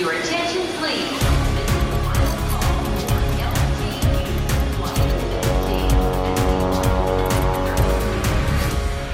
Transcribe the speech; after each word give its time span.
Your 0.00 0.12
attention, 0.12 0.62
please. 0.78 1.20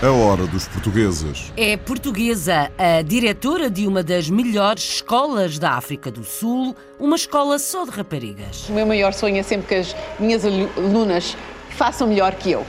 A 0.01 0.12
hora 0.12 0.46
dos 0.46 0.69
portugueses. 0.69 1.53
É 1.57 1.77
portuguesa, 1.77 2.71
a 2.79 3.03
diretora 3.03 3.69
de 3.69 3.85
uma 3.85 4.04
das 4.04 4.30
melhores 4.30 4.85
escolas 4.85 5.59
da 5.59 5.72
África 5.72 6.09
do 6.09 6.22
Sul, 6.22 6.77
uma 7.01 7.17
escola 7.17 7.59
só 7.59 7.85
de 7.85 7.91
raparigas. 7.91 8.69
O 8.69 8.73
meu 8.73 8.87
maior 8.87 9.13
sonho 9.13 9.39
é 9.39 9.43
sempre 9.43 9.67
que 9.67 9.75
as 9.75 9.97
minhas 10.21 10.45
alunas 10.45 11.37
façam 11.71 12.07
melhor 12.07 12.37
que 12.37 12.53
eu. 12.53 12.65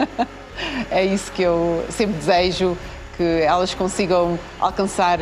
é 0.90 1.02
isso 1.02 1.32
que 1.32 1.40
eu 1.40 1.82
sempre 1.88 2.16
desejo, 2.18 2.76
que 3.16 3.22
elas 3.22 3.72
consigam 3.72 4.38
alcançar 4.60 5.18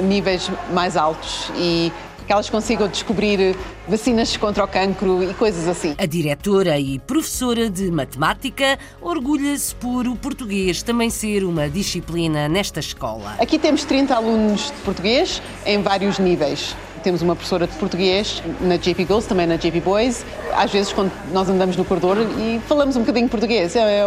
níveis 0.00 0.50
mais 0.72 0.96
altos 0.96 1.50
e 1.56 1.92
que 2.26 2.32
elas 2.32 2.48
consigam 2.48 2.88
descobrir 2.88 3.56
vacinas 3.86 4.36
contra 4.36 4.64
o 4.64 4.68
cancro 4.68 5.22
e 5.22 5.34
coisas 5.34 5.66
assim. 5.66 5.94
A 5.98 6.06
diretora 6.06 6.78
e 6.78 6.98
professora 7.00 7.68
de 7.68 7.90
matemática 7.90 8.78
orgulha-se 9.00 9.74
por 9.74 10.06
o 10.06 10.16
português 10.16 10.82
também 10.82 11.10
ser 11.10 11.44
uma 11.44 11.68
disciplina 11.68 12.48
nesta 12.48 12.80
escola. 12.80 13.34
Aqui 13.38 13.58
temos 13.58 13.84
30 13.84 14.14
alunos 14.14 14.66
de 14.66 14.82
português 14.84 15.42
em 15.66 15.82
vários 15.82 16.18
níveis. 16.18 16.76
Temos 17.02 17.20
uma 17.20 17.34
professora 17.34 17.66
de 17.66 17.74
português 17.76 18.42
na 18.60 18.76
JP 18.76 19.04
Girls, 19.04 19.28
também 19.28 19.46
na 19.46 19.56
JP 19.56 19.80
Boys. 19.80 20.24
Às 20.54 20.70
vezes, 20.70 20.92
quando 20.92 21.10
nós 21.32 21.48
andamos 21.48 21.76
no 21.76 21.84
corredor 21.84 22.16
e 22.38 22.60
falamos 22.68 22.96
um 22.96 23.00
bocadinho 23.00 23.28
português, 23.28 23.74
é, 23.74 24.04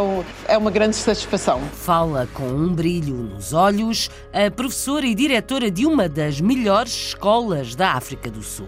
é 0.47 0.57
uma 0.57 0.71
grande 0.71 0.95
satisfação. 0.95 1.59
Fala 1.73 2.27
com 2.33 2.47
um 2.47 2.73
brilho 2.73 3.15
nos 3.15 3.51
olhos 3.51 4.09
a 4.31 4.49
professora 4.49 5.05
e 5.05 5.13
diretora 5.13 5.69
de 5.69 5.85
uma 5.85 6.07
das 6.07 6.39
melhores 6.39 7.07
escolas 7.07 7.75
da 7.75 7.91
África 7.91 8.31
do 8.31 8.41
Sul. 8.41 8.67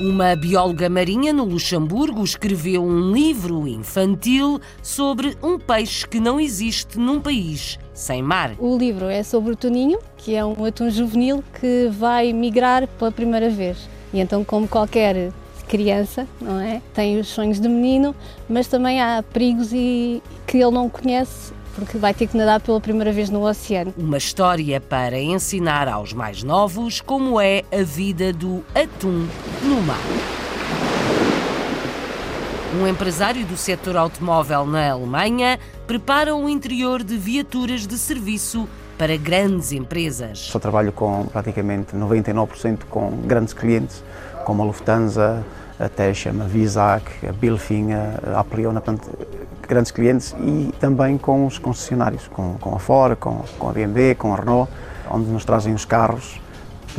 Uma 0.00 0.34
bióloga 0.34 0.88
marinha 0.88 1.32
no 1.32 1.44
Luxemburgo 1.44 2.24
escreveu 2.24 2.82
um 2.82 3.12
livro 3.12 3.68
infantil 3.68 4.58
sobre 4.82 5.36
um 5.42 5.58
peixe 5.58 6.06
que 6.06 6.18
não 6.18 6.40
existe 6.40 6.98
num 6.98 7.20
país 7.20 7.78
sem 8.00 8.22
mar. 8.22 8.52
O 8.58 8.76
livro 8.76 9.06
é 9.06 9.22
sobre 9.22 9.52
o 9.52 9.56
Toninho, 9.56 9.98
que 10.16 10.34
é 10.34 10.44
um 10.44 10.64
atum 10.64 10.88
juvenil 10.90 11.44
que 11.60 11.88
vai 11.92 12.32
migrar 12.32 12.86
pela 12.86 13.12
primeira 13.12 13.50
vez. 13.50 13.88
E 14.12 14.18
então, 14.18 14.42
como 14.42 14.66
qualquer 14.66 15.30
criança, 15.68 16.26
não 16.40 16.58
é? 16.58 16.80
Tem 16.94 17.20
os 17.20 17.28
sonhos 17.28 17.60
de 17.60 17.68
menino, 17.68 18.14
mas 18.48 18.66
também 18.66 19.00
há 19.00 19.22
perigos 19.22 19.72
e 19.72 20.22
que 20.46 20.56
ele 20.56 20.72
não 20.72 20.88
conhece 20.88 21.52
porque 21.74 21.96
vai 21.96 22.12
ter 22.12 22.26
que 22.26 22.36
nadar 22.36 22.60
pela 22.60 22.80
primeira 22.80 23.12
vez 23.12 23.30
no 23.30 23.46
oceano. 23.46 23.94
Uma 23.96 24.18
história 24.18 24.80
para 24.80 25.20
ensinar 25.20 25.86
aos 25.86 26.12
mais 26.12 26.42
novos 26.42 27.00
como 27.00 27.40
é 27.40 27.62
a 27.72 27.82
vida 27.82 28.32
do 28.32 28.64
atum 28.74 29.26
no 29.62 29.80
mar. 29.82 30.39
Um 32.72 32.86
empresário 32.86 33.44
do 33.44 33.56
setor 33.56 33.96
automóvel 33.96 34.64
na 34.64 34.92
Alemanha 34.92 35.58
prepara 35.88 36.36
o 36.36 36.48
interior 36.48 37.02
de 37.02 37.16
viaturas 37.16 37.84
de 37.84 37.98
serviço 37.98 38.68
para 38.96 39.16
grandes 39.16 39.72
empresas. 39.72 40.38
Só 40.38 40.60
trabalho 40.60 40.92
com 40.92 41.26
praticamente 41.26 41.96
99% 41.96 42.84
com 42.88 43.10
grandes 43.24 43.52
clientes, 43.54 44.04
como 44.44 44.62
a 44.62 44.66
Lufthansa, 44.66 45.44
a 45.80 45.88
Techem, 45.88 46.40
a 46.40 46.44
Visac, 46.44 47.26
a 47.26 47.32
Bilfin, 47.32 47.88
a 47.92 48.38
Apriona, 48.38 48.80
portanto, 48.80 49.18
grandes 49.66 49.90
clientes 49.90 50.36
e 50.38 50.72
também 50.78 51.18
com 51.18 51.46
os 51.46 51.58
concessionários, 51.58 52.28
com, 52.28 52.54
com 52.60 52.76
a 52.76 52.78
Ford, 52.78 53.16
com, 53.16 53.42
com 53.58 53.68
a 53.68 53.72
BMW, 53.72 54.14
com 54.16 54.32
a 54.32 54.36
Renault, 54.36 54.70
onde 55.10 55.28
nos 55.28 55.44
trazem 55.44 55.74
os 55.74 55.84
carros 55.84 56.40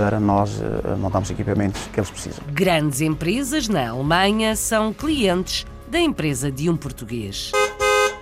para 0.02 0.20
nós 0.20 0.58
uh, 0.58 0.98
montarmos 0.98 1.30
equipamentos 1.30 1.80
que 1.94 2.00
eles 2.00 2.10
precisam. 2.10 2.44
Grandes 2.52 3.02
empresas 3.02 3.68
na 3.68 3.90
Alemanha 3.90 4.56
são 4.56 4.92
clientes 4.92 5.64
da 5.88 6.00
empresa 6.00 6.52
de 6.52 6.68
um 6.72 6.76
português. 6.76 7.52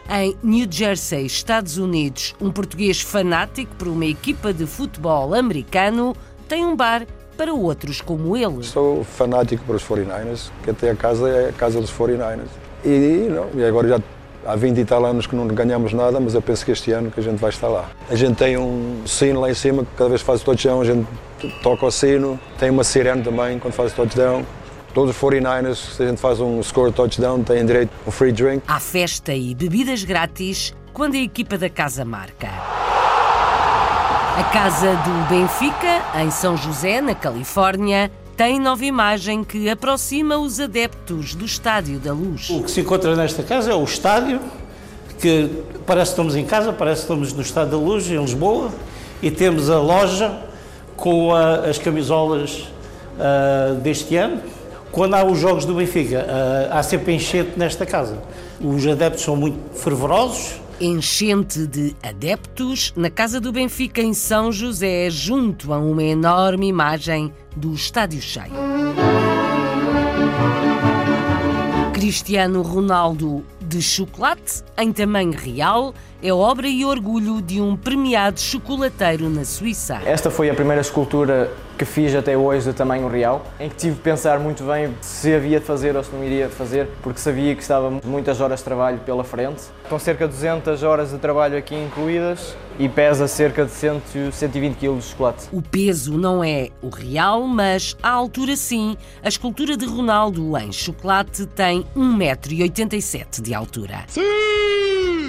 Em 0.10 0.36
New 0.44 0.68
Jersey, 0.70 1.26
Estados 1.26 1.78
Unidos, 1.78 2.36
um 2.42 2.52
português 2.52 3.00
fanático 3.00 3.74
por 3.78 3.88
uma 3.88 4.06
equipa 4.06 4.52
de 4.52 4.66
futebol 4.66 5.34
americano 5.34 6.14
tem 6.50 6.66
um 6.66 6.76
bar 6.76 7.08
para 7.38 7.54
outros 7.54 8.02
como 8.02 8.36
ele. 8.36 8.62
Sou 8.64 9.06
fanático 9.06 9.64
para 9.64 9.78
os 9.78 9.84
49ers, 9.84 10.52
que 10.62 10.72
até 10.72 10.90
a 10.90 10.96
casa 10.98 11.30
é 11.30 11.50
a 11.50 11.54
casa 11.54 11.80
dos 11.80 11.94
49ers. 11.94 12.50
E, 12.84 13.30
não, 13.30 13.50
e 13.56 13.64
agora 13.64 13.88
já 13.88 14.02
há 14.46 14.56
20 14.56 14.78
e 14.78 14.86
tal 14.86 15.06
anos 15.06 15.28
que 15.28 15.36
não 15.36 15.48
ganhamos 15.48 15.94
nada, 15.94 16.20
mas 16.20 16.34
eu 16.34 16.42
penso 16.42 16.66
que 16.66 16.72
este 16.72 16.92
ano 16.92 17.12
que 17.12 17.20
a 17.20 17.24
gente 17.24 17.38
vai 17.38 17.50
estar 17.50 17.68
lá. 17.68 17.90
A 18.10 18.16
gente 18.16 18.36
tem 18.36 18.58
um 18.58 19.04
sino 19.06 19.42
lá 19.42 19.50
em 19.50 19.54
cima, 19.54 19.84
que 19.84 19.90
cada 19.98 20.10
vez 20.10 20.22
que 20.22 20.28
faz 20.28 20.42
o 20.42 20.46
touchdown 20.46 20.82
a 20.82 20.86
gente 20.86 21.08
toca 21.62 21.86
o 21.86 21.92
sino. 21.92 22.40
Tem 22.58 22.70
uma 22.70 22.84
sirene 22.84 23.24
também 23.24 23.60
quando 23.60 23.74
faz 23.74 23.92
o 23.94 23.96
touchdown. 23.96 24.44
Todos 24.94 25.16
os 25.16 25.22
49ers, 25.22 25.96
se 25.96 26.04
a 26.04 26.08
gente 26.08 26.20
faz 26.20 26.40
um 26.40 26.62
score 26.64 26.92
touchdown, 26.92 27.44
têm 27.44 27.66
direito 27.66 27.92
a 28.06 28.10
um 28.10 28.12
free 28.12 28.32
drink. 28.32 28.64
Há 28.68 28.80
festa 28.80 29.34
e 29.34 29.54
bebidas 29.54 30.04
grátis 30.04 30.74
quando 30.92 31.14
a 31.16 31.20
equipa 31.20 31.58
da 31.58 31.70
casa 31.70 32.04
marca. 32.04 32.48
A 34.38 34.44
casa 34.52 34.94
do 34.94 35.30
Benfica, 35.30 36.02
em 36.22 36.32
São 36.32 36.56
José, 36.56 37.02
na 37.02 37.14
Califórnia, 37.14 38.10
tem 38.40 38.58
nova 38.58 38.86
imagem 38.86 39.44
que 39.44 39.70
aproxima 39.70 40.38
os 40.38 40.62
adeptos 40.62 41.36
do 41.36 41.44
Estádio 41.44 42.00
da 42.00 42.14
Luz. 42.14 42.50
O 42.50 42.64
que 42.64 42.72
se 42.72 42.80
encontra 42.80 43.14
nesta 43.14 43.44
casa 43.44 43.72
é 43.72 43.76
o 43.76 43.84
estádio, 43.84 44.40
que 45.20 45.62
parece 45.86 46.12
que 46.12 46.14
estamos 46.14 46.38
em 46.38 46.46
casa, 46.46 46.72
parece 46.72 47.02
que 47.02 47.12
estamos 47.12 47.34
no 47.34 47.42
Estádio 47.42 47.72
da 47.72 47.78
Luz, 47.78 48.10
em 48.10 48.18
Lisboa, 48.18 48.72
e 49.22 49.30
temos 49.30 49.70
a 49.70 49.78
loja 49.78 50.40
com 50.96 51.36
a, 51.36 51.68
as 51.68 51.78
camisolas 51.80 52.60
uh, 53.18 53.76
deste 53.82 54.16
ano. 54.16 54.42
Quando 54.90 55.16
há 55.16 55.26
os 55.26 55.38
jogos 55.38 55.66
do 55.66 55.74
Benfica, 55.74 56.26
uh, 56.26 56.78
há 56.78 56.82
sempre 56.82 57.14
enchente 57.14 57.60
nesta 57.60 57.86
casa. 57.86 58.20
Os 58.62 58.88
adeptos 58.88 59.22
são 59.22 59.36
muito 59.36 59.60
fervorosos, 59.78 60.62
Enchente 60.82 61.68
de 61.68 61.94
adeptos 62.02 62.94
na 62.96 63.10
casa 63.10 63.42
do 63.42 63.52
Benfica 63.52 64.02
em 64.02 64.14
São 64.14 64.50
José, 64.50 65.10
junto 65.10 65.74
a 65.74 65.78
uma 65.78 66.02
enorme 66.02 66.70
imagem 66.70 67.34
do 67.60 67.74
estádio 67.74 68.22
cheio. 68.22 68.54
Cristiano 71.94 72.62
Ronaldo 72.62 73.44
de 73.60 73.82
chocolate 73.82 74.64
em 74.78 74.92
tamanho 74.94 75.34
real 75.34 75.94
é 76.24 76.34
obra 76.34 76.68
e 76.68 76.86
orgulho 76.86 77.42
de 77.42 77.60
um 77.60 77.76
premiado 77.76 78.40
chocolateiro 78.40 79.30
na 79.30 79.44
Suíça. 79.44 80.02
Esta 80.06 80.32
foi 80.32 80.50
a 80.50 80.54
primeira 80.54 80.82
escultura 80.82 81.52
que 81.80 81.86
fiz 81.86 82.14
até 82.14 82.38
hoje 82.38 82.68
de 82.68 82.74
tamanho 82.74 83.08
real, 83.08 83.42
em 83.58 83.70
que 83.70 83.76
tive 83.78 83.96
de 83.96 84.02
pensar 84.02 84.38
muito 84.38 84.66
bem 84.66 84.94
se 85.00 85.34
havia 85.34 85.62
de 85.62 85.66
fazer 85.66 85.96
ou 85.96 86.04
se 86.04 86.14
não 86.14 86.22
iria 86.22 86.50
fazer, 86.50 86.90
porque 87.02 87.22
sabia 87.22 87.56
que 87.56 87.62
estava 87.62 87.90
muitas 88.04 88.42
horas 88.42 88.60
de 88.60 88.66
trabalho 88.66 89.00
pela 89.00 89.24
frente. 89.24 89.64
Com 89.88 89.98
cerca 89.98 90.28
de 90.28 90.34
200 90.34 90.84
horas 90.84 91.12
de 91.12 91.18
trabalho 91.20 91.58
aqui 91.58 91.74
incluídas 91.74 92.54
e 92.78 92.90
pesa 92.90 93.30
cerca 93.30 93.64
de 93.64 93.72
100, 93.72 94.02
120 94.30 94.76
kg 94.76 94.98
de 94.98 95.04
chocolate. 95.06 95.48
O 95.54 95.62
peso 95.62 96.18
não 96.18 96.44
é 96.44 96.70
o 96.82 96.90
real, 96.90 97.48
mas 97.48 97.96
a 98.04 98.10
altura 98.10 98.58
sim. 98.58 98.98
A 99.24 99.30
escultura 99.30 99.78
de 99.78 99.86
Ronaldo 99.86 100.58
em 100.58 100.74
chocolate 100.74 101.46
tem 101.46 101.86
1,87m 101.96 103.42
de 103.42 103.54
altura. 103.54 104.04
Sim! 104.10 104.22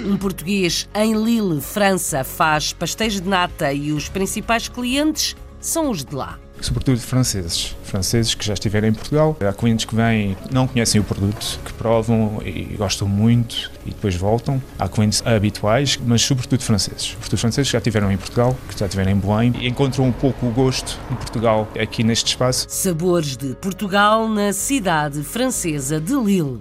Um 0.05 0.17
português 0.17 0.89
em 0.93 1.13
Lille, 1.13 1.61
França, 1.61 2.25
faz 2.25 2.73
pastéis 2.73 3.21
de 3.21 3.29
nata 3.29 3.71
e 3.71 3.93
os 3.93 4.09
principais 4.09 4.67
clientes 4.67 5.33
são 5.61 5.89
os 5.91 6.03
de 6.03 6.13
lá. 6.13 6.40
Sobretudo 6.61 6.99
franceses. 6.99 7.75
Franceses 7.83 8.35
que 8.35 8.45
já 8.45 8.53
estiveram 8.53 8.87
em 8.87 8.93
Portugal. 8.93 9.35
Há 9.41 9.51
clientes 9.51 9.85
que 9.85 9.95
vêm, 9.95 10.37
não 10.51 10.67
conhecem 10.67 11.01
o 11.01 11.03
produto, 11.03 11.59
que 11.65 11.73
provam 11.73 12.41
e 12.45 12.75
gostam 12.77 13.07
muito 13.07 13.71
e 13.85 13.89
depois 13.89 14.15
voltam. 14.15 14.61
Há 14.77 14.87
clientes 14.87 15.21
habituais, 15.25 15.99
mas 16.05 16.21
sobretudo 16.21 16.61
franceses. 16.61 17.03
Sobretudo 17.03 17.39
franceses 17.39 17.67
que 17.69 17.73
já 17.73 17.79
estiveram 17.79 18.11
em 18.11 18.17
Portugal, 18.17 18.55
que 18.69 18.79
já 18.79 18.85
estiveram 18.85 19.11
em 19.11 19.17
Belém 19.17 19.53
e 19.59 19.67
encontram 19.67 20.05
um 20.05 20.11
pouco 20.11 20.45
o 20.45 20.51
gosto 20.51 20.99
de 21.09 21.15
Portugal 21.15 21.67
aqui 21.79 22.03
neste 22.03 22.27
espaço. 22.27 22.67
Sabores 22.69 23.35
de 23.35 23.55
Portugal 23.55 24.27
na 24.29 24.53
cidade 24.53 25.23
francesa 25.23 25.99
de 25.99 26.13
Lille. 26.13 26.59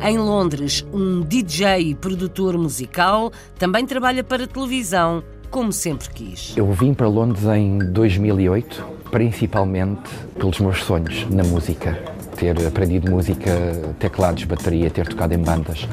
Em 0.00 0.18
Londres, 0.18 0.86
um 0.92 1.20
DJ 1.20 1.90
e 1.90 1.94
produtor 1.94 2.56
musical 2.56 3.32
também 3.58 3.84
trabalha 3.84 4.22
para 4.22 4.46
televisão 4.46 5.24
como 5.56 5.72
sempre 5.72 6.10
quis. 6.10 6.52
Eu 6.54 6.70
vim 6.70 6.92
para 6.92 7.08
Londres 7.08 7.42
em 7.44 7.78
2008, 7.78 8.84
principalmente 9.10 10.10
pelos 10.38 10.60
meus 10.60 10.84
sonhos 10.84 11.26
na 11.30 11.42
música. 11.44 11.98
Ter 12.36 12.54
aprendido 12.66 13.10
música, 13.10 13.50
teclados, 13.98 14.44
bateria, 14.44 14.90
ter 14.90 15.08
tocado 15.08 15.32
em 15.32 15.38
bandas 15.38 15.88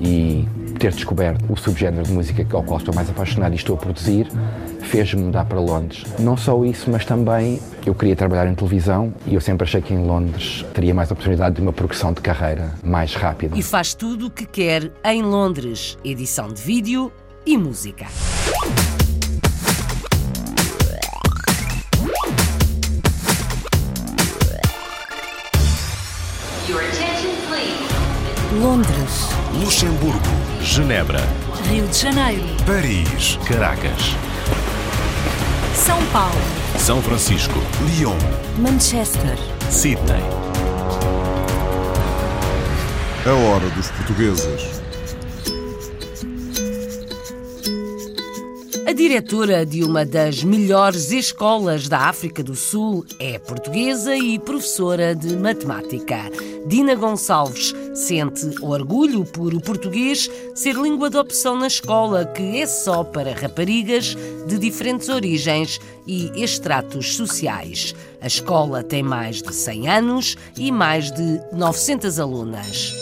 e 0.00 0.44
ter 0.80 0.90
descoberto 0.90 1.44
o 1.48 1.56
subgénero 1.56 2.02
de 2.02 2.10
música 2.10 2.44
ao 2.50 2.64
qual 2.64 2.78
estou 2.78 2.92
mais 2.92 3.08
apaixonado 3.08 3.52
e 3.52 3.54
estou 3.54 3.76
a 3.76 3.78
produzir, 3.78 4.26
fez-me 4.80 5.22
mudar 5.22 5.44
para 5.44 5.60
Londres. 5.60 6.02
Não 6.18 6.36
só 6.36 6.64
isso, 6.64 6.90
mas 6.90 7.04
também 7.04 7.60
eu 7.86 7.94
queria 7.94 8.16
trabalhar 8.16 8.50
em 8.50 8.56
televisão 8.56 9.14
e 9.24 9.36
eu 9.36 9.40
sempre 9.40 9.68
achei 9.68 9.80
que 9.80 9.94
em 9.94 10.04
Londres 10.04 10.66
teria 10.74 10.92
mais 10.92 11.12
oportunidade 11.12 11.54
de 11.54 11.62
uma 11.62 11.72
progressão 11.72 12.12
de 12.12 12.20
carreira 12.20 12.74
mais 12.82 13.14
rápida. 13.14 13.56
E 13.56 13.62
faz 13.62 13.94
tudo 13.94 14.26
o 14.26 14.30
que 14.32 14.44
quer 14.44 14.90
em 15.04 15.22
Londres: 15.22 15.96
edição 16.04 16.48
de 16.48 16.60
vídeo 16.60 17.12
e 17.46 17.56
música. 17.56 18.06
Genebra, 30.76 31.20
Rio 31.70 31.86
de 31.86 31.96
Janeiro, 31.96 32.44
Paris, 32.66 33.38
Caracas, 33.48 34.14
São 35.74 36.04
Paulo, 36.12 36.36
São 36.78 37.00
Francisco, 37.00 37.58
Lyon, 37.86 38.18
Manchester, 38.58 39.38
Sydney. 39.70 40.20
A 43.24 43.32
hora 43.32 43.70
dos 43.70 43.90
portugueses. 43.92 44.85
Diretora 48.96 49.66
de 49.66 49.84
uma 49.84 50.06
das 50.06 50.42
melhores 50.42 51.12
escolas 51.12 51.86
da 51.86 52.08
África 52.08 52.42
do 52.42 52.54
Sul 52.54 53.04
é 53.18 53.38
portuguesa 53.38 54.16
e 54.16 54.38
professora 54.38 55.14
de 55.14 55.36
matemática. 55.36 56.16
Dina 56.66 56.94
Gonçalves 56.94 57.74
sente 57.94 58.46
orgulho 58.62 59.22
por 59.26 59.52
o 59.52 59.60
português 59.60 60.30
ser 60.54 60.76
língua 60.76 61.10
de 61.10 61.18
opção 61.18 61.58
na 61.58 61.66
escola, 61.66 62.24
que 62.24 62.58
é 62.58 62.66
só 62.66 63.04
para 63.04 63.34
raparigas 63.34 64.16
de 64.46 64.58
diferentes 64.58 65.10
origens 65.10 65.78
e 66.06 66.32
extratos 66.42 67.16
sociais. 67.16 67.94
A 68.22 68.26
escola 68.26 68.82
tem 68.82 69.02
mais 69.02 69.42
de 69.42 69.54
100 69.54 69.88
anos 69.90 70.36
e 70.56 70.72
mais 70.72 71.12
de 71.12 71.38
900 71.52 72.18
alunas. 72.18 72.94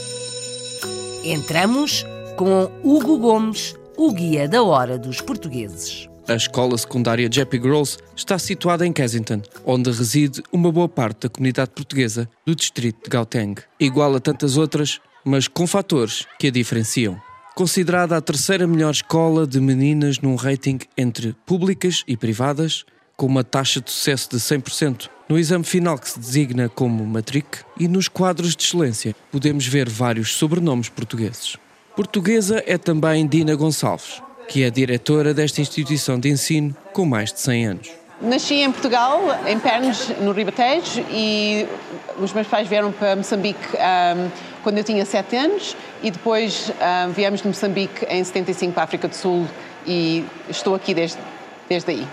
Entramos 1.25 2.05
com 2.37 2.69
Hugo 2.83 3.17
Gomes, 3.17 3.77
o 3.97 4.13
guia 4.13 4.49
da 4.49 4.63
hora 4.63 4.99
dos 4.99 5.21
portugueses. 5.21 6.09
A 6.27 6.35
escola 6.35 6.77
secundária 6.79 7.29
Jeppy 7.31 7.59
Girls 7.59 7.99
está 8.17 8.39
situada 8.39 8.87
em 8.87 8.93
Kensington, 8.93 9.43
onde 9.65 9.91
reside 9.91 10.43
uma 10.51 10.73
boa 10.73 10.89
parte 10.89 11.23
da 11.23 11.29
comunidade 11.29 11.71
portuguesa 11.71 12.29
do 12.47 12.55
distrito 12.55 13.05
de 13.05 13.11
Gauteng. 13.11 13.55
Igual 13.79 14.15
a 14.15 14.21
tantas 14.21 14.57
outras, 14.57 15.01
mas 15.25 15.47
com 15.47 15.67
fatores 15.67 16.27
que 16.39 16.47
a 16.47 16.51
diferenciam. 16.51 17.21
Considerada 17.55 18.17
a 18.17 18.21
terceira 18.21 18.67
melhor 18.67 18.91
escola 18.91 19.47
de 19.47 19.61
meninas 19.61 20.19
num 20.19 20.35
rating 20.35 20.79
entre 20.97 21.37
públicas 21.47 22.03
e 22.09 22.17
privadas, 22.17 22.85
com 23.17 23.27
uma 23.27 23.45
taxa 23.45 23.81
de 23.81 23.91
sucesso 23.91 24.31
de 24.31 24.39
100% 24.39 25.11
no 25.29 25.39
exame 25.39 25.65
final 25.65 25.99
que 25.99 26.11
se 26.11 26.19
designa 26.19 26.69
como 26.69 27.05
Matric, 27.07 27.59
e 27.79 27.89
nos 27.89 28.09
quadros 28.09 28.55
de 28.55 28.63
excelência 28.63 29.15
podemos 29.31 29.67
ver 29.67 29.89
vários 29.89 30.35
sobrenomes 30.35 30.89
portugueses. 30.89 31.57
Portuguesa 31.97 32.61
é 32.67 32.77
também 32.77 33.25
Dina 33.25 33.55
Gonçalves, 33.55 34.21
que 34.49 34.65
é 34.65 34.71
diretora 34.71 35.33
desta 35.33 35.61
instituição 35.61 36.19
de 36.19 36.29
ensino 36.29 36.75
com 36.93 37.07
mais 37.07 37.33
de 37.33 37.39
100 37.39 37.67
anos. 37.67 37.91
Nasci 38.21 38.55
em 38.55 38.73
Portugal, 38.73 39.21
em 39.47 39.61
Pernes, 39.61 40.09
no 40.21 40.33
Ribatejo, 40.33 41.05
e 41.09 41.67
os 42.19 42.33
meus 42.33 42.49
pais 42.49 42.67
vieram 42.67 42.91
para 42.91 43.15
Moçambique 43.15 43.61
um, 43.77 44.31
quando 44.65 44.79
eu 44.79 44.85
tinha 44.85 45.05
7 45.05 45.37
anos, 45.37 45.77
e 46.03 46.11
depois 46.11 46.73
um, 47.09 47.13
viemos 47.13 47.43
de 47.43 47.47
Moçambique 47.47 48.05
em 48.11 48.25
75 48.25 48.73
para 48.73 48.83
a 48.83 48.85
África 48.85 49.07
do 49.07 49.15
Sul, 49.15 49.47
e 49.87 50.25
estou 50.49 50.75
aqui 50.75 50.95
desde, 50.95 51.19
desde 51.69 51.93
aí. 51.93 52.07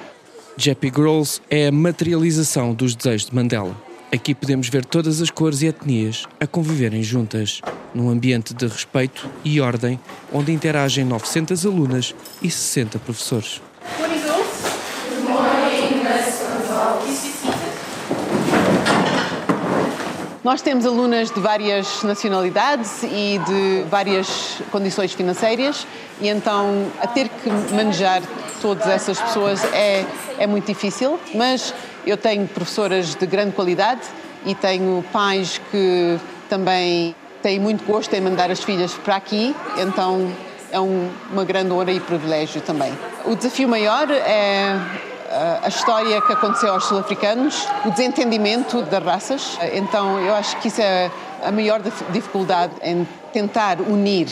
Jeppy 0.57 0.91
Girls 0.95 1.41
é 1.49 1.67
a 1.67 1.71
materialização 1.71 2.71
dos 2.73 2.93
desejos 2.93 3.29
de 3.29 3.35
Mandela. 3.35 3.75
Aqui 4.13 4.35
podemos 4.35 4.67
ver 4.67 4.83
todas 4.83 5.21
as 5.21 5.29
cores 5.29 5.61
e 5.61 5.67
etnias 5.67 6.25
a 6.37 6.45
conviverem 6.45 7.01
juntas, 7.01 7.61
num 7.95 8.09
ambiente 8.09 8.53
de 8.53 8.67
respeito 8.67 9.29
e 9.41 9.61
ordem, 9.61 9.97
onde 10.33 10.51
interagem 10.51 11.05
900 11.05 11.65
alunas 11.65 12.13
e 12.41 12.51
60 12.51 12.99
professores. 12.99 13.61
Nós 20.43 20.59
temos 20.59 20.87
alunas 20.87 21.29
de 21.29 21.39
várias 21.39 22.01
nacionalidades 22.01 23.03
e 23.03 23.39
de 23.45 23.83
várias 23.91 24.59
condições 24.71 25.13
financeiras, 25.13 25.85
e 26.19 26.29
então 26.29 26.87
a 26.99 27.05
ter 27.05 27.29
que 27.29 27.49
manejar 27.75 28.23
todas 28.59 28.87
essas 28.87 29.21
pessoas 29.21 29.63
é, 29.65 30.03
é 30.39 30.47
muito 30.47 30.65
difícil, 30.65 31.19
mas 31.35 31.71
eu 32.07 32.17
tenho 32.17 32.47
professoras 32.47 33.13
de 33.13 33.27
grande 33.27 33.51
qualidade 33.51 34.01
e 34.43 34.55
tenho 34.55 35.05
pais 35.13 35.61
que 35.69 36.19
também 36.49 37.15
têm 37.43 37.59
muito 37.59 37.85
gosto 37.85 38.11
em 38.15 38.21
mandar 38.21 38.49
as 38.49 38.63
filhas 38.63 38.95
para 38.95 39.17
aqui, 39.17 39.55
então 39.77 40.27
é 40.71 40.79
um, 40.79 41.07
uma 41.31 41.45
grande 41.45 41.71
honra 41.71 41.91
e 41.91 41.99
privilégio 41.99 42.61
também. 42.61 42.91
O 43.25 43.35
desafio 43.35 43.69
maior 43.69 44.09
é 44.09 44.75
a 45.63 45.67
história 45.67 46.21
que 46.21 46.33
aconteceu 46.33 46.73
aos 46.73 46.85
sul-africanos, 46.85 47.65
o 47.85 47.91
desentendimento 47.91 48.81
das 48.83 49.03
raças. 49.03 49.57
Então, 49.73 50.19
eu 50.19 50.33
acho 50.33 50.57
que 50.59 50.67
isso 50.67 50.81
é 50.81 51.09
a 51.43 51.51
maior 51.51 51.81
dificuldade 52.11 52.73
em 52.83 53.07
tentar 53.33 53.81
unir 53.81 54.27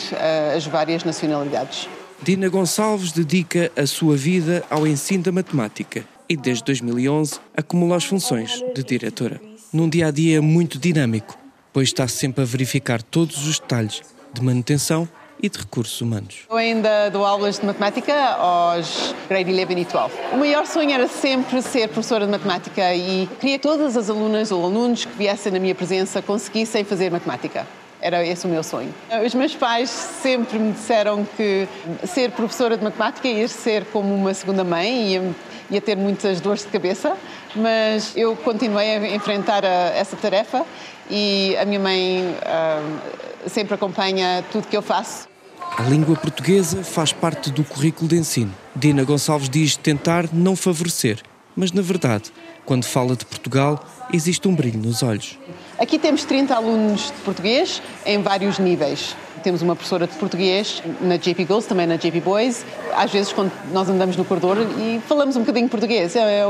as 0.56 0.66
várias 0.66 1.04
nacionalidades. 1.04 1.88
Dina 2.22 2.48
Gonçalves 2.48 3.12
dedica 3.12 3.72
a 3.74 3.86
sua 3.86 4.14
vida 4.16 4.62
ao 4.68 4.86
ensino 4.86 5.22
da 5.22 5.32
matemática 5.32 6.04
e, 6.28 6.36
desde 6.36 6.64
2011, 6.64 7.40
acumula 7.56 7.96
as 7.96 8.04
funções 8.04 8.62
de 8.74 8.82
diretora. 8.84 9.40
Num 9.72 9.88
dia 9.88 10.08
a 10.08 10.10
dia 10.10 10.42
muito 10.42 10.78
dinâmico, 10.78 11.38
pois 11.72 11.88
está 11.88 12.06
sempre 12.06 12.42
a 12.42 12.44
verificar 12.44 13.02
todos 13.02 13.46
os 13.48 13.58
detalhes 13.58 14.02
de 14.32 14.42
manutenção 14.42 15.08
e 15.42 15.48
de 15.48 15.58
recursos 15.58 16.00
humanos. 16.00 16.46
Eu 16.48 16.56
ainda 16.56 17.08
dou 17.10 17.24
aulas 17.24 17.58
de 17.58 17.66
matemática 17.66 18.14
aos 18.34 19.14
grade 19.28 19.50
11 19.50 19.62
e 19.62 19.84
12. 19.84 19.94
O 20.32 20.36
maior 20.36 20.66
sonho 20.66 20.90
era 20.90 21.08
sempre 21.08 21.62
ser 21.62 21.88
professora 21.88 22.26
de 22.26 22.32
matemática 22.32 22.94
e 22.94 23.28
queria 23.40 23.58
que 23.58 23.62
todas 23.62 23.96
as 23.96 24.10
alunas 24.10 24.50
ou 24.50 24.64
alunos 24.64 25.04
que 25.04 25.16
viessem 25.16 25.52
na 25.52 25.58
minha 25.58 25.74
presença 25.74 26.20
conseguissem 26.20 26.84
fazer 26.84 27.10
matemática. 27.10 27.66
Era 28.02 28.24
esse 28.24 28.46
o 28.46 28.48
meu 28.48 28.62
sonho. 28.62 28.92
Os 29.24 29.34
meus 29.34 29.54
pais 29.54 29.90
sempre 29.90 30.58
me 30.58 30.72
disseram 30.72 31.26
que 31.36 31.68
ser 32.06 32.30
professora 32.30 32.76
de 32.76 32.82
matemática 32.82 33.28
ia 33.28 33.46
ser 33.46 33.84
como 33.86 34.14
uma 34.14 34.32
segunda 34.32 34.64
mãe, 34.64 35.12
ia, 35.12 35.34
ia 35.70 35.80
ter 35.82 35.96
muitas 35.96 36.40
dores 36.40 36.62
de 36.64 36.68
cabeça, 36.68 37.14
mas 37.54 38.16
eu 38.16 38.34
continuei 38.36 38.96
a 38.96 39.14
enfrentar 39.14 39.66
a, 39.66 39.90
essa 39.94 40.16
tarefa 40.16 40.64
e 41.10 41.54
a 41.60 41.64
minha 41.66 41.80
mãe 41.80 42.24
uh, 42.24 43.48
sempre 43.48 43.74
acompanha 43.74 44.44
tudo 44.50 44.66
que 44.66 44.76
eu 44.76 44.82
faço. 44.82 45.29
A 45.76 45.82
língua 45.84 46.16
portuguesa 46.16 46.82
faz 46.82 47.12
parte 47.12 47.50
do 47.50 47.64
currículo 47.64 48.08
de 48.08 48.16
ensino. 48.16 48.52
Dina 48.76 49.04
Gonçalves 49.04 49.48
diz 49.48 49.76
tentar 49.76 50.28
não 50.32 50.54
favorecer, 50.54 51.20
mas 51.56 51.72
na 51.72 51.80
verdade, 51.80 52.30
quando 52.66 52.84
fala 52.84 53.16
de 53.16 53.24
Portugal, 53.24 53.82
existe 54.12 54.46
um 54.46 54.54
brilho 54.54 54.78
nos 54.78 55.02
olhos. 55.02 55.38
Aqui 55.78 55.98
temos 55.98 56.24
30 56.24 56.54
alunos 56.54 57.06
de 57.06 57.12
português 57.24 57.80
em 58.04 58.20
vários 58.20 58.58
níveis. 58.58 59.16
Temos 59.42 59.62
uma 59.62 59.74
professora 59.74 60.06
de 60.06 60.14
português 60.16 60.82
na 61.00 61.16
JP 61.16 61.44
Girls, 61.44 61.66
também 61.66 61.86
na 61.86 61.96
JP 61.96 62.20
Boys. 62.20 62.64
Às 62.94 63.10
vezes, 63.10 63.32
quando 63.32 63.50
nós 63.72 63.88
andamos 63.88 64.16
no 64.16 64.24
corredor 64.24 64.58
e 64.78 65.00
falamos 65.08 65.36
um 65.36 65.40
bocadinho 65.40 65.68
português, 65.68 66.14
é, 66.14 66.44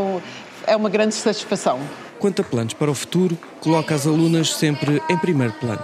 é 0.66 0.76
uma 0.76 0.90
grande 0.90 1.14
satisfação. 1.14 1.78
Quanto 2.18 2.42
a 2.42 2.45
planos 2.45 2.75
para 2.75 2.90
o 2.90 2.95
futuro, 2.95 3.38
coloca 3.61 3.95
as 3.95 4.06
alunas 4.06 4.54
sempre 4.54 5.00
em 5.09 5.16
primeiro 5.16 5.52
plano. 5.54 5.83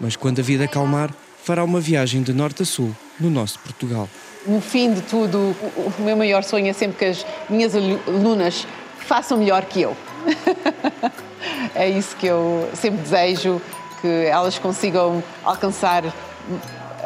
Mas 0.00 0.16
quando 0.16 0.40
a 0.40 0.42
vida 0.42 0.64
acalmar, 0.64 1.14
fará 1.48 1.64
uma 1.64 1.80
viagem 1.80 2.22
de 2.22 2.34
norte 2.34 2.62
a 2.62 2.66
sul 2.66 2.94
no 3.18 3.30
nosso 3.30 3.58
Portugal. 3.60 4.06
No 4.46 4.60
fim 4.60 4.92
de 4.92 5.00
tudo, 5.00 5.56
o 5.98 6.02
meu 6.02 6.14
maior 6.14 6.44
sonho 6.44 6.68
é 6.68 6.74
sempre 6.74 6.98
que 6.98 7.04
as 7.06 7.24
minhas 7.48 7.74
alunas 7.74 8.66
façam 8.98 9.38
melhor 9.38 9.64
que 9.64 9.80
eu. 9.80 9.96
é 11.74 11.88
isso 11.88 12.14
que 12.16 12.26
eu 12.26 12.68
sempre 12.74 13.00
desejo, 13.00 13.62
que 14.02 14.26
elas 14.26 14.58
consigam 14.58 15.24
alcançar 15.42 16.04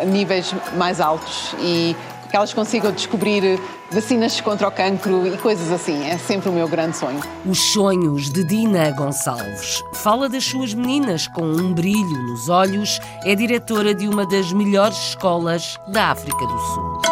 níveis 0.07 0.53
mais 0.77 1.01
altos 1.01 1.55
e 1.61 1.95
que 2.33 2.37
elas 2.37 2.55
consigam 2.55 2.91
descobrir 2.91 3.61
vacinas 3.91 4.41
contra 4.41 4.67
o 4.67 4.71
cancro 4.71 5.27
e 5.27 5.37
coisas 5.37 5.71
assim. 5.71 6.03
É 6.07 6.17
sempre 6.17 6.49
o 6.49 6.53
meu 6.53 6.67
grande 6.67 6.97
sonho. 6.97 7.21
Os 7.45 7.59
sonhos 7.75 8.31
de 8.31 8.43
Dina 8.43 8.91
Gonçalves. 8.93 9.85
Fala 9.93 10.31
das 10.31 10.43
suas 10.43 10.73
meninas 10.73 11.29
com 11.29 11.43
um 11.43 11.75
brilho 11.75 12.23
nos 12.23 12.49
olhos. 12.49 12.99
É 13.27 13.35
diretora 13.35 13.95
de 13.95 14.09
uma 14.09 14.27
das 14.27 14.51
melhores 14.51 14.97
escolas 15.09 15.79
da 15.89 16.11
África 16.11 16.39
do 16.39 16.59
Sul. 16.59 17.03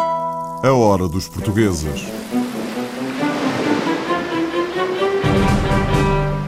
A 0.63 0.73
hora 0.73 1.07
dos 1.07 1.27
portugueses. 1.27 2.01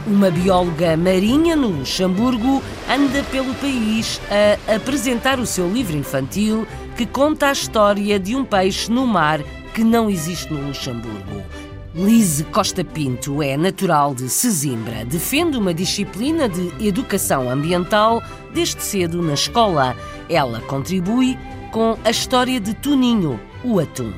Uma 0.04 0.32
bióloga 0.32 0.96
marinha 0.96 1.54
no 1.54 1.68
Luxemburgo 1.68 2.60
anda 2.90 3.22
pelo 3.30 3.54
país 3.54 4.20
a 4.66 4.74
apresentar 4.76 5.38
o 5.38 5.46
seu 5.46 5.70
livro 5.70 5.96
infantil 5.96 6.66
que 6.96 7.06
conta 7.06 7.48
a 7.48 7.52
história 7.52 8.18
de 8.18 8.36
um 8.36 8.44
peixe 8.44 8.90
no 8.90 9.06
mar 9.06 9.40
que 9.74 9.82
não 9.82 10.08
existe 10.08 10.52
no 10.52 10.68
Luxemburgo. 10.68 11.42
Lise 11.94 12.44
Costa 12.44 12.84
Pinto 12.84 13.42
é 13.42 13.56
natural 13.56 14.14
de 14.14 14.28
Sesimbra. 14.28 15.04
Defende 15.04 15.56
uma 15.56 15.72
disciplina 15.72 16.48
de 16.48 16.86
educação 16.86 17.48
ambiental 17.48 18.22
desde 18.52 18.82
cedo 18.82 19.22
na 19.22 19.34
escola. 19.34 19.96
Ela 20.28 20.60
contribui 20.62 21.38
com 21.70 21.96
a 22.04 22.10
história 22.10 22.60
de 22.60 22.74
Toninho, 22.74 23.38
o 23.64 23.78
atum. 23.78 24.12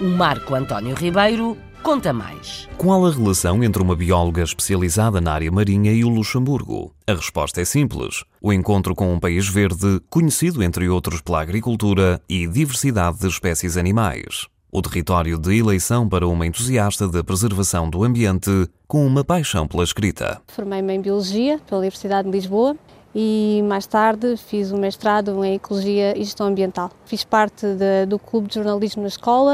O 0.00 0.04
Marco 0.04 0.54
António 0.54 0.94
Ribeiro 0.94 1.56
conta 1.82 2.12
mais. 2.12 2.68
Qual 2.76 3.04
a 3.06 3.10
relação 3.10 3.62
entre 3.64 3.82
uma 3.82 3.96
bióloga 3.96 4.42
especializada 4.42 5.20
na 5.20 5.32
área 5.32 5.50
marinha 5.50 5.92
e 5.92 6.04
o 6.04 6.08
Luxemburgo? 6.08 6.94
A 7.06 7.14
resposta 7.14 7.60
é 7.60 7.64
simples. 7.64 8.24
O 8.40 8.52
encontro 8.52 8.94
com 8.94 9.12
um 9.12 9.18
país 9.18 9.48
verde, 9.48 10.00
conhecido 10.08 10.62
entre 10.62 10.88
outros 10.88 11.20
pela 11.20 11.42
agricultura 11.42 12.20
e 12.28 12.46
diversidade 12.46 13.18
de 13.18 13.26
espécies 13.26 13.76
animais. 13.76 14.46
O 14.72 14.80
território 14.80 15.36
de 15.36 15.58
eleição 15.58 16.08
para 16.08 16.28
uma 16.28 16.46
entusiasta 16.46 17.08
da 17.08 17.24
preservação 17.24 17.90
do 17.90 18.04
ambiente 18.04 18.68
com 18.86 19.04
uma 19.04 19.24
paixão 19.24 19.66
pela 19.66 19.82
escrita. 19.82 20.40
Formei-me 20.46 20.94
em 20.94 21.00
Biologia 21.00 21.58
pela 21.66 21.80
Universidade 21.80 22.30
de 22.30 22.36
Lisboa 22.36 22.76
e 23.14 23.62
mais 23.68 23.86
tarde 23.86 24.36
fiz 24.36 24.70
um 24.72 24.78
mestrado 24.78 25.44
em 25.44 25.54
Ecologia 25.54 26.16
e 26.16 26.24
Gestão 26.24 26.46
Ambiental. 26.46 26.90
Fiz 27.04 27.24
parte 27.24 27.66
de, 27.66 28.06
do 28.06 28.18
clube 28.18 28.48
de 28.48 28.54
jornalismo 28.54 29.02
na 29.02 29.08
escola, 29.08 29.52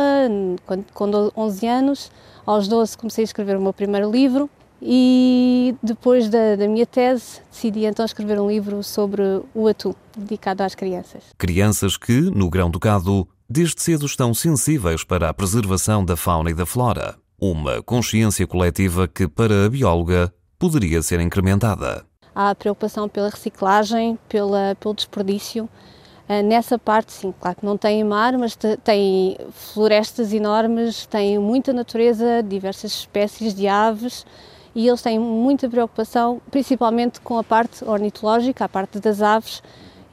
quando, 0.67 0.85
com 0.93 1.43
11 1.43 1.67
anos. 1.67 2.11
Aos 2.45 2.69
12 2.69 2.99
comecei 2.99 3.23
a 3.23 3.27
escrever 3.27 3.57
o 3.57 3.61
meu 3.61 3.73
primeiro 3.73 4.11
livro 4.11 4.49
e 4.81 5.75
depois 5.83 6.29
da, 6.29 6.55
da, 6.57 6.69
minha 6.69 6.87
tese 6.87 7.41
decidi 7.51 7.87
então 7.87 8.05
escrever 8.05 8.39
um 8.39 8.49
livro 8.49 8.83
sobre 8.83 9.23
o 9.55 9.67
atum, 9.67 9.95
dedicado 10.17 10.63
às 10.63 10.75
crianças. 10.75 11.25
Crianças 11.39 11.97
que, 11.97 12.21
no 12.21 12.51
grão-ducado, 12.51 13.27
desde 13.49 13.83
cedo 13.83 14.07
estão 14.07 14.35
sensíveis 14.35 15.03
para 15.03 15.31
a 15.31 15.35
preservação 15.35 16.05
da 16.05 16.17
fauna 16.17 16.51
e 16.51 16.55
da 16.55 16.67
flora. 16.67 17.17
Uma 17.41 17.83
consciência 17.83 18.47
coletiva 18.47 19.09
que, 19.09 19.27
para 19.27 19.67
a 19.67 19.69
bióloga, 19.69 20.33
poderia 20.59 21.03
ser 21.03 21.21
incrementada 21.21 22.07
há 22.37 22.51
a 22.51 22.55
preocupação 22.55 23.09
pela 23.09 23.31
reciclagem, 23.31 24.19
pela, 24.29 24.77
pelo 24.79 24.93
desperdício. 24.93 25.67
Uh, 26.29 26.43
nessa 26.45 26.79
parte, 26.79 27.13
sim, 27.13 27.33
claro 27.41 27.57
que 27.57 27.65
não 27.65 27.79
tem 27.79 28.05
mar, 28.05 28.37
mas 28.37 28.55
tem 28.85 29.39
florestas 29.53 30.35
enormes, 30.35 31.07
tem 31.07 31.39
muita 31.39 31.73
natureza, 31.73 32.43
diversas 32.43 32.93
espécies 32.93 33.55
de 33.55 33.67
aves 33.67 34.27
e 34.75 34.87
eles 34.87 35.01
têm 35.01 35.19
muita 35.19 35.67
preocupação, 35.71 36.43
principalmente 36.51 37.21
com 37.23 37.39
a 37.39 37.45
parte 37.45 37.83
ornitológica, 37.83 38.67
a 38.67 38.69
parte 38.69 39.01
das 39.01 39.23
aves, 39.23 39.63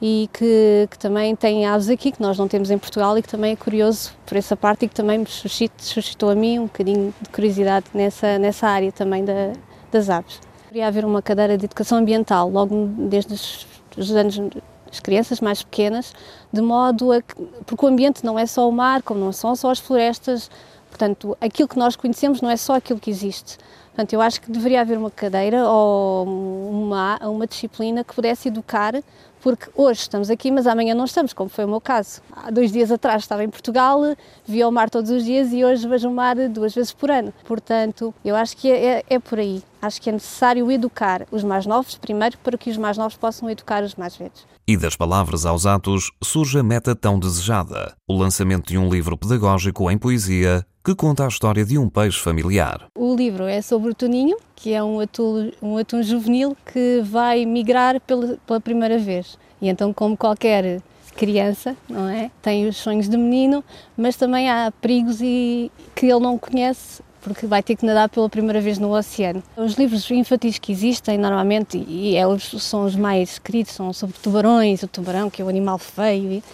e 0.00 0.30
que, 0.32 0.88
que, 0.90 0.98
também 0.98 1.36
tem 1.36 1.66
aves 1.66 1.90
aqui 1.90 2.10
que 2.10 2.22
nós 2.22 2.38
não 2.38 2.48
temos 2.48 2.70
em 2.70 2.78
Portugal 2.78 3.18
e 3.18 3.22
que 3.22 3.28
também 3.28 3.52
é 3.52 3.56
curioso 3.56 4.12
por 4.24 4.36
essa 4.36 4.56
parte 4.56 4.86
e 4.86 4.88
que 4.88 4.94
também 4.94 5.18
me 5.18 5.26
suscitou 5.26 6.30
a 6.30 6.34
mim 6.34 6.58
um 6.58 6.64
bocadinho 6.64 7.14
de 7.20 7.28
curiosidade 7.28 7.86
nessa, 7.92 8.38
nessa 8.38 8.66
área 8.66 8.90
também 8.90 9.24
da, 9.24 9.52
das 9.92 10.08
aves 10.08 10.40
deveria 10.74 10.88
haver 10.88 11.04
uma 11.04 11.22
cadeira 11.22 11.56
de 11.56 11.66
educação 11.66 11.98
ambiental, 11.98 12.50
logo 12.50 12.88
desde 13.08 13.32
os 13.96 14.10
anos 14.10 14.40
as 14.90 14.98
crianças 14.98 15.40
mais 15.40 15.62
pequenas, 15.62 16.12
de 16.52 16.60
modo 16.60 17.12
a 17.12 17.22
que, 17.22 17.34
porque 17.64 17.84
o 17.84 17.88
ambiente 17.88 18.24
não 18.24 18.36
é 18.36 18.44
só 18.44 18.68
o 18.68 18.72
mar, 18.72 19.00
como 19.02 19.20
não 19.20 19.32
são 19.32 19.54
só 19.54 19.70
as 19.70 19.78
florestas, 19.78 20.50
portanto, 20.88 21.36
aquilo 21.40 21.68
que 21.68 21.78
nós 21.78 21.94
conhecemos 21.94 22.40
não 22.40 22.50
é 22.50 22.56
só 22.56 22.74
aquilo 22.74 22.98
que 22.98 23.08
existe. 23.08 23.56
Portanto, 23.86 24.12
eu 24.14 24.20
acho 24.20 24.40
que 24.40 24.50
deveria 24.50 24.80
haver 24.80 24.98
uma 24.98 25.12
cadeira 25.12 25.68
ou 25.68 26.26
uma, 26.26 27.18
uma 27.22 27.46
disciplina 27.46 28.02
que 28.02 28.12
pudesse 28.12 28.48
educar 28.48 28.94
porque 29.44 29.70
hoje 29.74 30.00
estamos 30.00 30.30
aqui, 30.30 30.50
mas 30.50 30.66
amanhã 30.66 30.94
não 30.94 31.04
estamos, 31.04 31.34
como 31.34 31.50
foi 31.50 31.66
o 31.66 31.68
meu 31.68 31.78
caso. 31.78 32.22
Há 32.32 32.50
dois 32.50 32.72
dias 32.72 32.90
atrás 32.90 33.24
estava 33.24 33.44
em 33.44 33.50
Portugal, 33.50 34.00
via 34.46 34.66
o 34.66 34.72
mar 34.72 34.88
todos 34.88 35.10
os 35.10 35.22
dias 35.22 35.52
e 35.52 35.62
hoje 35.62 35.86
vejo 35.86 36.08
o 36.08 36.14
mar 36.14 36.34
duas 36.48 36.74
vezes 36.74 36.94
por 36.94 37.10
ano. 37.10 37.30
Portanto, 37.44 38.14
eu 38.24 38.34
acho 38.34 38.56
que 38.56 38.72
é, 38.72 38.86
é, 38.86 39.04
é 39.06 39.18
por 39.18 39.38
aí. 39.38 39.62
Acho 39.82 40.00
que 40.00 40.08
é 40.08 40.12
necessário 40.14 40.72
educar 40.72 41.26
os 41.30 41.44
mais 41.44 41.66
novos 41.66 41.94
primeiro 41.96 42.38
para 42.38 42.56
que 42.56 42.70
os 42.70 42.78
mais 42.78 42.96
novos 42.96 43.18
possam 43.18 43.50
educar 43.50 43.84
os 43.84 43.94
mais 43.96 44.16
velhos. 44.16 44.46
E 44.66 44.78
das 44.78 44.96
palavras 44.96 45.44
aos 45.44 45.66
atos 45.66 46.10
surge 46.22 46.58
a 46.58 46.62
meta 46.62 46.96
tão 46.96 47.18
desejada: 47.18 47.94
o 48.08 48.16
lançamento 48.16 48.68
de 48.68 48.78
um 48.78 48.88
livro 48.88 49.14
pedagógico 49.14 49.90
em 49.90 49.98
poesia 49.98 50.64
que 50.84 50.94
conta 50.94 51.24
a 51.24 51.28
história 51.28 51.64
de 51.64 51.78
um 51.78 51.88
peixe 51.88 52.20
familiar. 52.20 52.88
O 52.94 53.14
livro 53.14 53.44
é 53.44 53.62
sobre 53.62 53.90
o 53.90 53.94
Toninho, 53.94 54.36
que 54.54 54.74
é 54.74 54.84
um 54.84 55.00
atum, 55.00 55.50
um 55.62 55.78
atum 55.78 56.02
juvenil 56.02 56.54
que 56.70 57.00
vai 57.02 57.46
migrar 57.46 57.98
pela, 58.00 58.36
pela 58.46 58.60
primeira 58.60 58.98
vez. 58.98 59.38
E 59.62 59.68
então, 59.70 59.94
como 59.94 60.14
qualquer 60.14 60.82
criança, 61.16 61.74
não 61.88 62.06
é? 62.08 62.30
Tem 62.42 62.68
os 62.68 62.76
sonhos 62.76 63.08
de 63.08 63.16
menino, 63.16 63.64
mas 63.96 64.16
também 64.16 64.50
há 64.50 64.70
perigos 64.70 65.22
e 65.22 65.72
que 65.94 66.04
ele 66.04 66.20
não 66.20 66.36
conhece 66.36 67.02
porque 67.22 67.46
vai 67.46 67.62
ter 67.62 67.74
que 67.74 67.86
nadar 67.86 68.10
pela 68.10 68.28
primeira 68.28 68.60
vez 68.60 68.78
no 68.78 68.94
oceano. 68.94 69.42
Os 69.56 69.76
livros 69.76 70.10
infantis 70.10 70.58
que 70.58 70.70
existem 70.70 71.16
normalmente, 71.16 71.82
e 71.88 72.16
é, 72.16 72.24
são 72.38 72.84
os 72.84 72.94
mais 72.94 73.38
queridos, 73.38 73.72
são 73.72 73.94
sobre 73.94 74.16
tubarões, 74.22 74.82
o 74.82 74.88
tubarão 74.88 75.30
que 75.30 75.40
é 75.40 75.44
o 75.44 75.48
animal 75.48 75.78
feio, 75.78 76.32
e 76.32 76.44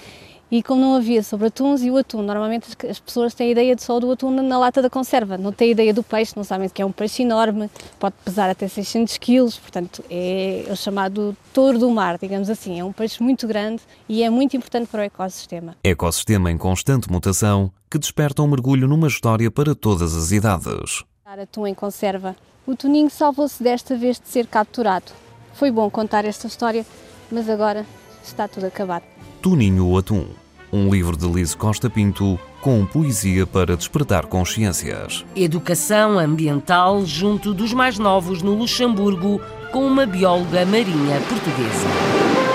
como 0.63 0.81
não 0.81 0.97
havia 0.97 1.23
sobre 1.23 1.47
atuns, 1.47 1.83
e 1.83 1.91
o 1.91 1.97
atum, 1.97 2.23
normalmente 2.23 2.69
as 2.89 2.99
pessoas 2.99 3.35
têm 3.35 3.49
a 3.49 3.51
ideia 3.53 3.77
de 3.77 3.83
só 3.83 4.01
do 4.01 4.11
atum 4.11 4.31
na 4.31 4.59
lata 4.59 4.83
da 4.83 4.91
conserva, 4.91 5.39
não 5.39 5.53
têm 5.53 5.69
a 5.69 5.71
ideia 5.71 5.95
do 5.95 6.03
peixe, 6.03 6.33
não 6.37 6.43
sabem 6.43 6.69
que 6.69 6.83
é 6.83 6.85
um 6.85 6.91
peixe 6.91 7.23
enorme, 7.23 7.71
pode 7.99 8.17
pesar 8.25 8.51
até 8.51 8.67
600 8.67 9.17
quilos, 9.19 9.57
portanto 9.57 10.05
é 10.11 10.67
o 10.69 10.77
chamado 10.77 11.37
touro 11.55 11.79
do 11.79 11.91
mar, 11.91 12.19
digamos 12.19 12.51
assim, 12.51 12.81
é 12.81 12.85
um 12.85 12.93
peixe 12.93 13.23
muito 13.23 13.47
grande 13.47 13.81
e 14.09 14.23
é 14.25 14.31
muito 14.31 14.57
importante 14.57 14.89
para 14.89 15.03
o 15.03 15.05
ecossistema. 15.05 15.77
Ecossistema 15.85 16.51
em 16.51 16.59
constante 16.59 17.11
mutação 17.11 17.71
que 17.89 17.99
desperta 17.99 18.43
um 18.43 18.49
mergulho 18.49 18.89
numa 18.89 19.07
história 19.07 19.51
para 19.51 19.75
todas 19.75 20.17
as 20.17 20.33
idades. 20.33 21.05
Atum 21.25 21.65
em 21.65 21.75
conserva. 21.75 22.35
O 22.67 22.75
Toninho 22.75 23.09
salvou-se 23.09 23.63
desta 23.63 23.97
vez 23.97 24.19
de 24.19 24.29
ser 24.29 24.49
capturado. 24.49 25.13
Foi 25.55 25.71
bom 25.71 25.89
contar 25.89 26.25
esta 26.25 26.47
história, 26.47 26.85
mas 27.31 27.49
agora 27.49 27.87
está 28.23 28.49
tudo 28.49 28.67
acabado. 28.67 29.05
Toninho 29.43 29.97
Atum, 29.97 30.27
um 30.71 30.91
livro 30.91 31.17
de 31.17 31.27
Liz 31.27 31.55
Costa 31.55 31.89
Pinto 31.89 32.39
com 32.61 32.85
poesia 32.85 33.47
para 33.47 33.75
despertar 33.75 34.27
consciências. 34.27 35.25
Educação 35.35 36.19
ambiental 36.19 37.07
junto 37.07 37.55
dos 37.55 37.73
mais 37.73 37.99
novos 37.99 38.43
no 38.43 38.55
Luxemburgo 38.55 39.41
com 39.73 39.87
uma 39.87 40.05
bióloga 40.05 40.67
marinha 40.67 41.19
portuguesa. 41.27 42.50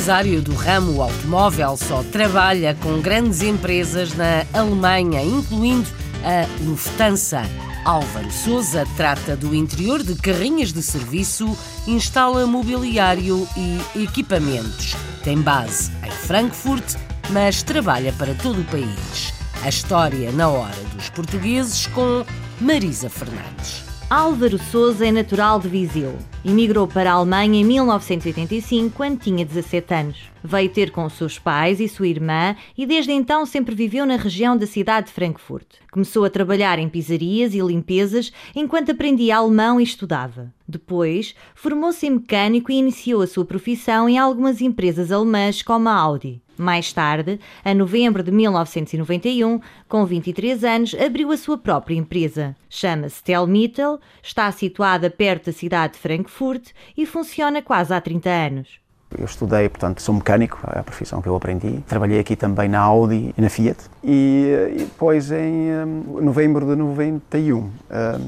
Empresário 0.00 0.40
do 0.40 0.54
ramo 0.54 1.02
automóvel 1.02 1.76
só 1.76 2.02
trabalha 2.04 2.74
com 2.74 3.02
grandes 3.02 3.42
empresas 3.42 4.14
na 4.14 4.46
Alemanha, 4.54 5.22
incluindo 5.22 5.86
a 6.24 6.64
Lufthansa. 6.64 7.42
Álvaro 7.84 8.32
Souza 8.32 8.86
trata 8.96 9.36
do 9.36 9.54
interior 9.54 10.02
de 10.02 10.14
carrinhas 10.14 10.72
de 10.72 10.82
serviço, 10.82 11.54
instala 11.86 12.46
mobiliário 12.46 13.46
e 13.54 14.02
equipamentos. 14.02 14.96
Tem 15.22 15.38
base 15.38 15.92
em 16.02 16.10
Frankfurt, 16.10 16.94
mas 17.28 17.62
trabalha 17.62 18.10
para 18.14 18.32
todo 18.32 18.62
o 18.62 18.64
país. 18.64 19.34
A 19.62 19.68
história 19.68 20.32
na 20.32 20.48
hora 20.48 20.82
dos 20.94 21.10
portugueses 21.10 21.86
com 21.88 22.24
Marisa 22.58 23.10
Fernandes. 23.10 23.89
Álvaro 24.10 24.58
Souza 24.58 25.06
é 25.06 25.12
natural 25.12 25.60
de 25.60 25.68
Viseu. 25.68 26.18
Emigrou 26.44 26.88
para 26.88 27.12
a 27.12 27.14
Alemanha 27.14 27.60
em 27.60 27.64
1985, 27.64 28.96
quando 28.96 29.20
tinha 29.20 29.46
17 29.46 29.94
anos. 29.94 30.18
Veio 30.42 30.68
ter 30.68 30.90
com 30.90 31.08
seus 31.08 31.38
pais 31.38 31.78
e 31.78 31.86
sua 31.86 32.08
irmã 32.08 32.56
e 32.76 32.84
desde 32.86 33.12
então 33.12 33.46
sempre 33.46 33.72
viveu 33.72 34.04
na 34.04 34.16
região 34.16 34.56
da 34.56 34.66
cidade 34.66 35.06
de 35.06 35.12
Frankfurt. 35.12 35.64
Começou 35.92 36.24
a 36.24 36.30
trabalhar 36.30 36.76
em 36.80 36.88
pizzarias 36.88 37.54
e 37.54 37.60
limpezas 37.60 38.32
enquanto 38.52 38.90
aprendia 38.90 39.36
alemão 39.36 39.80
e 39.80 39.84
estudava. 39.84 40.52
Depois, 40.66 41.36
formou-se 41.54 42.04
em 42.04 42.10
mecânico 42.10 42.72
e 42.72 42.78
iniciou 42.78 43.22
a 43.22 43.28
sua 43.28 43.44
profissão 43.44 44.08
em 44.08 44.18
algumas 44.18 44.60
empresas 44.60 45.12
alemãs 45.12 45.62
como 45.62 45.88
a 45.88 45.94
Audi. 45.94 46.42
Mais 46.60 46.92
tarde, 46.92 47.40
em 47.64 47.74
novembro 47.74 48.22
de 48.22 48.30
1991, 48.30 49.62
com 49.88 50.04
23 50.04 50.62
anos, 50.62 50.94
abriu 50.94 51.32
a 51.32 51.36
sua 51.38 51.56
própria 51.56 51.96
empresa. 51.96 52.54
Chama-se 52.68 53.24
Telmittel, 53.24 53.98
está 54.22 54.52
situada 54.52 55.08
perto 55.08 55.46
da 55.46 55.52
cidade 55.52 55.94
de 55.94 56.00
Frankfurt 56.00 56.72
e 56.94 57.06
funciona 57.06 57.62
quase 57.62 57.94
há 57.94 58.00
30 58.00 58.28
anos. 58.28 58.80
Eu 59.18 59.24
estudei, 59.24 59.70
portanto, 59.70 60.02
sou 60.02 60.14
mecânico, 60.14 60.60
é 60.70 60.80
a 60.80 60.82
profissão 60.82 61.22
que 61.22 61.28
eu 61.28 61.34
aprendi. 61.34 61.82
Trabalhei 61.88 62.20
aqui 62.20 62.36
também 62.36 62.68
na 62.68 62.78
Audi 62.80 63.34
e 63.36 63.40
na 63.40 63.48
Fiat. 63.48 63.78
E, 64.04 64.54
e 64.72 64.84
depois, 64.84 65.32
em 65.32 65.72
um, 65.72 66.20
novembro 66.20 66.66
de 66.66 66.76
91, 66.76 67.56
um, 67.56 67.70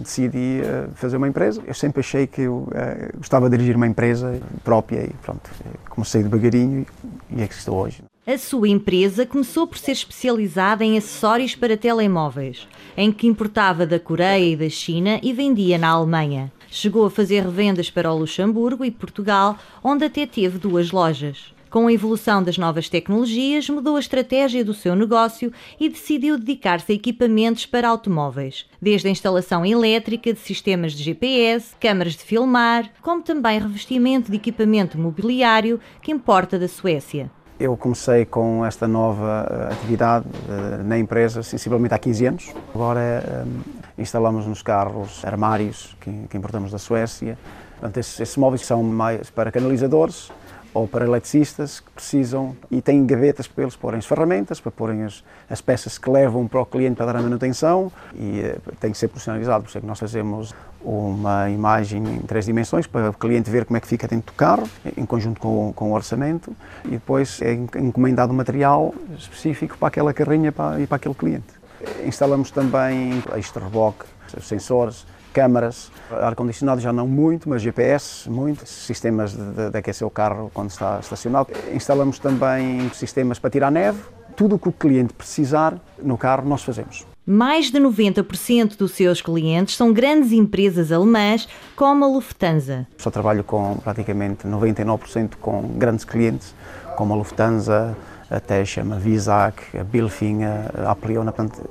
decidi 0.03 0.63
uh, 0.63 0.91
fazer 0.95 1.19
uma 1.19 1.29
empresa. 1.29 1.63
Eu 1.67 1.75
sempre 1.75 2.01
achei 2.01 2.27
que 2.27 2.43
eu 2.43 2.55
uh, 2.55 3.17
gostava 3.19 3.51
de 3.51 3.59
dirigir 3.59 3.77
uma 3.77 3.87
empresa 3.87 4.41
própria 4.65 5.05
e 5.05 5.13
pronto, 5.23 5.51
comecei 5.91 6.23
devagarinho 6.23 6.87
e, 7.31 7.41
e 7.41 7.43
é 7.43 7.47
que 7.47 7.55
estou 7.55 7.77
hoje. 7.77 8.03
A 8.25 8.39
sua 8.39 8.69
empresa 8.69 9.27
começou 9.27 9.67
por 9.67 9.77
ser 9.77 9.91
especializada 9.91 10.85
em 10.85 10.97
acessórios 10.97 11.57
para 11.57 11.77
telemóveis, 11.77 12.69
em 12.97 13.11
que 13.11 13.27
importava 13.27 13.85
da 13.85 13.99
Coreia 13.99 14.53
e 14.53 14.55
da 14.55 14.69
China 14.69 15.19
e 15.25 15.33
vendia 15.33 15.77
na 15.77 15.89
Alemanha. 15.89 16.53
Chegou 16.71 17.05
a 17.05 17.11
fazer 17.11 17.43
revendas 17.43 17.91
para 17.91 18.13
o 18.13 18.17
Luxemburgo 18.17 18.85
e 18.85 18.93
Portugal, 18.93 19.59
onde 19.83 20.05
até 20.05 20.25
teve 20.25 20.57
duas 20.57 20.93
lojas. 20.93 21.53
Com 21.69 21.89
a 21.89 21.93
evolução 21.93 22.45
das 22.45 22.57
novas 22.57 22.89
tecnologias, 22.89 23.69
mudou 23.69 23.97
a 23.97 24.01
estratégia 24.01 24.65
do 24.65 24.73
seu 24.73 24.95
negócio 24.95 25.53
e 25.81 25.89
decidiu 25.89 26.39
dedicar-se 26.39 26.93
a 26.93 26.95
equipamentos 26.95 27.67
para 27.67 27.89
automóveis, 27.89 28.67
desde 28.81 29.09
a 29.09 29.11
instalação 29.11 29.67
elétrica 29.67 30.33
de 30.33 30.39
sistemas 30.39 30.93
de 30.93 31.03
GPS, 31.03 31.75
câmaras 31.81 32.13
de 32.13 32.23
filmar, 32.23 32.89
como 33.03 33.21
também 33.21 33.59
revestimento 33.59 34.31
de 34.31 34.37
equipamento 34.37 34.97
mobiliário 34.97 35.81
que 36.01 36.13
importa 36.13 36.57
da 36.57 36.69
Suécia. 36.69 37.29
Eu 37.63 37.77
comecei 37.77 38.25
com 38.25 38.67
esta 38.67 38.89
nova 38.89 39.47
eh, 39.49 39.73
atividade 39.73 40.27
uh, 40.27 40.83
na 40.83 40.99
empresa 40.99 41.45
sensivelmente 41.45 41.95
há 41.95 41.99
15 41.99 42.27
anos. 42.27 42.53
Agora 42.75 43.45
um, 43.47 43.61
instalamos 43.97 44.49
nos 44.49 44.63
carros 44.63 45.25
armários 45.25 45.97
que, 46.01 46.11
que 46.29 46.37
importamos 46.37 46.73
da 46.73 46.79
Suécia. 46.79 47.39
Portanto, 47.75 47.99
esses, 47.99 48.19
esses 48.19 48.37
móveis 48.37 48.67
são 48.67 48.83
mais 48.83 49.31
para 49.31 49.53
canalizadores, 49.53 50.33
ou 50.75 50.89
para 50.89 51.05
eletricistas 51.05 51.81
que 51.81 51.91
precisam 51.93 52.57
e 52.71 52.81
têm 52.81 53.05
gavetas 53.05 53.47
para 53.47 53.65
eles 53.65 53.77
porem 53.77 53.99
as 53.99 54.07
ferramentas, 54.07 54.61
para 54.61 54.73
porem 54.73 55.03
as, 55.05 55.23
as 55.49 55.61
peças 55.61 55.99
que 55.99 56.09
levam 56.09 56.47
para 56.47 56.61
o 56.61 56.67
cliente 56.67 56.97
para 56.97 57.07
dar 57.07 57.17
a 57.17 57.23
manutenção 57.23 57.93
e 58.15 58.41
uh, 58.41 58.77
tem 58.81 58.91
que 58.91 58.99
ser 58.99 59.09
personalizado, 59.09 59.65
por 59.65 59.69
isso 59.69 59.79
é 59.79 59.81
que 59.81 59.87
nós 59.87 59.99
fazemos 59.99 60.55
uma 60.85 61.49
imagem 61.51 62.03
em 62.03 62.19
três 62.21 62.47
dimensões 62.47 62.87
para 62.87 63.11
o 63.11 63.13
cliente 63.13 63.51
ver 63.51 63.65
como 63.65 63.77
é 63.77 63.81
que 63.81 63.87
fica 63.87 64.09
dentro 64.09 64.33
do 64.33 64.37
carro, 64.37 64.69
em 64.97 65.07
conjunto 65.07 65.41
com, 65.41 65.73
com 65.73 65.93
o 65.93 65.95
orçamento, 65.95 66.55
e 66.85 66.91
depois 66.91 67.41
é 67.41 67.53
encomendado 67.53 68.33
material 68.33 68.95
específico 69.17 69.79
para 69.79 69.89
aquela 69.89 70.13
carrinha 70.13 70.53
e 70.81 70.87
para 70.87 70.97
aquele 70.97 71.15
cliente. 71.15 71.63
Instalamos 72.05 72.51
também 72.51 73.23
extra-reboque, 73.37 74.05
sensores, 74.41 75.07
câmaras, 75.33 75.91
ar-condicionado 76.11 76.81
já 76.81 76.93
não 76.93 77.09
muito, 77.09 77.49
mas 77.49 77.63
GPS 77.63 78.29
muito, 78.29 78.67
sistemas 78.67 79.33
de, 79.33 79.71
de 79.71 79.79
aquecer 79.79 80.07
o 80.07 80.11
carro 80.11 80.51
quando 80.53 80.71
está 80.71 81.01
estacionado. 81.01 81.49
Instalamos 81.73 82.19
também 82.19 82.89
sistemas 82.91 83.39
para 83.39 83.51
tirar 83.51 83.71
neve, 83.71 83.99
tudo 84.37 84.57
o 84.57 84.59
que 84.59 84.69
o 84.69 84.73
cliente 84.73 85.13
precisar 85.13 85.79
no 86.03 86.17
carro 86.17 86.49
nós 86.49 86.63
fazemos. 86.63 87.07
Mais 87.25 87.71
de 87.71 87.79
90% 87.79 88.77
dos 88.77 88.93
seus 88.93 89.23
clientes 89.23 89.77
são 89.77 89.93
grandes 89.93 90.33
empresas 90.33 90.91
alemãs, 90.91 91.49
como 91.77 92.05
a 92.05 92.09
Lufthansa. 92.09 92.87
Só 92.99 93.11
trabalho 93.11 93.45
com 93.45 93.77
praticamente 93.77 94.47
99% 94.47 95.35
com 95.41 95.63
grandes 95.77 96.05
clientes, 96.05 96.53
como 96.97 97.15
a 97.15 97.17
Lufthansa, 97.17 97.97
a 98.33 98.41
Techem, 98.41 98.91
a 98.93 98.97
Visac, 98.97 99.77
a 99.79 99.85
Bilfing, 99.85 100.45
a 100.45 100.91
Apleona, 100.91 101.33
portanto, 101.33 101.63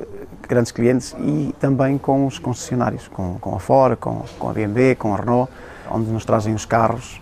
grandes 0.47 0.71
clientes 0.71 1.15
e 1.19 1.53
também 1.59 1.97
com 1.97 2.27
os 2.27 2.37
concessionários, 2.37 3.07
com, 3.07 3.39
com 3.39 3.55
a 3.55 3.59
Ford, 3.59 3.97
com, 3.97 4.23
com 4.37 4.49
a 4.49 4.53
BMW, 4.53 4.95
com 4.95 5.13
a 5.13 5.17
Renault, 5.17 5.51
onde 5.89 6.11
nos 6.11 6.25
trazem 6.25 6.53
os 6.53 6.65
carros 6.65 7.19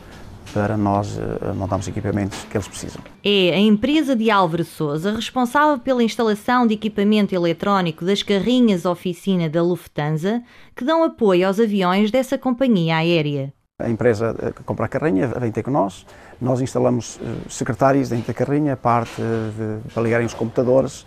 para 0.53 0.75
nós 0.75 1.15
uh, 1.17 1.53
montarmos 1.55 1.87
equipamentos 1.87 2.43
que 2.49 2.57
eles 2.57 2.67
precisam. 2.67 3.01
É 3.23 3.53
a 3.53 3.59
empresa 3.59 4.15
de 4.15 4.31
Álvaro 4.31 4.65
Souza 4.65 5.13
responsável 5.13 5.77
pela 5.79 6.03
instalação 6.03 6.65
de 6.65 6.73
equipamento 6.73 7.35
eletrónico 7.35 8.03
das 8.03 8.23
carrinhas 8.23 8.85
oficina 8.85 9.47
da 9.47 9.61
Lufthansa 9.61 10.41
que 10.75 10.83
dão 10.83 11.03
apoio 11.03 11.47
aos 11.47 11.59
aviões 11.59 12.09
dessa 12.09 12.37
companhia 12.37 12.97
aérea. 12.97 13.53
A 13.79 13.89
empresa 13.89 14.35
eh, 14.41 14.53
compra 14.65 14.85
a 14.85 14.87
carrinha 14.89 15.27
vem 15.27 15.51
ter 15.51 15.63
com 15.63 15.71
nós, 15.71 16.05
nós 16.39 16.61
instalamos 16.61 17.15
uh, 17.15 17.49
secretários 17.49 18.09
dentro 18.09 18.27
da 18.27 18.33
carrinha, 18.33 18.75
parte 18.75 19.21
de, 19.21 19.89
para 19.93 20.03
ligarem 20.03 20.25
os 20.25 20.33
computadores, 20.33 21.05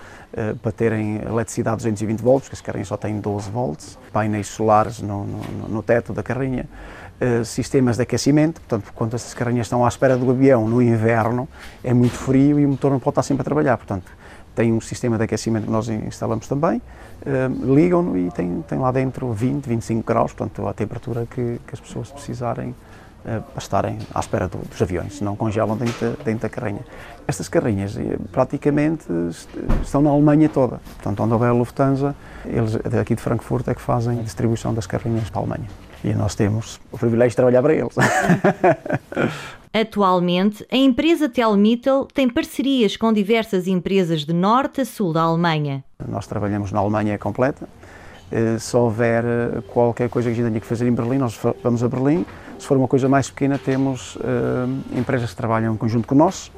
para 0.62 0.72
terem 0.72 1.16
eletricidade 1.16 1.76
220 1.76 2.20
volts, 2.20 2.48
porque 2.48 2.54
as 2.54 2.62
carrinhas 2.62 2.88
só 2.88 2.96
têm 2.96 3.20
12 3.20 3.50
volts, 3.50 3.98
painéis 4.10 4.46
solares 4.46 5.00
no, 5.00 5.24
no, 5.24 5.68
no 5.68 5.82
teto 5.82 6.14
da 6.14 6.22
carrinha. 6.22 6.66
Eh, 7.22 7.44
sistemas 7.44 7.98
de 7.98 8.02
aquecimento, 8.02 8.60
portanto, 8.60 8.92
quando 8.96 9.14
essas 9.14 9.32
carrinhas 9.32 9.66
estão 9.66 9.84
à 9.84 9.88
espera 9.88 10.16
do 10.16 10.28
avião 10.28 10.66
no 10.66 10.82
inverno, 10.82 11.48
é 11.84 11.94
muito 11.94 12.16
frio 12.16 12.58
e 12.58 12.66
o 12.66 12.68
motor 12.68 12.90
não 12.90 12.98
pode 12.98 13.12
estar 13.12 13.22
sempre 13.22 13.42
a 13.42 13.44
trabalhar, 13.44 13.76
portanto, 13.76 14.10
tem 14.54 14.72
um 14.72 14.80
sistema 14.80 15.16
de 15.16 15.24
aquecimento 15.24 15.64
que 15.64 15.70
nós 15.70 15.88
instalamos 15.88 16.46
também, 16.46 16.78
uh, 16.78 17.74
ligam-no 17.74 18.16
e 18.16 18.30
tem, 18.30 18.62
tem 18.68 18.78
lá 18.78 18.92
dentro 18.92 19.32
20, 19.32 19.66
25 19.66 20.06
graus, 20.06 20.32
portanto, 20.32 20.66
a 20.66 20.72
temperatura 20.72 21.26
que, 21.26 21.60
que 21.66 21.74
as 21.74 21.80
pessoas 21.80 22.10
precisarem 22.10 22.70
uh, 22.70 23.42
para 23.42 23.58
estarem 23.58 23.98
à 24.14 24.20
espera 24.20 24.48
do, 24.48 24.58
dos 24.58 24.80
aviões, 24.80 25.20
não 25.20 25.36
congelam 25.36 25.76
dentro, 25.76 26.16
dentro 26.24 26.42
da 26.42 26.48
carrinha. 26.48 26.84
Estas 27.26 27.48
carrinhas 27.48 27.96
praticamente 28.30 29.04
estão 29.82 30.02
na 30.02 30.10
Alemanha 30.10 30.48
toda, 30.48 30.80
portanto, 30.96 31.22
onde 31.22 31.32
houver 31.32 31.50
a 31.50 31.52
Lufthansa, 31.52 32.14
eles 32.44 32.74
daqui 32.76 33.14
de 33.14 33.22
Frankfurt 33.22 33.66
é 33.68 33.74
que 33.74 33.80
fazem 33.80 34.20
a 34.20 34.22
distribuição 34.22 34.74
das 34.74 34.86
carrinhas 34.86 35.30
para 35.30 35.40
a 35.40 35.44
Alemanha 35.44 35.68
e 36.04 36.12
nós 36.14 36.34
temos 36.34 36.80
o 36.90 36.98
privilégio 36.98 37.30
de 37.30 37.36
trabalhar 37.36 37.62
para 37.62 37.74
eles. 37.74 37.94
Atualmente, 39.74 40.66
a 40.70 40.76
empresa 40.76 41.30
Telmittel 41.30 42.06
tem 42.12 42.28
parcerias 42.28 42.94
com 42.94 43.10
diversas 43.10 43.66
empresas 43.66 44.26
de 44.26 44.32
norte 44.34 44.82
a 44.82 44.84
sul 44.84 45.14
da 45.14 45.22
Alemanha. 45.22 45.82
Nós 46.06 46.26
trabalhamos 46.26 46.70
na 46.70 46.80
Alemanha 46.80 47.16
completa. 47.16 47.66
Eh, 48.30 48.58
se 48.58 48.76
houver 48.76 49.24
eh, 49.24 49.62
qualquer 49.68 50.10
coisa 50.10 50.28
que 50.28 50.32
a 50.32 50.36
gente 50.36 50.48
tenha 50.48 50.60
que 50.60 50.66
fazer 50.66 50.86
em 50.86 50.92
Berlim, 50.92 51.16
nós 51.16 51.38
vamos 51.62 51.82
a 51.82 51.88
Berlim. 51.88 52.26
Se 52.58 52.66
for 52.66 52.76
uma 52.76 52.86
coisa 52.86 53.08
mais 53.08 53.30
pequena, 53.30 53.58
temos 53.58 54.16
uh, 54.16 54.20
empresas 54.96 55.30
que 55.30 55.36
trabalham 55.36 55.74
em 55.74 55.76
conjunto 55.76 56.06
com 56.06 56.14
nós, 56.14 56.52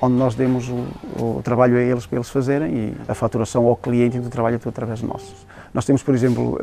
onde 0.00 0.14
nós 0.14 0.34
demos 0.34 0.68
o, 0.68 0.86
o, 1.22 1.40
trabalho 1.42 1.76
a 1.76 1.80
eles 1.80 2.06
para 2.06 2.16
eles 2.16 2.30
fazerem 2.30 2.72
e 2.72 2.96
a 3.06 3.14
faturação 3.14 3.66
ao 3.66 3.76
cliente 3.76 4.18
do 4.18 4.30
trabalho 4.30 4.54
é 4.54 4.58
tudo 4.58 4.70
através 4.70 5.00
de 5.00 5.06
nós. 5.06 5.46
Nós 5.74 5.84
temos, 5.84 6.02
por 6.02 6.14
exemplo, 6.14 6.58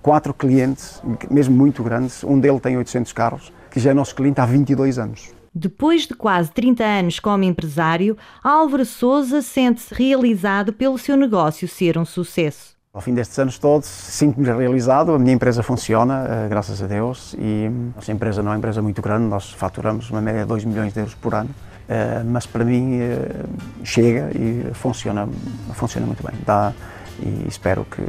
quatro 0.00 0.32
clientes, 0.32 1.02
mesmo 1.30 1.54
muito 1.54 1.82
grandes, 1.82 2.24
um 2.24 2.40
deles 2.40 2.60
tem 2.62 2.78
800 2.78 3.12
carros, 3.12 3.52
que 3.70 3.78
já 3.78 3.90
é 3.90 3.94
nosso 3.94 4.14
cliente 4.14 4.40
há 4.40 4.46
22 4.46 4.98
anos. 4.98 5.37
Depois 5.54 6.06
de 6.06 6.14
quase 6.14 6.50
30 6.50 6.84
anos 6.84 7.20
como 7.20 7.44
empresário, 7.44 8.16
Álvaro 8.42 8.84
Souza 8.84 9.42
sente-se 9.42 9.94
realizado 9.94 10.72
pelo 10.72 10.98
seu 10.98 11.16
negócio 11.16 11.66
ser 11.66 11.96
um 11.98 12.04
sucesso. 12.04 12.76
Ao 12.92 13.00
fim 13.00 13.14
destes 13.14 13.38
anos 13.38 13.58
todos, 13.58 13.86
sinto-me 13.86 14.46
realizado, 14.46 15.12
a 15.12 15.18
minha 15.18 15.34
empresa 15.34 15.62
funciona, 15.62 16.26
eh, 16.26 16.48
graças 16.48 16.82
a 16.82 16.86
Deus, 16.86 17.34
e 17.38 17.66
a 17.66 17.96
nossa 17.96 18.10
empresa 18.10 18.42
não 18.42 18.50
é 18.50 18.54
uma 18.54 18.58
empresa 18.58 18.82
muito 18.82 19.00
grande, 19.00 19.26
nós 19.26 19.52
faturamos 19.52 20.10
uma 20.10 20.20
média 20.20 20.40
de 20.40 20.48
2 20.48 20.64
milhões 20.64 20.92
de 20.92 21.00
euros 21.00 21.14
por 21.14 21.34
ano, 21.34 21.50
eh, 21.88 22.22
mas 22.24 22.46
para 22.46 22.64
mim 22.64 22.98
eh, 22.98 23.44
chega 23.84 24.30
e 24.34 24.74
funciona, 24.74 25.28
funciona 25.74 26.06
muito 26.06 26.26
bem, 26.26 26.34
dá, 26.44 26.72
e 27.20 27.46
espero 27.46 27.84
que, 27.84 28.02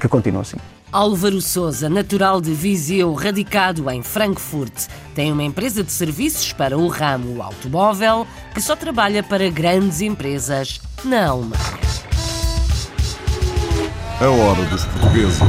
que 0.00 0.08
continue 0.08 0.40
assim. 0.40 0.58
Álvaro 0.92 1.40
Souza, 1.40 1.88
natural 1.88 2.40
de 2.40 2.52
Viseu, 2.52 3.14
radicado 3.14 3.88
em 3.88 4.02
Frankfurt, 4.02 4.88
tem 5.14 5.30
uma 5.30 5.44
empresa 5.44 5.84
de 5.84 5.92
serviços 5.92 6.52
para 6.52 6.76
o 6.76 6.88
ramo 6.88 7.40
automóvel 7.40 8.26
que 8.52 8.60
só 8.60 8.74
trabalha 8.74 9.22
para 9.22 9.48
grandes 9.50 10.00
empresas 10.00 10.80
na 11.04 11.28
Alemanha. 11.28 11.62
A 14.20 14.28
hora 14.28 14.62
dos 14.64 14.84
portugueses. 14.86 15.40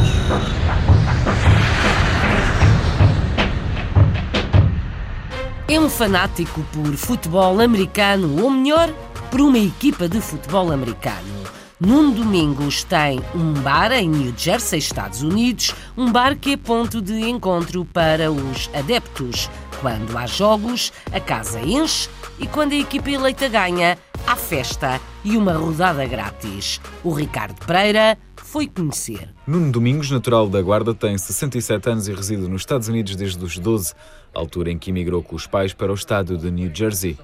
É 5.67 5.79
um 5.79 5.89
fanático 5.89 6.61
por 6.71 6.95
futebol 6.95 7.59
americano, 7.59 8.43
ou 8.43 8.51
melhor, 8.51 8.93
por 9.31 9.41
uma 9.41 9.57
equipa 9.57 10.07
de 10.07 10.21
futebol 10.21 10.71
americano. 10.71 11.60
Num 11.83 12.13
Domingos 12.13 12.83
tem 12.83 13.19
um 13.33 13.53
bar 13.53 13.91
em 13.91 14.07
New 14.07 14.35
Jersey, 14.37 14.77
Estados 14.77 15.23
Unidos, 15.23 15.73
um 15.97 16.11
bar 16.11 16.37
que 16.37 16.51
é 16.51 16.57
ponto 16.57 17.01
de 17.01 17.27
encontro 17.27 17.83
para 17.83 18.31
os 18.31 18.69
adeptos. 18.71 19.49
Quando 19.81 20.15
há 20.15 20.27
jogos, 20.27 20.93
a 21.11 21.19
casa 21.19 21.59
enche 21.59 22.07
e 22.37 22.45
quando 22.45 22.73
a 22.73 22.75
equipa 22.75 23.09
eleita 23.09 23.49
ganha, 23.49 23.97
há 24.27 24.35
festa 24.35 25.01
e 25.25 25.35
uma 25.35 25.53
rodada 25.53 26.05
grátis. 26.05 26.79
O 27.03 27.11
Ricardo 27.11 27.55
Pereira 27.65 28.15
foi 28.35 28.67
conhecer. 28.67 29.29
Nuno 29.47 29.71
Domingos, 29.71 30.11
natural 30.11 30.47
da 30.47 30.61
Guarda, 30.61 30.93
tem 30.93 31.17
67 31.17 31.89
anos 31.89 32.07
e 32.07 32.13
reside 32.13 32.47
nos 32.47 32.61
Estados 32.61 32.89
Unidos 32.89 33.15
desde 33.15 33.43
os 33.43 33.57
12, 33.57 33.95
altura 34.35 34.69
em 34.69 34.77
que 34.77 34.91
emigrou 34.91 35.23
com 35.23 35.35
os 35.35 35.47
pais 35.47 35.73
para 35.73 35.91
o 35.91 35.95
estado 35.95 36.37
de 36.37 36.51
New 36.51 36.69
Jersey. 36.71 37.17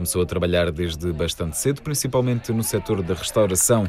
Começou 0.00 0.22
a 0.22 0.24
trabalhar 0.24 0.72
desde 0.72 1.12
bastante 1.12 1.58
cedo, 1.58 1.82
principalmente 1.82 2.50
no 2.54 2.62
setor 2.62 3.02
da 3.02 3.12
restauração. 3.12 3.86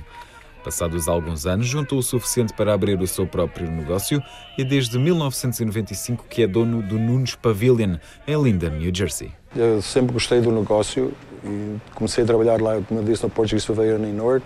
Passados 0.62 1.08
alguns 1.08 1.46
anos, 1.46 1.68
juntou 1.68 2.00
o 2.00 2.04
suficiente 2.04 2.52
para 2.52 2.74
abrir 2.74 3.00
o 3.00 3.08
seu 3.08 3.26
próprio 3.26 3.72
negócio 3.72 4.22
e 4.58 4.66
desde 4.66 5.00
1995 5.00 6.26
que 6.30 6.44
é 6.44 6.48
dono 6.48 6.82
do 6.82 7.00
Nunes 7.00 7.36
Pavilion, 7.36 7.96
em 8.28 8.44
Linden, 8.44 8.72
New 8.72 8.92
Jersey. 8.94 9.32
Eu 9.56 9.82
sempre 9.82 10.12
gostei 10.12 10.42
do 10.42 10.52
negócio 10.52 11.14
e 11.46 11.78
comecei 11.96 12.26
a 12.26 12.28
trabalhar 12.28 12.62
lá, 12.62 12.82
como 12.82 13.00
eu 13.00 13.06
disse, 13.06 13.24
no 13.24 13.30
Portuguese 13.30 13.66
Pavilion 13.66 14.04
em 14.04 14.12
Newark, 14.12 14.46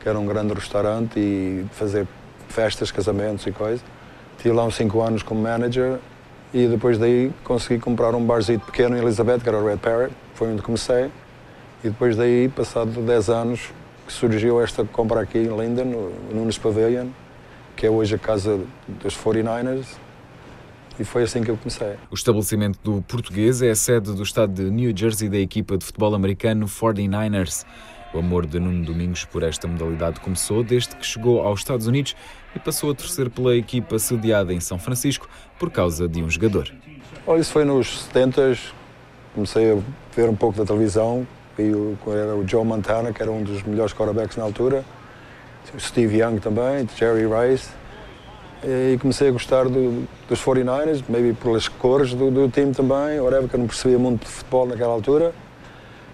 que 0.00 0.06
era 0.06 0.18
um 0.18 0.26
grande 0.26 0.52
restaurante 0.52 1.18
e 1.18 1.64
fazer 1.72 2.06
festas, 2.50 2.90
casamentos 2.90 3.46
e 3.46 3.50
coisas. 3.50 3.82
Tive 4.36 4.54
lá 4.54 4.62
uns 4.62 4.76
5 4.76 5.00
anos 5.00 5.22
como 5.22 5.40
manager 5.40 6.00
e 6.52 6.66
depois 6.66 6.98
daí 6.98 7.32
consegui 7.44 7.80
comprar 7.80 8.14
um 8.14 8.22
barzinho 8.22 8.60
pequeno 8.60 8.94
em 8.94 9.00
Elizabeth, 9.00 9.38
que 9.38 9.48
era 9.48 9.56
o 9.56 9.66
Red 9.66 9.78
Parrot 9.78 10.25
foi 10.36 10.52
onde 10.52 10.62
comecei. 10.62 11.10
E 11.82 11.88
depois 11.88 12.16
daí, 12.16 12.48
passado 12.48 13.00
10 13.00 13.28
anos, 13.30 13.72
que 14.06 14.12
surgiu 14.12 14.60
esta 14.62 14.84
compra 14.84 15.22
aqui 15.22 15.38
em 15.38 15.48
Linden, 15.48 15.86
no 15.86 16.12
Nunes 16.32 16.58
Pavilion, 16.58 17.08
que 17.74 17.86
é 17.86 17.90
hoje 17.90 18.14
a 18.14 18.18
casa 18.18 18.60
dos 18.86 19.16
49ers. 19.16 19.86
E 20.98 21.04
foi 21.04 21.24
assim 21.24 21.42
que 21.42 21.50
eu 21.50 21.56
comecei. 21.56 21.94
O 22.10 22.14
estabelecimento 22.14 22.78
do 22.82 23.02
português 23.02 23.60
é 23.60 23.70
a 23.70 23.74
sede 23.74 24.12
do 24.12 24.22
estado 24.22 24.52
de 24.52 24.70
New 24.70 24.96
Jersey 24.96 25.28
da 25.28 25.38
equipa 25.38 25.76
de 25.76 25.84
futebol 25.84 26.14
americano 26.14 26.66
49ers. 26.66 27.66
O 28.14 28.18
amor 28.18 28.46
de 28.46 28.58
Nuno 28.58 28.84
Domingos 28.84 29.24
por 29.26 29.42
esta 29.42 29.68
modalidade 29.68 30.20
começou 30.20 30.62
desde 30.62 30.96
que 30.96 31.04
chegou 31.04 31.42
aos 31.42 31.60
Estados 31.60 31.86
Unidos 31.86 32.16
e 32.54 32.58
passou 32.58 32.90
a 32.90 32.94
torcer 32.94 33.28
pela 33.28 33.54
equipa 33.54 33.98
sediada 33.98 34.54
em 34.54 34.60
São 34.60 34.78
Francisco 34.78 35.28
por 35.58 35.70
causa 35.70 36.08
de 36.08 36.22
um 36.22 36.30
jogador. 36.30 36.72
Olha, 37.26 37.40
isso 37.40 37.52
foi 37.52 37.64
nos 37.64 38.04
70 38.04 38.56
comecei 39.36 39.72
a 39.72 39.78
ver 40.14 40.28
um 40.28 40.34
pouco 40.34 40.58
da 40.58 40.64
televisão 40.64 41.26
e 41.58 41.70
o, 41.70 41.96
era 42.08 42.34
o 42.34 42.48
Joe 42.48 42.64
Montana, 42.64 43.12
que 43.12 43.22
era 43.22 43.30
um 43.30 43.42
dos 43.42 43.62
melhores 43.62 43.92
quarterbacks 43.92 44.36
na 44.36 44.42
altura, 44.42 44.82
o 45.74 45.78
Steve 45.78 46.18
Young 46.18 46.38
também, 46.38 46.88
Jerry 46.96 47.26
Rice, 47.26 47.68
e 48.64 48.98
comecei 48.98 49.28
a 49.28 49.30
gostar 49.30 49.64
do, 49.64 50.08
dos 50.28 50.42
49ers, 50.42 51.04
maybe 51.08 51.34
pelas 51.34 51.68
cores 51.68 52.14
do, 52.14 52.30
do 52.30 52.48
time 52.48 52.72
também, 52.72 53.20
whatever, 53.20 53.48
que 53.48 53.54
eu 53.54 53.60
não 53.60 53.66
percebia 53.66 53.98
muito 53.98 54.24
de 54.24 54.30
futebol 54.30 54.66
naquela 54.66 54.92
altura. 54.92 55.32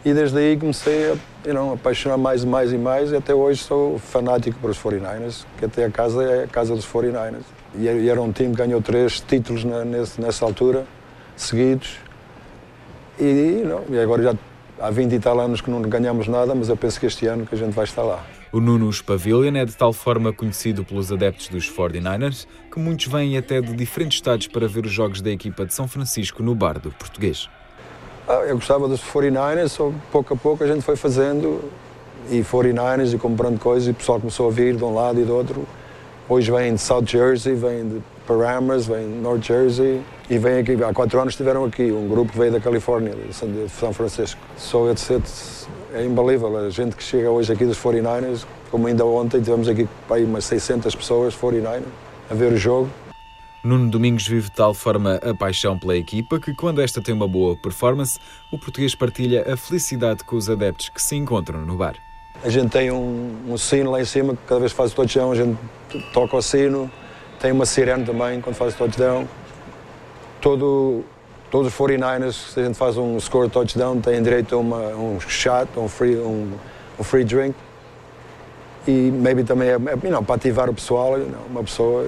E 0.04 0.12
desde 0.12 0.36
aí 0.36 0.56
comecei 0.56 1.12
a 1.12 1.16
you 1.46 1.54
know, 1.54 1.72
apaixonar 1.74 2.18
mais 2.18 2.42
e 2.42 2.46
mais 2.46 2.72
e 2.72 2.76
mais, 2.76 3.12
e 3.12 3.16
até 3.16 3.32
hoje 3.32 3.62
sou 3.62 4.00
fanático 4.00 4.58
para 4.58 4.70
os 4.70 4.78
49ers, 4.78 5.44
que 5.56 5.64
até 5.64 5.84
a 5.84 5.90
casa 5.90 6.24
é 6.24 6.44
a 6.44 6.48
casa 6.48 6.74
dos 6.74 6.86
49ers. 6.86 7.44
E 7.76 8.08
era 8.08 8.20
um 8.20 8.32
time 8.32 8.50
que 8.50 8.56
ganhou 8.56 8.82
três 8.82 9.20
títulos 9.20 9.64
na, 9.64 9.84
nessa 9.84 10.44
altura, 10.44 10.84
seguidos. 11.36 11.98
E, 13.18 13.62
know, 13.64 13.84
e 13.90 13.98
agora 13.98 14.22
já 14.22 14.34
há 14.80 14.90
20 14.90 15.12
e 15.12 15.20
tal 15.20 15.38
anos 15.40 15.60
que 15.60 15.70
não 15.70 15.80
ganhamos 15.82 16.26
nada, 16.28 16.54
mas 16.54 16.68
eu 16.68 16.76
penso 16.76 16.98
que 16.98 17.06
este 17.06 17.26
ano 17.26 17.46
que 17.46 17.54
a 17.54 17.58
gente 17.58 17.72
vai 17.72 17.84
estar 17.84 18.02
lá. 18.02 18.24
O 18.52 18.60
Nunos 18.60 19.00
Pavilion 19.00 19.56
é 19.56 19.64
de 19.64 19.74
tal 19.74 19.92
forma 19.92 20.32
conhecido 20.32 20.84
pelos 20.84 21.10
adeptos 21.10 21.48
dos 21.48 21.70
49ers 21.70 22.46
que 22.70 22.78
muitos 22.78 23.06
vêm 23.06 23.38
até 23.38 23.60
de 23.60 23.72
diferentes 23.74 24.18
estados 24.18 24.46
para 24.46 24.68
ver 24.68 24.84
os 24.84 24.92
jogos 24.92 25.22
da 25.22 25.30
equipa 25.30 25.64
de 25.64 25.72
São 25.72 25.88
Francisco 25.88 26.42
no 26.42 26.54
bar 26.54 26.78
do 26.78 26.90
português. 26.90 27.48
Ah, 28.28 28.44
eu 28.46 28.56
gostava 28.56 28.86
dos 28.88 29.00
49ers, 29.00 29.68
só 29.68 29.92
pouco 30.10 30.34
a 30.34 30.36
pouco 30.36 30.62
a 30.64 30.66
gente 30.66 30.82
foi 30.82 30.96
fazendo 30.96 31.62
e 32.30 32.40
49ers 32.40 33.14
e 33.14 33.18
comprando 33.18 33.58
coisas 33.58 33.88
e 33.88 33.92
o 33.92 33.94
pessoal 33.94 34.20
começou 34.20 34.48
a 34.48 34.52
vir 34.52 34.76
de 34.76 34.84
um 34.84 34.94
lado 34.94 35.20
e 35.20 35.24
do 35.24 35.34
outro. 35.34 35.66
Hoje 36.28 36.50
vêm 36.52 36.74
de 36.74 36.80
South 36.80 37.04
Jersey, 37.06 37.54
vêm 37.54 37.88
de 37.88 38.02
Paramus, 38.26 38.86
vêm 38.86 39.08
de 39.08 39.18
North 39.18 39.42
Jersey 39.42 40.00
e 40.30 40.38
vêm 40.38 40.60
aqui. 40.60 40.72
Há 40.82 40.92
quatro 40.92 41.20
anos 41.20 41.32
estiveram 41.32 41.64
aqui, 41.64 41.90
um 41.90 42.08
grupo 42.08 42.32
que 42.32 42.38
veio 42.38 42.52
da 42.52 42.60
Califórnia, 42.60 43.12
de 43.12 43.68
São 43.68 43.92
Francisco. 43.92 44.40
So 44.56 44.88
it's, 44.90 45.10
it's 45.10 45.68
é 45.92 46.04
imbalível. 46.04 46.56
A 46.56 46.70
gente 46.70 46.94
que 46.94 47.02
chega 47.02 47.28
hoje 47.28 47.52
aqui 47.52 47.66
dos 47.66 47.76
49ers, 47.76 48.46
como 48.70 48.86
ainda 48.86 49.04
ontem, 49.04 49.40
tivemos 49.40 49.68
aqui 49.68 49.88
aí 50.08 50.24
umas 50.24 50.44
600 50.44 50.94
pessoas, 50.94 51.34
49ers, 51.34 51.82
a 52.30 52.34
ver 52.34 52.52
o 52.52 52.56
jogo. 52.56 52.88
Nuno 53.64 53.90
Domingos 53.90 54.26
vive 54.26 54.48
de 54.48 54.52
tal 54.52 54.74
forma 54.74 55.16
a 55.16 55.34
paixão 55.34 55.78
pela 55.78 55.96
equipa 55.96 56.40
que, 56.40 56.54
quando 56.54 56.80
esta 56.80 57.02
tem 57.02 57.14
uma 57.14 57.28
boa 57.28 57.56
performance, 57.56 58.18
o 58.50 58.58
português 58.58 58.94
partilha 58.94 59.52
a 59.52 59.56
felicidade 59.56 60.24
com 60.24 60.36
os 60.36 60.48
adeptos 60.48 60.88
que 60.88 61.02
se 61.02 61.16
encontram 61.16 61.60
no 61.60 61.76
bar. 61.76 61.94
A 62.44 62.48
gente 62.48 62.70
tem 62.70 62.90
um, 62.90 63.36
um 63.48 63.56
sino 63.56 63.92
lá 63.92 64.00
em 64.00 64.04
cima, 64.04 64.34
que 64.34 64.40
cada 64.48 64.58
vez 64.58 64.72
que 64.72 64.76
faz 64.76 64.92
o 64.92 64.96
touchdown 64.96 65.30
a 65.30 65.34
gente 65.36 65.56
toca 66.12 66.36
o 66.36 66.42
sino. 66.42 66.90
Tem 67.38 67.52
uma 67.52 67.64
sirene 67.64 68.04
também 68.04 68.40
quando 68.40 68.56
faz 68.56 68.74
o 68.74 68.78
touchdown. 68.78 69.28
Todo, 70.40 71.04
todos 71.52 71.68
os 71.68 71.78
49ers, 71.78 72.52
se 72.52 72.58
a 72.58 72.64
gente 72.64 72.76
faz 72.76 72.98
um 72.98 73.18
score 73.20 73.48
touchdown, 73.48 74.00
têm 74.00 74.20
direito 74.20 74.56
a 74.56 74.58
uma, 74.58 74.88
um 74.88 75.20
shot, 75.20 75.68
um 75.76 75.88
free, 75.88 76.16
um, 76.16 76.52
um 76.98 77.04
free 77.04 77.22
drink. 77.22 77.54
E 78.88 78.90
maybe 78.90 79.44
também 79.44 79.68
é, 79.68 79.74
you 79.74 80.10
know, 80.10 80.24
para 80.24 80.34
ativar 80.34 80.68
o 80.68 80.74
pessoal, 80.74 81.14
uma 81.48 81.62
pessoa. 81.62 82.04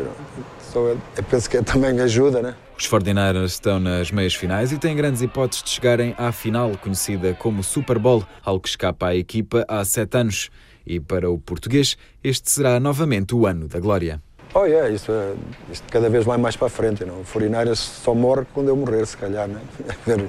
You 0.75 0.89
know, 0.89 0.97
so 0.97 1.01
eu 1.17 1.25
penso 1.25 1.49
que 1.49 1.63
também 1.63 2.01
ajuda, 2.01 2.43
né? 2.43 2.55
Os 2.77 2.89
49ers 2.89 3.45
estão 3.45 3.79
nas 3.79 4.11
meias 4.11 4.35
finais 4.35 4.73
e 4.73 4.79
têm 4.79 4.97
grandes 4.97 5.23
hipóteses 5.23 5.63
de 5.63 5.71
chegarem 5.71 6.15
à 6.19 6.33
final, 6.33 6.73
conhecida 6.79 7.35
como 7.35 7.63
Super 7.63 7.99
Bowl, 7.99 8.25
algo 8.45 8.61
que 8.61 8.69
escapa 8.69 9.09
à 9.09 9.15
equipa 9.15 9.65
há 9.69 9.85
sete 9.85 10.17
anos. 10.17 10.51
E 10.85 10.99
para 11.01 11.31
o 11.31 11.39
português, 11.39 11.97
este 12.23 12.51
será 12.51 12.81
novamente 12.81 13.35
o 13.35 13.47
ano 13.47 13.69
da 13.69 13.79
glória. 13.79 14.21
Oh, 14.53 14.65
yeah, 14.65 14.89
isto, 14.91 15.11
é, 15.11 15.35
isto 15.73 15.85
cada 15.91 16.09
vez 16.09 16.25
vai 16.25 16.37
mais 16.37 16.57
para 16.57 16.67
a 16.67 16.71
frente. 16.71 17.05
Não? 17.05 17.21
O 17.21 17.25
49ers 17.25 17.77
só 17.77 18.15
morre 18.15 18.45
quando 18.53 18.69
eu 18.69 18.77
morrer, 18.77 19.07
se 19.07 19.17
calhar. 19.17 19.49
Né? 19.49 19.61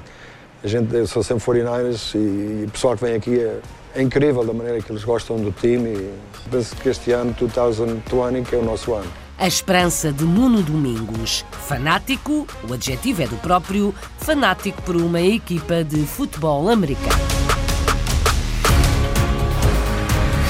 A 0.64 0.68
gente, 0.68 0.94
eu 0.94 1.06
sou 1.06 1.22
sempre 1.22 1.44
49ers 1.44 2.14
e, 2.14 2.62
e 2.62 2.64
o 2.66 2.70
pessoal 2.70 2.96
que 2.96 3.04
vem 3.04 3.14
aqui 3.14 3.38
é, 3.38 3.60
é, 3.94 4.02
incrível 4.02 4.44
da 4.44 4.52
maneira 4.52 4.80
que 4.80 4.90
eles 4.90 5.04
gostam 5.04 5.36
do 5.36 5.52
time. 5.52 5.90
E 5.90 6.14
penso 6.50 6.74
que 6.76 6.88
este 6.88 7.12
ano, 7.12 7.34
2020, 7.38 8.48
que 8.48 8.54
é 8.54 8.58
o 8.58 8.64
nosso 8.64 8.94
ano. 8.94 9.25
A 9.38 9.46
esperança 9.46 10.10
de 10.10 10.24
Nuno 10.24 10.62
Domingos. 10.62 11.44
Fanático, 11.68 12.46
o 12.66 12.72
adjetivo 12.72 13.22
é 13.22 13.26
do 13.26 13.36
próprio, 13.36 13.94
fanático 14.18 14.80
por 14.80 14.96
uma 14.96 15.20
equipa 15.20 15.84
de 15.84 16.06
futebol 16.06 16.70
americano. 16.70 17.20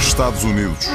Estados 0.01 0.45
Unidos. 0.45 0.87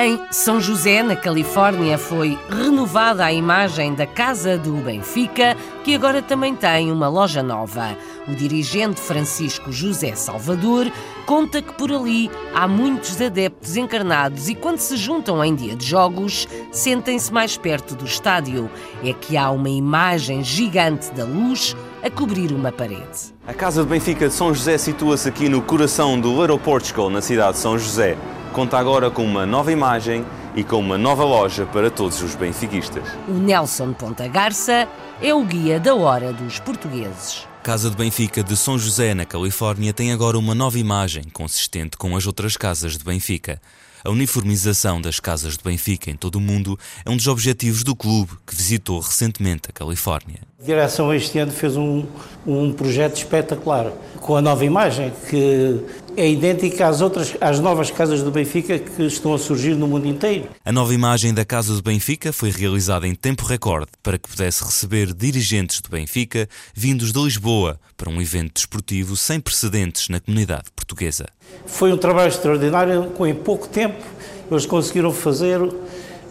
Em 0.00 0.20
São 0.30 0.60
José, 0.60 1.02
na 1.02 1.16
Califórnia, 1.16 1.98
foi 1.98 2.38
renovada 2.48 3.24
a 3.24 3.32
imagem 3.32 3.94
da 3.94 4.06
Casa 4.06 4.56
do 4.56 4.74
Benfica, 4.74 5.56
que 5.82 5.92
agora 5.92 6.22
também 6.22 6.54
tem 6.54 6.92
uma 6.92 7.08
loja 7.08 7.42
nova. 7.42 7.96
O 8.28 8.32
dirigente 8.32 9.00
Francisco 9.00 9.72
José 9.72 10.14
Salvador 10.14 10.88
conta 11.26 11.60
que 11.60 11.72
por 11.72 11.90
ali 11.90 12.30
há 12.54 12.68
muitos 12.68 13.20
adeptos 13.20 13.76
encarnados 13.76 14.48
e 14.48 14.54
quando 14.54 14.78
se 14.78 14.96
juntam 14.96 15.44
em 15.44 15.52
dia 15.52 15.74
de 15.74 15.84
jogos, 15.84 16.46
sentem-se 16.70 17.32
mais 17.32 17.56
perto 17.56 17.96
do 17.96 18.04
estádio. 18.04 18.70
É 19.02 19.12
que 19.12 19.36
há 19.36 19.50
uma 19.50 19.68
imagem 19.68 20.44
gigante 20.44 21.10
da 21.10 21.24
luz 21.24 21.74
a 22.04 22.08
cobrir 22.08 22.52
uma 22.52 22.70
parede. 22.70 23.34
A 23.44 23.52
Casa 23.52 23.82
do 23.82 23.88
Benfica 23.88 24.28
de 24.28 24.34
São 24.34 24.54
José 24.54 24.78
situa-se 24.78 25.28
aqui 25.28 25.48
no 25.48 25.60
coração 25.60 26.20
do 26.20 26.40
Little 26.40 26.60
Portugal, 26.60 27.10
na 27.10 27.20
cidade 27.20 27.54
de 27.54 27.58
São 27.58 27.76
José 27.76 28.16
conta 28.58 28.76
agora 28.76 29.08
com 29.08 29.24
uma 29.24 29.46
nova 29.46 29.70
imagem 29.70 30.24
e 30.56 30.64
com 30.64 30.80
uma 30.80 30.98
nova 30.98 31.22
loja 31.22 31.64
para 31.64 31.92
todos 31.92 32.20
os 32.22 32.34
benfiquistas. 32.34 33.04
O 33.28 33.34
Nelson 33.34 33.92
Ponta 33.92 34.26
Garça 34.26 34.88
é 35.22 35.32
o 35.32 35.44
guia 35.44 35.78
da 35.78 35.94
hora 35.94 36.32
dos 36.32 36.58
portugueses. 36.58 37.46
Casa 37.62 37.88
de 37.88 37.94
Benfica 37.94 38.42
de 38.42 38.56
São 38.56 38.76
José, 38.76 39.14
na 39.14 39.24
Califórnia, 39.24 39.92
tem 39.92 40.10
agora 40.10 40.36
uma 40.36 40.56
nova 40.56 40.76
imagem, 40.76 41.22
consistente 41.32 41.96
com 41.96 42.16
as 42.16 42.26
outras 42.26 42.56
casas 42.56 42.98
de 42.98 43.04
Benfica. 43.04 43.62
A 44.04 44.10
uniformização 44.10 45.00
das 45.00 45.20
casas 45.20 45.56
de 45.56 45.62
Benfica 45.62 46.10
em 46.10 46.16
todo 46.16 46.36
o 46.36 46.40
mundo 46.40 46.76
é 47.04 47.10
um 47.10 47.16
dos 47.16 47.28
objetivos 47.28 47.84
do 47.84 47.94
clube, 47.94 48.32
que 48.44 48.56
visitou 48.56 48.98
recentemente 48.98 49.68
a 49.68 49.72
Califórnia. 49.72 50.40
A 50.60 50.64
direção 50.64 51.14
este 51.14 51.38
ano 51.38 51.52
fez 51.52 51.76
um, 51.76 52.06
um 52.44 52.72
projeto 52.72 53.16
espetacular, 53.16 53.92
com 54.20 54.34
a 54.34 54.42
nova 54.42 54.64
imagem, 54.64 55.12
que 55.28 55.80
é 56.18 56.28
idêntica 56.28 56.88
às 56.88 57.00
outras, 57.00 57.36
às 57.40 57.60
novas 57.60 57.92
casas 57.92 58.24
do 58.24 58.32
Benfica 58.32 58.76
que 58.76 59.04
estão 59.04 59.32
a 59.32 59.38
surgir 59.38 59.76
no 59.76 59.86
mundo 59.86 60.08
inteiro. 60.08 60.48
A 60.64 60.72
nova 60.72 60.92
imagem 60.92 61.32
da 61.32 61.44
Casa 61.44 61.72
do 61.72 61.80
Benfica 61.80 62.32
foi 62.32 62.50
realizada 62.50 63.06
em 63.06 63.14
tempo 63.14 63.44
recorde 63.44 63.92
para 64.02 64.18
que 64.18 64.28
pudesse 64.28 64.64
receber 64.64 65.14
dirigentes 65.14 65.80
do 65.80 65.88
Benfica 65.88 66.48
vindos 66.74 67.12
de 67.12 67.22
Lisboa 67.22 67.78
para 67.96 68.10
um 68.10 68.20
evento 68.20 68.54
desportivo 68.54 69.16
sem 69.16 69.38
precedentes 69.38 70.08
na 70.08 70.18
comunidade 70.18 70.64
portuguesa. 70.74 71.26
Foi 71.66 71.92
um 71.92 71.96
trabalho 71.96 72.30
extraordinário, 72.30 73.10
com 73.10 73.24
em 73.24 73.34
pouco 73.34 73.68
tempo 73.68 74.04
eles 74.50 74.66
conseguiram 74.66 75.12
fazer 75.12 75.60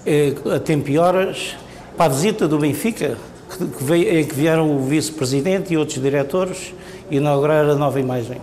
eh, 0.05 0.33
a 0.53 0.59
tempo 0.59 0.89
e 0.89 0.97
horas 0.97 1.55
para 1.95 2.07
a 2.07 2.09
visita 2.09 2.45
do 2.45 2.59
Benfica, 2.59 3.17
que 3.57 3.83
veio, 3.85 4.27
que 4.27 4.35
vieram 4.35 4.75
o 4.75 4.85
vice-presidente 4.85 5.73
e 5.73 5.77
outros 5.77 6.01
diretores 6.01 6.73
inaugurar 7.09 7.69
a 7.69 7.75
nova 7.75 8.01
imagem 8.01 8.41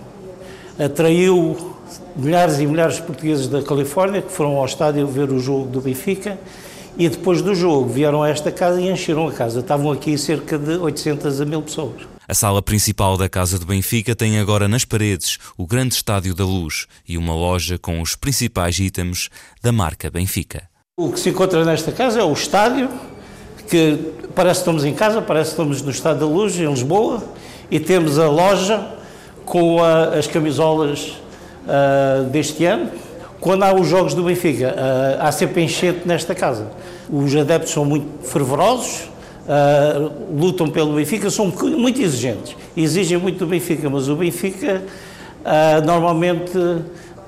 atraiu 0.78 1.74
milhares 2.16 2.58
e 2.58 2.66
milhares 2.66 2.96
de 2.96 3.02
portugueses 3.02 3.48
da 3.48 3.62
Califórnia 3.62 4.22
que 4.22 4.32
foram 4.32 4.56
ao 4.56 4.64
estádio 4.64 5.06
ver 5.06 5.30
o 5.30 5.38
jogo 5.38 5.66
do 5.66 5.80
Benfica 5.80 6.38
e 6.96 7.08
depois 7.08 7.42
do 7.42 7.54
jogo 7.54 7.88
vieram 7.88 8.22
a 8.22 8.28
esta 8.28 8.52
casa 8.52 8.80
e 8.80 8.90
encheram 8.90 9.28
a 9.28 9.32
casa. 9.32 9.60
Estavam 9.60 9.90
aqui 9.90 10.16
cerca 10.16 10.58
de 10.58 10.76
800 10.76 11.40
a 11.40 11.44
1000 11.44 11.62
pessoas. 11.62 12.02
A 12.26 12.32
sala 12.34 12.62
principal 12.62 13.18
da 13.18 13.28
Casa 13.28 13.58
do 13.58 13.66
Benfica 13.66 14.14
tem 14.14 14.38
agora 14.38 14.66
nas 14.66 14.84
paredes 14.84 15.38
o 15.58 15.66
grande 15.66 15.94
Estádio 15.94 16.34
da 16.34 16.44
Luz 16.44 16.87
e 17.06 17.18
uma 17.18 17.34
loja 17.34 17.78
com 17.78 18.00
os 18.00 18.16
principais 18.16 18.78
itens 18.78 19.28
da 19.62 19.70
marca 19.72 20.10
Benfica. 20.10 20.62
O 20.96 21.12
que 21.12 21.20
se 21.20 21.28
encontra 21.28 21.64
nesta 21.64 21.92
casa 21.92 22.20
é 22.20 22.24
o 22.24 22.32
estádio, 22.32 22.88
que 23.68 24.12
parece 24.34 24.60
que 24.60 24.62
estamos 24.62 24.84
em 24.84 24.94
casa, 24.94 25.20
parece 25.20 25.50
que 25.50 25.54
estamos 25.54 25.82
no 25.82 25.90
Estádio 25.90 26.20
da 26.20 26.26
Luz, 26.26 26.56
em 26.56 26.66
Lisboa, 26.66 27.22
e 27.70 27.78
temos 27.78 28.18
a 28.18 28.28
loja 28.28 28.94
com 29.44 29.83
a, 29.83 30.16
as 30.16 30.26
camisolas 30.26 31.18
uh, 31.66 32.24
deste 32.24 32.64
ano. 32.64 32.90
Quando 33.40 33.62
há 33.62 33.74
os 33.74 33.87
jogos 33.88 34.14
do 34.14 34.22
Benfica, 34.22 34.74
uh, 34.74 35.22
há 35.22 35.33
sempre 35.33 35.62
enchente 35.62 36.00
nesta 36.07 36.35
casa. 36.35 36.68
Os 37.11 37.35
adeptos 37.37 37.72
são 37.72 37.85
muito 37.85 38.26
fervorosos, 38.26 39.02
uh, 39.46 40.11
lutam 40.35 40.68
pelo 40.68 40.94
Benfica, 40.94 41.28
são 41.30 41.46
muito 41.46 42.00
exigentes, 42.00 42.57
exigem 42.76 43.18
muito 43.18 43.38
do 43.38 43.46
Benfica, 43.46 43.90
mas 43.90 44.09
o 44.09 44.16
Benfica 44.16 44.83
normalmente 45.85 46.57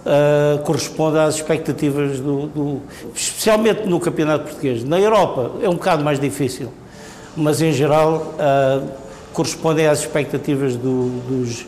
uh, 0.06 0.62
corresponde 0.62 1.18
às 1.18 1.34
expectativas 1.36 2.20
do, 2.20 2.46
do, 2.46 2.82
especialmente 3.14 3.86
no 3.86 3.98
campeonato 3.98 4.44
português. 4.44 4.84
Na 4.84 4.98
Europa 4.98 5.52
é 5.60 5.68
um 5.68 5.74
bocado 5.74 6.04
mais 6.04 6.20
difícil, 6.20 6.72
mas 7.36 7.60
em 7.60 7.72
geral 7.72 8.34
uh, 8.38 8.88
correspondem 9.32 9.86
às 9.86 10.00
expectativas 10.00 10.76
do, 10.76 11.08
dos 11.28 11.66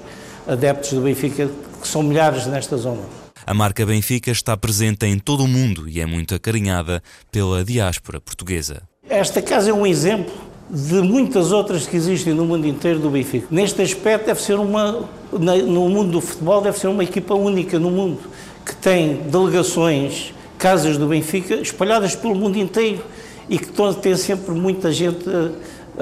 adeptos 0.48 0.92
do 0.92 1.02
Benfica, 1.02 1.48
que 1.80 1.86
são 1.86 2.02
milhares 2.02 2.46
nesta 2.46 2.76
zona. 2.76 3.02
A 3.46 3.54
marca 3.54 3.86
Benfica 3.86 4.30
está 4.30 4.56
presente 4.56 5.06
em 5.06 5.18
todo 5.18 5.44
o 5.44 5.48
mundo 5.48 5.88
e 5.88 6.00
é 6.00 6.06
muito 6.06 6.34
acarinhada 6.34 7.02
pela 7.30 7.64
diáspora 7.64 8.20
portuguesa. 8.20 8.82
Esta 9.08 9.40
casa 9.40 9.70
é 9.70 9.72
um 9.72 9.86
exemplo 9.86 10.34
de 10.70 11.00
muitas 11.00 11.50
outras 11.50 11.86
que 11.86 11.96
existem 11.96 12.34
no 12.34 12.44
mundo 12.44 12.66
inteiro 12.66 12.98
do 12.98 13.08
Benfica. 13.08 13.46
Neste 13.50 13.80
aspecto, 13.80 14.26
deve 14.26 14.42
ser 14.42 14.58
uma, 14.58 15.08
no 15.32 15.88
mundo 15.88 16.12
do 16.12 16.20
futebol, 16.20 16.60
deve 16.60 16.78
ser 16.78 16.88
uma 16.88 17.02
equipa 17.02 17.34
única 17.34 17.78
no 17.78 17.90
mundo, 17.90 18.20
que 18.66 18.76
tem 18.76 19.22
delegações, 19.30 20.34
casas 20.58 20.98
do 20.98 21.06
Benfica 21.06 21.54
espalhadas 21.54 22.14
pelo 22.14 22.34
mundo 22.34 22.58
inteiro 22.58 23.02
e 23.48 23.58
que 23.58 23.68
tem 24.02 24.16
sempre 24.16 24.50
muita 24.52 24.92
gente 24.92 25.24
a, 25.26 25.52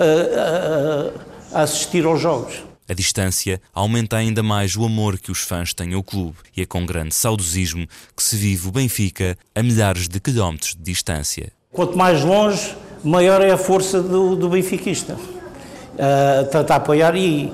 a, 0.03 1.59
a, 1.59 1.61
a 1.61 1.63
assistir 1.63 2.05
aos 2.05 2.21
jogos. 2.21 2.65
A 2.89 2.95
distância 2.95 3.61
aumenta 3.75 4.17
ainda 4.17 4.43
mais 4.43 4.77
o 4.77 4.85
amor 4.85 5.19
que 5.19 5.33
os 5.33 5.41
fãs 5.41 5.75
têm 5.75 5.95
ao 5.95 6.05
clube 6.05 6.37
e 6.57 6.63
é 6.63 6.67
com 6.67 6.87
grande 6.87 7.15
saudosismo 7.15 7.87
que 8.17 8.23
se 8.23 8.37
vive 8.37 8.69
o 8.69 8.71
Benfica 8.71 9.37
a 9.55 9.63
milhares 9.63 10.09
de 10.09 10.21
quilómetros 10.21 10.75
de 10.75 10.83
distância. 10.83 11.53
Quanto 11.73 11.99
mais 11.99 12.23
longe, 12.23 12.75
maior 13.03 13.43
é 13.43 13.51
a 13.51 13.57
força 13.57 14.01
do, 14.01 14.37
do 14.37 14.49
benfiquista. 14.49 15.15
Uh, 15.15 16.73
apoiar 16.73 17.17
e, 17.17 17.53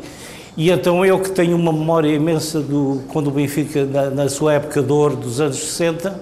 e 0.57 0.71
então 0.71 1.05
eu 1.05 1.19
que 1.21 1.31
tenho 1.31 1.57
uma 1.57 1.73
memória 1.73 2.09
imensa 2.15 2.61
do 2.61 3.03
quando 3.09 3.29
o 3.29 3.31
Benfica, 3.31 3.85
na, 3.85 4.11
na 4.11 4.29
sua 4.29 4.55
época 4.55 4.83
de 4.83 4.93
ouro 4.93 5.17
dos 5.17 5.41
anos 5.41 5.59
60, 5.59 6.11
uh, 6.11 6.15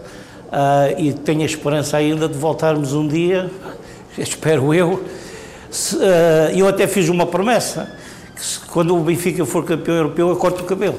ah, 0.52 0.88
e 0.98 1.12
tenho 1.12 1.42
a 1.42 1.44
esperança 1.44 1.96
ainda 1.96 2.28
de 2.28 2.38
voltarmos 2.38 2.92
um 2.92 3.08
dia, 3.08 3.50
espero 4.18 4.74
eu, 4.74 5.02
se, 5.70 5.96
uh, 5.96 6.00
eu 6.54 6.68
até 6.68 6.86
fiz 6.86 7.08
uma 7.08 7.26
promessa, 7.26 7.90
quando 8.68 8.96
o 8.96 9.02
Benfica 9.02 9.44
for 9.44 9.64
campeão 9.64 9.96
europeu, 9.96 10.28
eu 10.28 10.36
corto 10.36 10.62
o 10.62 10.66
cabelo. 10.66 10.98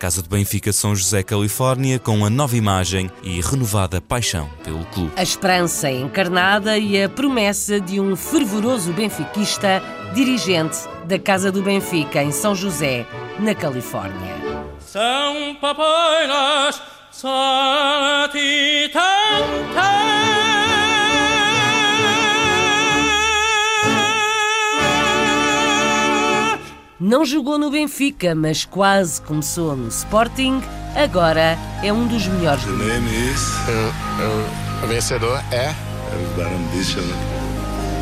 Casa 0.00 0.22
do 0.22 0.30
Benfica 0.30 0.72
São 0.72 0.96
José, 0.96 1.22
Califórnia, 1.22 1.98
com 1.98 2.24
a 2.24 2.30
nova 2.30 2.56
imagem 2.56 3.10
e 3.22 3.38
renovada 3.42 4.00
paixão 4.00 4.48
pelo 4.64 4.82
clube. 4.86 5.12
A 5.14 5.22
esperança 5.22 5.90
encarnada 5.90 6.78
e 6.78 7.02
a 7.02 7.06
promessa 7.06 7.78
de 7.78 8.00
um 8.00 8.16
fervoroso 8.16 8.94
benfiquista, 8.94 9.82
dirigente 10.14 10.78
da 11.04 11.18
Casa 11.18 11.52
do 11.52 11.62
Benfica 11.62 12.22
em 12.22 12.32
São 12.32 12.54
José, 12.54 13.06
na 13.38 13.54
Califórnia. 13.54 14.34
São 14.78 15.54
papoilas, 15.60 16.80
Não 27.00 27.24
jogou 27.24 27.56
no 27.56 27.70
Benfica, 27.70 28.34
mas 28.34 28.66
quase 28.66 29.22
começou 29.22 29.74
no 29.74 29.88
Sporting. 29.88 30.60
Agora 30.94 31.56
é 31.82 31.90
um 31.90 32.06
dos 32.06 32.26
melhores 32.26 32.62
do 32.62 32.72
mundo. 32.72 32.84
O, 34.84 34.86
vencedor 34.86 35.42
é. 35.50 35.72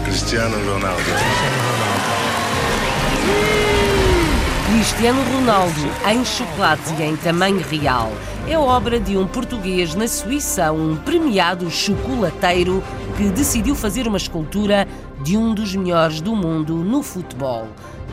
Cristiano 0.04 0.56
Ronaldo. 0.68 1.02
Cristiano 4.72 5.22
Ronaldo 5.32 5.80
em 6.10 6.24
chocolate 6.24 6.92
e 6.98 7.02
em 7.04 7.16
tamanho 7.16 7.60
real. 7.60 8.10
É 8.48 8.58
obra 8.58 8.98
de 8.98 9.16
um 9.16 9.28
português 9.28 9.94
na 9.94 10.08
Suíça, 10.08 10.72
um 10.72 10.96
premiado 10.96 11.70
chocolateiro 11.70 12.82
que 13.16 13.28
decidiu 13.28 13.76
fazer 13.76 14.08
uma 14.08 14.16
escultura 14.16 14.88
de 15.22 15.36
um 15.36 15.54
dos 15.54 15.76
melhores 15.76 16.20
do 16.20 16.34
mundo 16.34 16.74
no 16.78 17.00
futebol. 17.00 17.68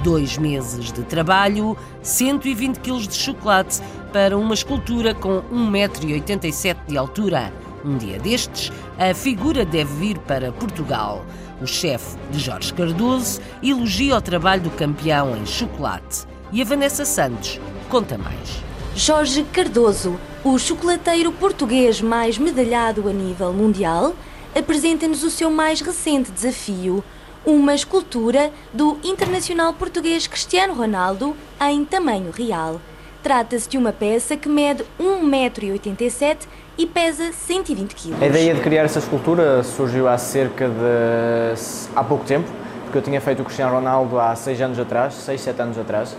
Dois 0.05 0.37
meses 0.37 0.91
de 0.91 1.01
trabalho, 1.01 1.75
120 2.03 2.77
kg 2.77 3.07
de 3.07 3.15
chocolate 3.15 3.81
para 4.13 4.37
uma 4.37 4.53
escultura 4.53 5.15
com 5.15 5.41
1,87m 5.51 6.75
de 6.87 6.95
altura. 6.95 7.51
Um 7.83 7.97
dia 7.97 8.19
destes, 8.19 8.71
a 8.99 9.15
figura 9.15 9.65
deve 9.65 9.91
vir 9.95 10.19
para 10.19 10.51
Portugal. 10.51 11.25
O 11.59 11.65
chefe 11.65 12.19
de 12.29 12.37
Jorge 12.37 12.71
Cardoso 12.71 13.41
elogia 13.63 14.15
o 14.15 14.21
trabalho 14.21 14.61
do 14.61 14.69
campeão 14.69 15.35
em 15.35 15.43
chocolate. 15.43 16.27
E 16.51 16.61
a 16.61 16.65
Vanessa 16.65 17.03
Santos 17.03 17.59
conta 17.89 18.15
mais. 18.15 18.63
Jorge 18.95 19.43
Cardoso, 19.51 20.19
o 20.43 20.59
chocolateiro 20.59 21.31
português 21.31 21.99
mais 21.99 22.37
medalhado 22.37 23.09
a 23.09 23.11
nível 23.11 23.51
mundial, 23.51 24.13
apresenta-nos 24.55 25.23
o 25.23 25.31
seu 25.31 25.49
mais 25.49 25.81
recente 25.81 26.31
desafio, 26.31 27.03
uma 27.45 27.75
escultura 27.75 28.51
do 28.73 28.97
internacional 29.03 29.71
português 29.73 30.25
Cristiano 30.25 30.73
Ronaldo 30.73 31.35
em 31.61 31.85
tamanho 31.85 32.31
real. 32.31 32.81
Trata-se 33.21 33.69
de 33.69 33.77
uma 33.77 33.93
peça 33.93 34.35
que 34.35 34.49
mede 34.49 34.83
1,87m 34.99 36.37
e 36.77 36.85
pesa 36.87 37.31
120 37.31 37.95
kg. 37.95 38.23
A 38.23 38.27
ideia 38.27 38.53
de 38.53 38.61
criar 38.61 38.83
essa 38.83 38.99
escultura 38.99 39.63
surgiu 39.63 40.07
há 40.07 40.17
cerca 40.17 40.67
de. 40.67 41.55
há 41.95 42.03
pouco 42.03 42.25
tempo, 42.25 42.49
porque 42.83 42.97
eu 42.97 43.01
tinha 43.01 43.21
feito 43.21 43.41
o 43.41 43.45
Cristiano 43.45 43.75
Ronaldo 43.75 44.19
há 44.19 44.35
6 44.35 44.61
anos 44.61 44.79
atrás, 44.79 45.13
6, 45.13 45.41
7 45.41 45.61
anos 45.61 45.77
atrás, 45.77 46.17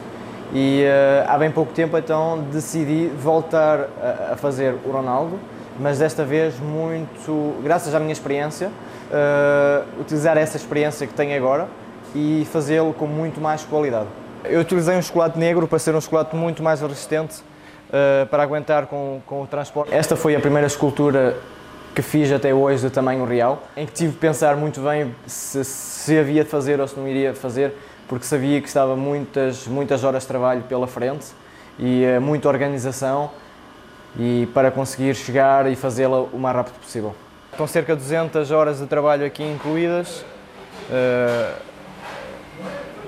e 0.52 0.84
uh, 0.84 1.30
há 1.30 1.36
bem 1.38 1.50
pouco 1.50 1.72
tempo 1.72 1.98
então 1.98 2.44
decidi 2.52 3.08
voltar 3.18 3.88
a, 4.00 4.32
a 4.32 4.36
fazer 4.36 4.76
o 4.84 4.90
Ronaldo, 4.90 5.38
mas 5.78 5.98
desta 5.98 6.24
vez 6.24 6.58
muito. 6.58 7.60
graças 7.62 7.94
à 7.94 8.00
minha 8.00 8.12
experiência 8.12 8.70
uh, 9.10 10.00
utilizar 10.00 10.36
essa 10.36 10.56
experiência 10.56 11.06
que 11.06 11.14
tenho 11.14 11.36
agora 11.36 11.68
e 12.14 12.46
fazê-lo 12.52 12.92
com 12.94 13.06
muito 13.06 13.40
mais 13.40 13.62
qualidade. 13.64 14.06
Eu 14.44 14.60
utilizei 14.60 14.96
um 14.96 15.02
chocolate 15.02 15.38
negro 15.38 15.66
para 15.66 15.78
ser 15.78 15.94
um 15.94 16.00
chocolate 16.00 16.34
muito 16.36 16.62
mais 16.62 16.80
resistente 16.80 17.40
uh, 17.40 18.26
para 18.26 18.42
aguentar 18.42 18.86
com, 18.86 19.20
com 19.26 19.42
o 19.42 19.46
transporte. 19.46 19.92
Esta 19.92 20.16
foi 20.16 20.36
a 20.36 20.40
primeira 20.40 20.66
escultura 20.66 21.36
que 21.94 22.02
fiz 22.02 22.30
até 22.30 22.52
hoje 22.52 22.82
de 22.82 22.90
tamanho 22.90 23.24
real, 23.24 23.62
em 23.76 23.86
que 23.86 23.92
tive 23.92 24.12
de 24.12 24.18
pensar 24.18 24.54
muito 24.54 24.80
bem 24.80 25.14
se, 25.26 25.64
se 25.64 26.18
havia 26.18 26.44
de 26.44 26.50
fazer 26.50 26.78
ou 26.78 26.86
se 26.86 26.96
não 26.98 27.08
iria 27.08 27.34
fazer, 27.34 27.72
porque 28.06 28.24
sabia 28.24 28.60
que 28.60 28.68
estava 28.68 28.94
muitas, 28.94 29.66
muitas 29.66 30.04
horas 30.04 30.22
de 30.22 30.28
trabalho 30.28 30.62
pela 30.62 30.86
frente 30.86 31.26
e 31.78 32.04
uh, 32.04 32.20
muita 32.20 32.48
organização 32.48 33.30
e 34.18 34.48
para 34.54 34.70
conseguir 34.70 35.14
chegar 35.14 35.70
e 35.70 35.76
fazê-la 35.76 36.20
o 36.20 36.38
mais 36.38 36.56
rápido 36.56 36.78
possível. 36.80 37.14
Estão 37.56 37.66
cerca 37.66 37.96
de 37.96 38.02
200 38.02 38.50
horas 38.50 38.80
de 38.80 38.86
trabalho 38.86 39.24
aqui 39.24 39.42
incluídas 39.42 40.22
uh, 40.90 41.58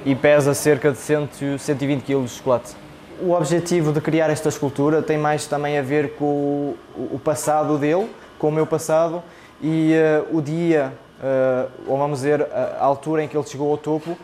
e 0.06 0.14
pesa 0.14 0.54
cerca 0.54 0.90
de 0.90 0.96
100, 0.96 1.58
120 1.58 2.02
kg 2.02 2.22
de 2.22 2.30
chocolate. 2.30 2.74
O 3.20 3.32
objetivo 3.32 3.92
de 3.92 4.00
criar 4.00 4.30
esta 4.30 4.48
escultura 4.48 5.02
tem 5.02 5.18
mais 5.18 5.46
também 5.46 5.78
a 5.78 5.82
ver 5.82 6.14
com 6.14 6.24
o, 6.24 6.76
o 7.12 7.20
passado 7.22 7.76
dele, 7.76 8.10
com 8.38 8.48
o 8.48 8.50
meu 8.50 8.66
passado 8.66 9.22
e 9.60 9.92
uh, 10.32 10.34
o 10.34 10.40
dia, 10.40 10.94
uh, 11.20 11.70
ou 11.86 11.98
vamos 11.98 12.20
dizer, 12.20 12.40
a 12.50 12.82
altura 12.82 13.24
em 13.24 13.28
que 13.28 13.36
ele 13.36 13.46
chegou 13.46 13.70
ao 13.70 13.76
topo, 13.76 14.16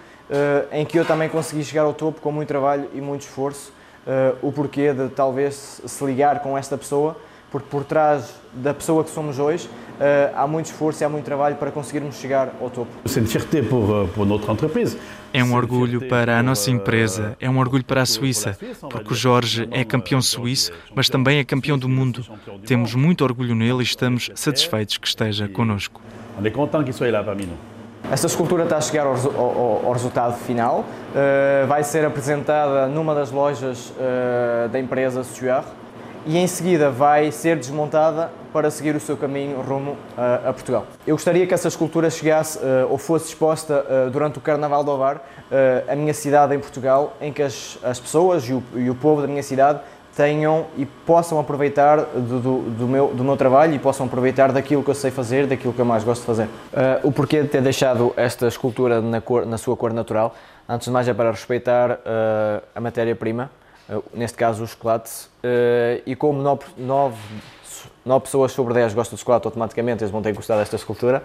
em 0.73 0.87
que 0.87 0.99
eu 0.99 1.05
também 1.05 1.29
consegui 1.29 1.63
chegar 1.63 1.83
ao 1.83 1.93
topo 1.93 2.23
com 2.23 2.33
muito 2.33 2.49
trabalho 2.49 2.89
e 2.95 3.01
muito 3.03 3.21
esforço. 3.21 3.75
o 4.41 4.51
porquê 4.51 4.95
de 4.95 5.11
talvez 5.11 5.83
se 5.85 6.03
ligar 6.03 6.41
com 6.41 6.57
esta 6.57 6.79
pessoa, 6.79 7.15
porque 7.53 7.69
por 7.71 7.85
trás 7.85 8.35
da 8.53 8.73
pessoa 8.75 9.05
que 9.05 9.11
somos 9.11 9.39
hoje 9.39 9.69
há 10.35 10.47
muito 10.47 10.67
esforço 10.67 11.03
e 11.03 11.05
há 11.05 11.09
muito 11.09 11.25
trabalho 11.25 11.57
para 11.57 11.71
conseguirmos 11.71 12.17
chegar 12.17 12.53
ao 12.61 12.71
topo. 12.71 12.91
É 15.33 15.43
um 15.43 15.55
orgulho 15.55 16.09
para 16.09 16.39
a 16.39 16.43
nossa 16.43 16.71
empresa, 16.71 17.37
é 17.41 17.51
um 17.51 17.59
orgulho 17.59 17.85
para 17.85 18.03
a 18.03 18.07
Suíça, 18.07 18.57
porque 18.89 19.13
o 19.13 19.17
Jorge 19.17 19.69
é 19.71 19.85
campeão 19.85 20.23
suíço, 20.23 20.73
mas 20.95 21.09
também 21.09 21.39
é 21.39 21.45
campeão 21.45 21.77
do 21.77 21.89
mundo. 21.89 22.25
Temos 22.65 22.95
muito 22.95 23.25
orgulho 23.25 23.55
nele 23.55 23.81
e 23.81 23.83
estamos 23.83 24.31
satisfeitos 24.35 24.97
que 24.97 25.09
esteja 25.09 25.49
connosco. 25.49 26.01
Esta 28.11 28.27
escultura 28.27 28.65
está 28.65 28.77
a 28.77 28.81
chegar 28.81 29.07
ao, 29.07 29.15
ao, 29.15 29.87
ao 29.87 29.93
resultado 29.93 30.37
final. 30.37 30.81
Uh, 30.81 31.67
vai 31.67 31.83
ser 31.83 32.05
apresentada 32.05 32.87
numa 32.87 33.15
das 33.15 33.31
lojas 33.31 33.91
uh, 33.91 34.69
da 34.69 34.79
empresa 34.79 35.25
Suar 35.25 35.65
e 36.27 36.39
em 36.39 36.47
seguida 36.47 36.91
vai 36.91 37.31
ser 37.31 37.57
desmontada 37.57 38.31
para 38.53 38.71
seguir 38.71 38.95
o 38.95 39.01
seu 39.01 39.17
caminho 39.17 39.61
rumo 39.61 39.97
a, 40.17 40.51
a 40.51 40.53
Portugal. 40.53 40.87
Eu 41.07 41.17
gostaria 41.17 41.47
que 41.47 41.53
essa 41.53 41.69
escultura 41.69 42.09
chegasse 42.09 42.59
uh, 42.59 42.87
ou 42.89 42.97
fosse 42.97 43.29
exposta 43.29 43.85
uh, 43.85 44.11
durante 44.11 44.39
o 44.39 44.41
Carnaval 44.41 44.85
do 44.85 44.93
Ovar, 44.93 45.17
uh, 45.17 45.93
a 45.93 45.97
minha 45.97 46.15
cidade 46.15 46.55
em 46.55 46.59
Portugal, 46.59 47.15
em 47.21 47.33
que 47.33 47.43
as, 47.43 47.79
as 47.83 47.99
pessoas 47.99 48.45
e 48.49 48.53
o, 48.53 48.63
e 48.77 48.89
o, 48.89 48.95
povo 48.95 49.21
da 49.23 49.27
minha 49.27 49.43
cidade 49.43 49.81
tenham 50.17 50.67
e 50.79 50.87
possam 50.87 51.41
aproveitar 51.41 51.97
do, 51.99 52.39
do, 52.39 52.59
do, 52.71 52.87
meu, 52.87 53.09
do 53.09 53.25
meu 53.25 53.37
trabalho 53.37 53.75
e 53.75 53.79
possam 53.81 54.07
aproveitar 54.07 54.53
daquilo 54.53 54.85
que 54.85 54.91
eu 54.91 54.95
sei 54.95 55.11
fazer, 55.11 55.49
daquilo 55.49 55.73
que 55.73 55.81
eu 55.81 55.85
mais 55.85 56.05
gosto 56.05 56.21
de 56.21 56.27
fazer. 56.29 56.49
o 57.03 57.11
porquê 57.11 57.43
de 57.43 57.49
ter 57.49 57.61
deixado 57.61 58.13
esta 58.17 58.47
escultura 58.47 59.03
na, 59.03 59.21
cor, 59.21 59.45
na 59.45 59.59
sua 59.59 59.77
cor 59.77 59.93
natural, 59.93 60.33
antes 60.69 60.85
de 60.85 60.93
mais 60.93 61.09
é 61.09 61.13
para 61.13 61.33
respeitar 61.33 61.99
a 62.73 62.81
matéria-prima, 62.81 63.51
neste 64.13 64.37
caso 64.37 64.65
o 64.65 64.67
chocolate, 64.67 65.11
e 66.07 66.17
como 66.17 66.43
9, 66.43 66.65
9, 66.77 67.17
9 68.05 68.25
pessoas 68.25 68.53
sobre 68.53 68.75
10 68.75 68.95
gostam 68.95 69.15
de 69.15 69.21
chocolate, 69.21 69.47
automaticamente 69.47 70.03
eles 70.03 70.11
vão 70.11 70.23
ter 70.23 70.33
gostado 70.33 70.61
desta 70.61 70.77
escultura, 70.77 71.23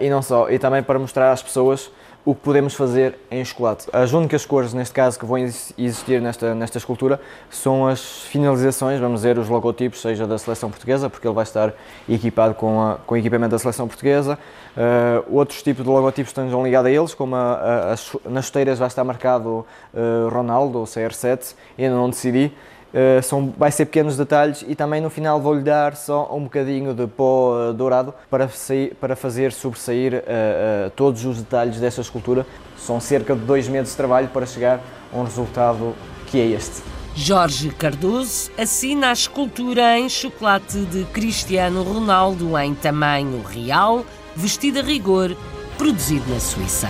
e 0.00 0.08
não 0.08 0.22
só, 0.22 0.50
e 0.50 0.58
também 0.58 0.82
para 0.82 0.98
mostrar 0.98 1.32
às 1.32 1.42
pessoas 1.42 1.90
o 2.28 2.34
que 2.34 2.42
podemos 2.42 2.74
fazer 2.74 3.18
em 3.30 3.42
chocolate. 3.42 3.86
As 3.90 4.12
únicas 4.12 4.44
cores, 4.44 4.74
neste 4.74 4.92
caso, 4.92 5.18
que 5.18 5.24
vão 5.24 5.38
existir 5.38 6.20
nesta, 6.20 6.54
nesta 6.54 6.76
escultura 6.76 7.18
são 7.48 7.86
as 7.86 8.20
finalizações, 8.24 9.00
vamos 9.00 9.20
dizer, 9.20 9.38
os 9.38 9.48
logotipos, 9.48 10.02
seja 10.02 10.26
da 10.26 10.36
seleção 10.36 10.68
portuguesa, 10.68 11.08
porque 11.08 11.26
ele 11.26 11.34
vai 11.34 11.44
estar 11.44 11.72
equipado 12.06 12.52
com, 12.52 12.82
a, 12.82 12.96
com 12.96 13.14
o 13.14 13.16
equipamento 13.16 13.52
da 13.52 13.58
seleção 13.58 13.88
portuguesa. 13.88 14.38
Uh, 14.76 15.38
outros 15.38 15.62
tipos 15.62 15.82
de 15.82 15.88
logotipos 15.88 16.28
estão 16.28 16.62
ligados 16.62 16.90
a 16.90 16.92
eles, 16.92 17.14
como 17.14 17.34
a, 17.34 17.54
a, 17.54 17.92
as, 17.94 18.14
nas 18.26 18.44
chuteiras 18.44 18.78
vai 18.78 18.88
estar 18.88 19.04
marcado 19.04 19.64
uh, 19.94 20.28
Ronaldo, 20.28 20.80
ou 20.80 20.84
CR7, 20.84 21.54
ainda 21.78 21.94
não 21.94 22.10
decidi. 22.10 22.52
Uh, 22.88 23.22
são, 23.22 23.52
vai 23.56 23.70
ser 23.70 23.84
pequenos 23.84 24.16
detalhes 24.16 24.64
e 24.66 24.74
também 24.74 24.98
no 25.00 25.10
final 25.10 25.38
vou-lhe 25.38 25.62
dar 25.62 25.94
só 25.94 26.34
um 26.34 26.44
bocadinho 26.44 26.94
de 26.94 27.06
pó 27.06 27.52
uh, 27.52 27.72
dourado 27.74 28.14
para, 28.30 28.48
sair, 28.48 28.94
para 28.94 29.14
fazer 29.14 29.52
sobressair 29.52 30.14
uh, 30.14 30.90
todos 30.96 31.24
os 31.26 31.38
detalhes 31.38 31.78
desta 31.78 32.00
escultura. 32.00 32.46
São 32.78 32.98
cerca 32.98 33.34
de 33.34 33.42
dois 33.42 33.68
meses 33.68 33.90
de 33.90 33.96
trabalho 33.96 34.28
para 34.28 34.46
chegar 34.46 34.80
a 35.12 35.18
um 35.18 35.24
resultado 35.24 35.94
que 36.26 36.40
é 36.40 36.46
este. 36.46 36.82
Jorge 37.14 37.70
Cardoso 37.70 38.50
assina 38.56 39.10
a 39.10 39.12
escultura 39.12 39.98
em 39.98 40.08
chocolate 40.08 40.78
de 40.86 41.04
Cristiano 41.06 41.82
Ronaldo 41.82 42.56
em 42.56 42.74
tamanho 42.74 43.42
real, 43.42 44.04
vestido 44.36 44.78
a 44.78 44.82
rigor, 44.82 45.36
produzido 45.76 46.30
na 46.32 46.38
Suíça. 46.38 46.88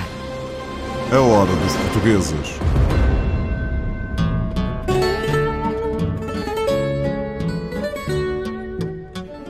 A 1.10 1.20
hora 1.20 1.50
dos 1.50 1.76
portugueses. 1.76 2.87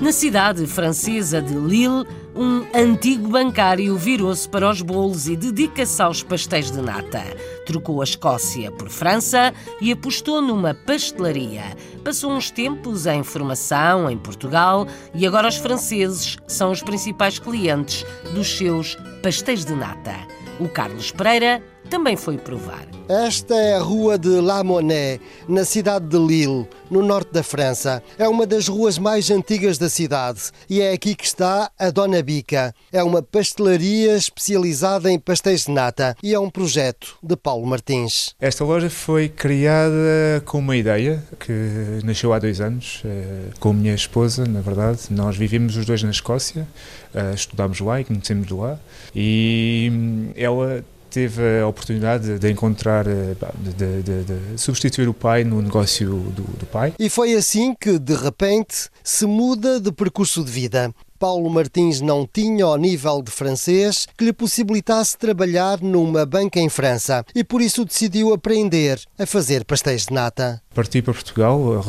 Na 0.09 0.13
cidade 0.13 0.67
francesa 0.67 1.43
de 1.43 1.53
Lille, 1.53 2.07
um 2.35 2.65
antigo 2.75 3.29
bancário 3.29 3.95
virou-se 3.95 4.49
para 4.49 4.71
os 4.71 4.81
bolos 4.81 5.29
e 5.29 5.37
dedica-se 5.37 6.01
aos 6.01 6.23
pastéis 6.23 6.71
de 6.71 6.81
nata. 6.81 7.23
Trocou 7.67 8.01
a 8.01 8.05
Escócia 8.05 8.73
por 8.73 8.89
França 8.89 9.53
e 9.83 9.93
apostou 9.93 10.41
numa 10.41 10.73
pastelaria. 10.73 11.77
Passou 12.03 12.33
uns 12.33 12.51
tempos 12.51 13.05
em 13.05 13.23
formação 13.23 14.11
em 14.11 14.17
Portugal 14.17 14.89
e 15.15 15.27
agora 15.27 15.47
os 15.47 15.59
franceses 15.59 16.39
são 16.47 16.71
os 16.71 16.83
principais 16.83 17.39
clientes 17.39 18.03
dos 18.33 18.57
seus 18.57 18.97
pastéis 19.23 19.63
de 19.67 19.75
nata. 19.75 20.15
O 20.59 20.71
Carlos 20.71 21.13
Pereira 21.13 21.63
também 21.89 22.17
foi 22.17 22.37
provar. 22.37 22.87
Esta 23.09 23.55
é 23.55 23.77
a 23.77 23.81
rua 23.81 24.19
de 24.19 24.29
La 24.29 24.63
Monnaie, 24.63 25.19
na 25.49 25.65
cidade 25.65 26.07
de 26.07 26.19
Lille, 26.19 26.69
no 26.91 27.03
norte 27.03 27.33
da 27.33 27.43
França. 27.43 28.03
É 28.19 28.29
uma 28.29 28.47
das 28.47 28.69
ruas 28.69 28.99
mais 28.99 29.31
antigas 29.31 29.79
da 29.79 29.89
cidade 29.89 30.51
e 30.69 30.83
é 30.83 30.93
aqui 30.93 31.15
que 31.15 31.25
está 31.25 31.71
a 31.79 31.91
Dona 31.91 32.23
Bica. 32.23 32.75
É 32.93 33.03
uma 33.03 33.23
pastelaria 33.23 34.15
especializada 34.15 35.11
em 35.11 35.19
pastéis 35.19 35.65
de 35.65 35.71
nata 35.71 36.15
e 36.23 36.35
é 36.35 36.39
um 36.39 36.51
projeto 36.51 37.17
de 37.23 37.35
Paulo 37.35 37.67
Martins. 37.67 38.35
Esta 38.39 38.63
loja 38.63 38.91
foi 38.91 39.31
criada 39.31 40.43
com 40.45 40.59
uma 40.59 40.77
ideia 40.77 41.25
que 41.41 42.01
nasceu 42.05 42.35
há 42.35 42.39
dois 42.39 42.61
anos, 42.61 43.01
eh, 43.07 43.51
com 43.59 43.71
a 43.71 43.75
minha 43.75 43.95
esposa, 43.95 44.45
na 44.45 44.61
verdade. 44.61 45.01
Nós 45.11 45.35
vivemos 45.35 45.77
os 45.77 45.87
dois 45.87 46.03
na 46.03 46.11
Escócia, 46.11 46.69
eh, 47.15 47.33
estudámos 47.35 47.81
lá 47.81 48.01
e 48.03 48.05
conhecemos 48.05 48.51
lá 48.51 48.79
e 49.15 49.91
hum, 49.91 50.31
ela 50.37 50.85
teve 51.11 51.61
a 51.61 51.67
oportunidade 51.67 52.39
de 52.39 52.51
encontrar, 52.51 53.07
eh, 53.07 53.35
de, 53.59 54.03
de, 54.03 54.25
de, 54.25 54.61
substituir 54.61 55.09
o 55.09 55.15
pai 55.15 55.45
no 55.45 55.61
negócio 55.63 56.09
do, 56.09 56.43
do 56.43 56.67
pai. 56.67 56.95
E 56.99 57.09
foi 57.09 57.35
assim 57.35 57.75
que, 57.75 57.99
de 57.99 58.15
repente, 58.15 58.89
se 59.03 59.27
muda 59.27 59.81
de 59.81 59.93
percurso 59.93 60.45
de 60.45 60.51
vida. 60.51 60.93
Paulo 61.19 61.51
Martins 61.51 62.01
não 62.01 62.29
tinha 62.33 62.65
o 62.67 62.77
nível 62.77 63.21
de 63.21 63.33
francês 63.33 64.07
que 64.17 64.25
lhe 64.25 64.33
possibilitasse 64.33 65.19
trabalhar 65.19 65.81
numa 65.81 66.25
banca 66.25 66.61
em 66.61 66.69
França 66.69 67.25
e 67.35 67.43
por 67.43 67.61
isso 67.61 67.85
decidiu 67.85 68.33
aprender 68.33 69.01
a 69.19 69.27
fazer 69.27 69.65
pastéis 69.65 70.07
de 70.07 70.15
nata. 70.15 70.63
Parti 70.73 71.03
para 71.03 71.13
Portugal, 71.13 71.85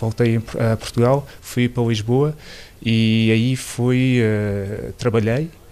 voltei 0.00 0.42
a 0.58 0.76
Portugal, 0.76 1.24
fui 1.40 1.68
para 1.68 1.84
Lisboa 1.84 2.36
e 2.82 3.30
aí 3.32 3.54
fui, 3.54 4.20
uh, 4.20 4.92
trabalhei 4.94 5.44
eh, 5.44 5.63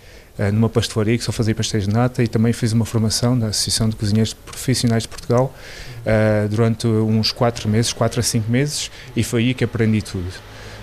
numa 0.51 0.69
pastelaria 0.69 1.17
que 1.17 1.25
só 1.25 1.33
fazia 1.33 1.55
pastéis 1.55 1.87
de 1.87 1.93
nata 1.93 2.23
e 2.23 2.29
também 2.29 2.53
fiz 2.53 2.73
uma 2.73 2.85
formação 2.85 3.37
na 3.37 3.49
Associação 3.49 3.89
de 3.89 3.97
Cozinheiros 3.97 4.33
Profissionais 4.33 5.05
de 5.05 5.09
Portugal 5.09 5.55
uh, 6.03 6.49
durante 6.49 6.87
uns 6.87 7.33
4 7.33 7.69
meses, 7.69 7.93
4 7.93 8.21
a 8.21 8.23
5 8.23 8.51
meses, 8.51 8.91
e 9.15 9.23
foi 9.23 9.43
aí 9.43 9.55
que 9.55 9.65
aprendi 9.65 10.03
tudo. 10.03 10.33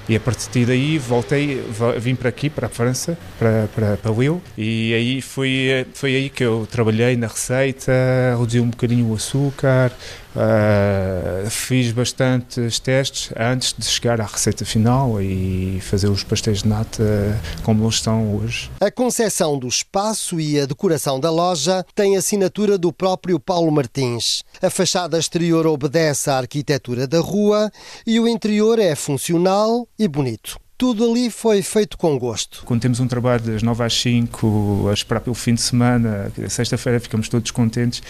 E 0.08 0.15
a 0.15 0.19
partir 0.19 0.65
daí 0.65 0.98
voltei, 0.98 1.63
vim 2.00 2.15
para 2.15 2.30
aqui, 2.30 2.50
para 2.50 2.65
a 2.65 2.69
França, 2.69 3.15
para, 3.38 3.69
para, 3.76 3.95
para 3.95 4.12
Lille, 4.12 4.41
e 4.58 4.91
aí 4.91 5.22
foi, 5.22 5.86
foi 5.93 6.15
aí 6.15 6.30
que 6.32 6.43
eu 6.43 6.67
trabalhei 6.69 7.15
na 7.15 7.28
receita, 7.28 7.91
reduzi 8.39 8.60
um 8.60 8.72
bocadinho 8.72 9.12
o 9.12 9.13
açúcar, 9.13 9.91
Uh, 10.36 11.50
fiz 11.50 11.92
bastantes 11.92 12.78
testes 12.80 13.32
antes 13.36 13.74
de 13.78 13.86
chegar 13.86 14.22
à 14.22 14.26
receita 14.26 14.63
final 14.63 15.20
e 15.22 15.80
fazer 15.82 16.08
os 16.08 16.24
pastéis 16.24 16.62
de 16.62 16.70
nata 16.70 17.39
como 17.63 17.84
eles 17.84 17.96
estão 17.96 18.36
hoje. 18.36 18.70
A 18.80 18.92
concepção 18.92 19.58
do 19.58 19.68
espaço 19.68 20.39
e 20.39 20.60
a 20.60 20.65
decoração 20.65 21.20
da 21.20 21.32
loja 21.32 21.84
tem 21.96 22.15
assinatura 22.15 22.78
do 22.78 22.94
próprio 22.94 23.39
Paulo 23.39 23.72
Martins. 23.72 24.44
A 24.62 24.70
fachada 24.70 25.18
exterior 25.18 25.65
obedece 25.65 26.30
à 26.30 26.38
arquitetura 26.38 27.08
da 27.08 27.20
rua 27.20 27.72
e 28.06 28.20
o 28.20 28.28
interior 28.28 28.78
é 28.78 28.96
funcional 28.96 29.88
e 29.98 30.08
bonito 30.08 30.60
tudo 30.80 31.04
ali 31.04 31.30
foi 31.30 31.62
feito 31.62 31.98
com 31.98 32.18
gosto. 32.18 32.63
Quando 32.63 32.80
temos 32.80 33.02
um 33.02 33.08
trabalho 33.08 33.44
das 33.44 33.62
9 33.62 33.84
às 33.84 33.94
5, 33.96 34.88
a 34.89 34.94
esperar 34.94 35.20
pelo 35.20 35.34
fim 35.34 35.54
de 35.54 35.60
semana, 35.60 36.32
sexta-feira 36.48 37.02
ficamos 37.02 37.28
todos 37.28 37.52
contentes 37.52 38.02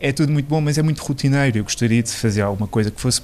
é 0.00 0.12
tudo 0.12 0.32
muito 0.32 0.46
bom, 0.46 0.60
mas 0.60 0.78
é 0.78 0.82
muito 0.82 1.02
rotineiro. 1.02 1.58
Eu 1.58 1.64
gostaria 1.64 2.02
de 2.02 2.10
fazer 2.10 2.42
alguma 2.42 2.66
coisa 2.66 2.90
que 2.90 3.00
fosse 3.00 3.22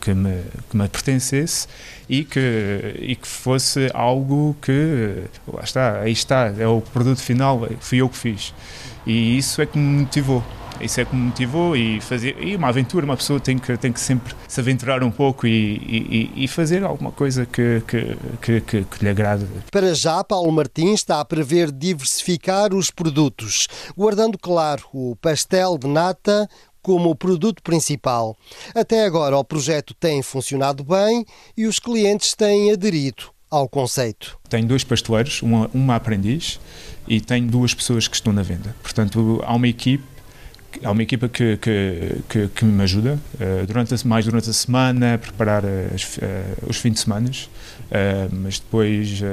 que 0.00 0.14
me, 0.14 0.42
que 0.70 0.76
me 0.76 0.88
pertencesse 0.88 1.68
e 2.08 2.24
que, 2.24 2.96
e 2.98 3.14
que 3.14 3.28
fosse 3.28 3.90
algo 3.92 4.56
que, 4.62 5.24
lá 5.46 5.62
está, 5.62 6.00
aí 6.00 6.12
está, 6.12 6.52
é 6.58 6.66
o 6.66 6.80
produto 6.80 7.20
final, 7.20 7.68
fui 7.80 7.98
eu 7.98 8.08
que 8.08 8.16
fiz. 8.16 8.54
E 9.06 9.36
isso 9.36 9.60
é 9.60 9.66
que 9.66 9.78
me 9.78 10.00
motivou. 10.00 10.42
Isso 10.80 11.00
é 11.00 11.04
que 11.04 11.14
me 11.14 11.22
motivou 11.22 11.76
e 11.76 12.00
fazer 12.00 12.36
e 12.40 12.56
uma 12.56 12.68
aventura, 12.68 13.04
uma 13.04 13.16
pessoa 13.16 13.38
tem 13.38 13.58
que, 13.58 13.76
tem 13.76 13.92
que 13.92 14.00
sempre 14.00 14.34
se 14.48 14.60
aventurar 14.60 15.02
um 15.02 15.10
pouco 15.10 15.46
e, 15.46 16.30
e, 16.34 16.44
e 16.44 16.48
fazer 16.48 16.82
alguma 16.84 17.12
coisa 17.12 17.46
que, 17.46 17.82
que, 17.86 18.16
que, 18.40 18.60
que, 18.60 18.84
que 18.84 19.04
lhe 19.04 19.10
agrade. 19.10 19.46
Para 19.70 19.94
já, 19.94 20.22
Paulo 20.24 20.50
Martins 20.52 21.00
está 21.00 21.20
a 21.20 21.24
prever 21.24 21.70
diversificar 21.70 22.74
os 22.74 22.90
produtos, 22.90 23.68
guardando, 23.96 24.38
claro, 24.38 24.84
o 24.92 25.16
pastel 25.16 25.76
de 25.78 25.86
nata, 25.86 26.48
como 26.82 27.14
produto 27.14 27.62
principal. 27.62 28.36
Até 28.74 29.04
agora 29.04 29.36
o 29.36 29.44
projeto 29.44 29.94
tem 29.94 30.22
funcionado 30.22 30.82
bem 30.82 31.24
e 31.56 31.66
os 31.66 31.78
clientes 31.78 32.34
têm 32.34 32.72
aderido 32.72 33.24
ao 33.50 33.68
conceito. 33.68 34.38
Tenho 34.48 34.66
dois 34.66 34.84
pasteleiros, 34.84 35.42
uma, 35.42 35.68
uma 35.74 35.96
aprendiz 35.96 36.60
e 37.06 37.20
tenho 37.20 37.48
duas 37.48 37.74
pessoas 37.74 38.06
que 38.06 38.14
estão 38.14 38.32
na 38.32 38.42
venda. 38.42 38.74
Portanto, 38.82 39.42
há 39.44 39.54
uma 39.54 39.68
equipe 39.68 40.04
há 40.84 40.90
uma 40.90 41.02
equipa 41.02 41.28
que, 41.28 41.56
que, 41.56 42.16
que, 42.28 42.48
que 42.48 42.64
me 42.64 42.82
ajuda 42.82 43.18
uh, 43.34 43.66
durante 43.66 43.94
a, 43.94 43.98
mais 44.04 44.24
durante 44.24 44.50
a 44.50 44.52
semana 44.52 45.14
a 45.14 45.18
preparar 45.18 45.64
as, 45.64 46.16
uh, 46.16 46.20
os 46.68 46.76
fins 46.76 46.92
de 46.92 47.00
semana, 47.00 47.30
uh, 47.30 48.34
mas 48.34 48.58
depois 48.58 49.08
de 49.08 49.24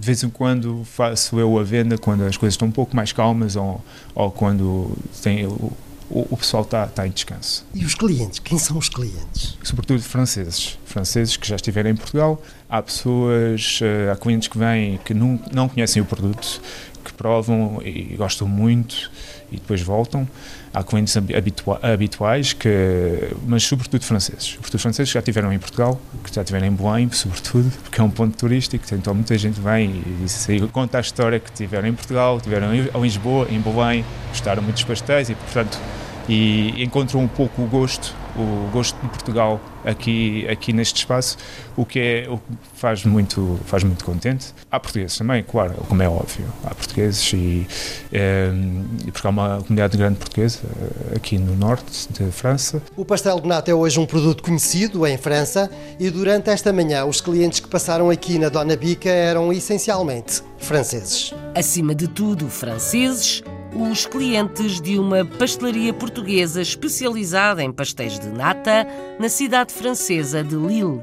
vez 0.00 0.22
em 0.22 0.30
quando 0.30 0.84
faço 0.84 1.38
eu 1.38 1.58
a 1.58 1.62
venda 1.62 1.96
quando 1.98 2.24
as 2.24 2.36
coisas 2.36 2.54
estão 2.54 2.68
um 2.68 2.72
pouco 2.72 2.94
mais 2.94 3.12
calmas 3.12 3.56
ou, 3.56 3.82
ou 4.14 4.30
quando 4.30 4.96
tem, 5.22 5.46
o, 5.46 5.72
o 6.10 6.36
pessoal 6.36 6.62
está, 6.62 6.84
está 6.84 7.06
em 7.06 7.10
descanso. 7.10 7.64
E 7.74 7.84
os 7.84 7.94
clientes? 7.94 8.38
Quem 8.38 8.58
são 8.58 8.76
os 8.76 8.88
clientes? 8.88 9.56
Sobretudo 9.62 10.02
franceses. 10.02 10.78
Franceses 10.84 11.36
que 11.36 11.48
já 11.48 11.56
estiveram 11.56 11.90
em 11.90 11.96
Portugal. 11.96 12.42
Há 12.68 12.82
pessoas, 12.82 13.80
há 14.10 14.16
clientes 14.16 14.48
que 14.48 14.58
vêm 14.58 14.98
que 15.04 15.14
não, 15.14 15.40
não 15.52 15.68
conhecem 15.68 16.02
o 16.02 16.04
produto, 16.04 16.60
provam 17.22 17.80
e 17.84 18.16
gostam 18.16 18.48
muito 18.48 19.08
e 19.52 19.56
depois 19.56 19.80
voltam. 19.80 20.28
Há 20.74 20.82
clientes 20.82 21.16
habitua 21.16 21.78
habituais, 21.80 22.52
que, 22.52 22.68
mas 23.46 23.62
sobretudo 23.62 24.02
franceses. 24.02 24.44
Sobretudo 24.44 24.80
franceses 24.80 25.10
que 25.10 25.14
já 25.14 25.20
estiveram 25.20 25.52
em 25.52 25.58
Portugal, 25.58 26.00
que 26.24 26.34
já 26.34 26.42
estiveram 26.42 26.66
em 26.66 26.72
Belém, 26.72 27.10
sobretudo, 27.12 27.70
porque 27.82 28.00
é 28.00 28.04
um 28.04 28.10
ponto 28.10 28.36
turístico, 28.36 28.84
então 28.92 29.14
muita 29.14 29.38
gente 29.38 29.60
vem 29.60 29.90
e 29.90 30.16
diz, 30.22 30.48
conta 30.72 30.98
a 30.98 31.00
história 31.00 31.38
que 31.38 31.52
tiveram 31.52 31.86
em 31.86 31.94
Portugal, 31.94 32.40
tiveram 32.40 32.74
em 32.74 32.88
Lisboa, 33.00 33.46
em 33.48 33.60
Belém, 33.60 34.04
gostaram 34.30 34.62
muito 34.62 34.76
dos 34.76 34.84
pastéis 34.84 35.30
e, 35.30 35.34
portanto, 35.34 35.78
e 36.28 36.82
encontram 36.82 37.20
um 37.20 37.28
pouco 37.28 37.62
o 37.62 37.66
gosto 37.66 38.16
o 38.36 38.70
gosto 38.70 39.00
de 39.00 39.08
Portugal 39.08 39.60
aqui, 39.84 40.46
aqui 40.48 40.72
neste 40.72 40.98
espaço, 40.98 41.36
o 41.76 41.84
que, 41.84 41.98
é, 41.98 42.26
o 42.28 42.38
que 42.38 42.42
faz, 42.74 43.04
muito, 43.04 43.58
faz 43.66 43.84
muito 43.84 44.04
contente. 44.04 44.54
Há 44.70 44.80
portugueses 44.80 45.16
também, 45.16 45.42
claro, 45.42 45.74
como 45.88 46.02
é 46.02 46.08
óbvio. 46.08 46.46
Há 46.64 46.74
portugueses 46.74 47.32
e, 47.32 47.66
é, 48.12 48.50
porque 49.12 49.26
há 49.26 49.30
uma 49.30 49.58
comunidade 49.58 49.96
grande 49.96 50.18
portuguesa 50.18 50.60
eh, 50.64 51.16
aqui 51.16 51.38
no 51.38 51.54
norte 51.54 52.08
de 52.12 52.30
França. 52.30 52.82
O 52.96 53.04
pastel 53.04 53.40
de 53.40 53.48
nata 53.48 53.70
é 53.70 53.74
hoje 53.74 53.98
um 53.98 54.06
produto 54.06 54.42
conhecido 54.42 55.06
em 55.06 55.16
França 55.16 55.70
e 55.98 56.10
durante 56.10 56.50
esta 56.50 56.72
manhã 56.72 57.04
os 57.04 57.20
clientes 57.20 57.60
que 57.60 57.68
passaram 57.68 58.10
aqui 58.10 58.38
na 58.38 58.48
Dona 58.48 58.76
Bica 58.76 59.08
eram 59.08 59.52
essencialmente 59.52 60.42
franceses. 60.58 61.34
Acima 61.54 61.94
de 61.94 62.08
tudo, 62.08 62.48
franceses, 62.48 63.42
os 63.74 64.06
clientes 64.06 64.80
de 64.80 64.98
uma 64.98 65.24
pastelaria 65.24 65.92
portuguesa 65.92 66.60
especializada 66.60 67.62
em 67.62 67.72
pastéis 67.72 68.18
de 68.18 68.28
nata 68.28 68.86
na 69.18 69.28
cidade 69.28 69.72
francesa 69.72 70.44
de 70.44 70.56
Lille. 70.56 71.00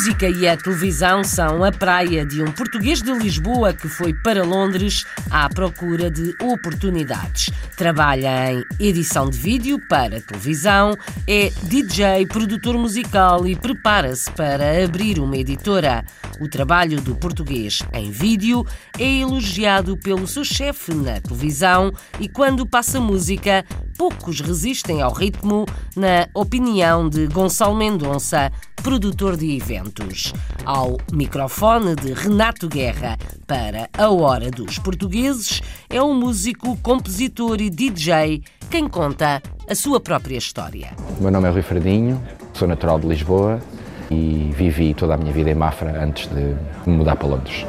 Música 0.00 0.30
e 0.30 0.48
a 0.48 0.56
televisão 0.56 1.22
são 1.22 1.62
a 1.62 1.70
praia 1.70 2.24
de 2.24 2.42
um 2.42 2.50
português 2.50 3.02
de 3.02 3.12
Lisboa 3.12 3.74
que 3.74 3.86
foi 3.86 4.14
para 4.14 4.42
Londres 4.42 5.04
à 5.30 5.46
procura 5.46 6.10
de 6.10 6.34
oportunidades. 6.40 7.50
Trabalha 7.76 8.50
em 8.50 8.64
edição 8.78 9.28
de 9.28 9.36
vídeo 9.36 9.78
para 9.90 10.18
televisão, 10.22 10.96
é 11.26 11.50
DJ, 11.64 12.26
produtor 12.26 12.78
musical 12.78 13.46
e 13.46 13.54
prepara-se 13.54 14.30
para 14.30 14.82
abrir 14.82 15.18
uma 15.18 15.36
editora. 15.36 16.02
O 16.40 16.48
trabalho 16.48 17.02
do 17.02 17.14
português 17.14 17.82
em 17.92 18.10
vídeo 18.10 18.64
é 18.98 19.18
elogiado 19.18 19.98
pelo 19.98 20.26
seu 20.26 20.42
chefe 20.42 20.94
na 20.94 21.20
televisão 21.20 21.92
e 22.18 22.26
quando 22.26 22.64
passa 22.64 22.98
música, 22.98 23.62
poucos 23.98 24.40
resistem 24.40 25.02
ao 25.02 25.12
ritmo, 25.12 25.66
na 25.94 26.26
opinião 26.32 27.06
de 27.06 27.26
Gonçalo 27.26 27.76
Mendonça, 27.76 28.50
produtor 28.82 29.36
de 29.36 29.56
eventos. 29.56 30.32
Ao 30.64 30.96
microfone 31.12 31.94
de 31.94 32.12
Renato 32.12 32.68
Guerra 32.68 33.16
para 33.46 33.88
A 33.96 34.10
Hora 34.10 34.50
dos 34.50 34.78
Portugueses, 34.78 35.60
é 35.88 36.02
um 36.02 36.14
músico, 36.14 36.76
compositor 36.78 37.60
e 37.60 37.68
DJ 37.68 38.42
quem 38.70 38.88
conta 38.88 39.42
a 39.68 39.74
sua 39.74 40.00
própria 40.00 40.36
história. 40.36 40.90
O 41.18 41.22
meu 41.22 41.30
nome 41.30 41.48
é 41.48 41.50
Rui 41.50 41.62
Fradinho, 41.62 42.20
sou 42.54 42.66
natural 42.66 42.98
de 42.98 43.06
Lisboa 43.06 43.60
e 44.10 44.50
vivi 44.56 44.94
toda 44.94 45.14
a 45.14 45.16
minha 45.16 45.32
vida 45.32 45.50
em 45.50 45.54
Mafra 45.54 46.02
antes 46.02 46.28
de 46.28 46.56
me 46.86 46.96
mudar 46.96 47.16
para 47.16 47.28
Londres. 47.28 47.66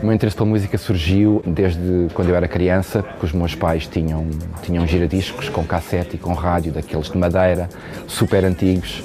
O 0.00 0.06
meu 0.06 0.14
interesse 0.14 0.36
pela 0.36 0.48
música 0.48 0.78
surgiu 0.78 1.42
desde 1.44 2.06
quando 2.14 2.28
eu 2.28 2.36
era 2.36 2.46
criança, 2.46 3.02
porque 3.02 3.26
os 3.26 3.32
meus 3.32 3.56
pais 3.56 3.86
tinham, 3.86 4.28
tinham 4.62 4.86
giradiscos 4.86 5.48
com 5.48 5.64
cassete 5.64 6.14
e 6.14 6.18
com 6.18 6.34
rádio, 6.34 6.72
daqueles 6.72 7.10
de 7.10 7.18
madeira, 7.18 7.68
super 8.06 8.44
antigos. 8.44 9.02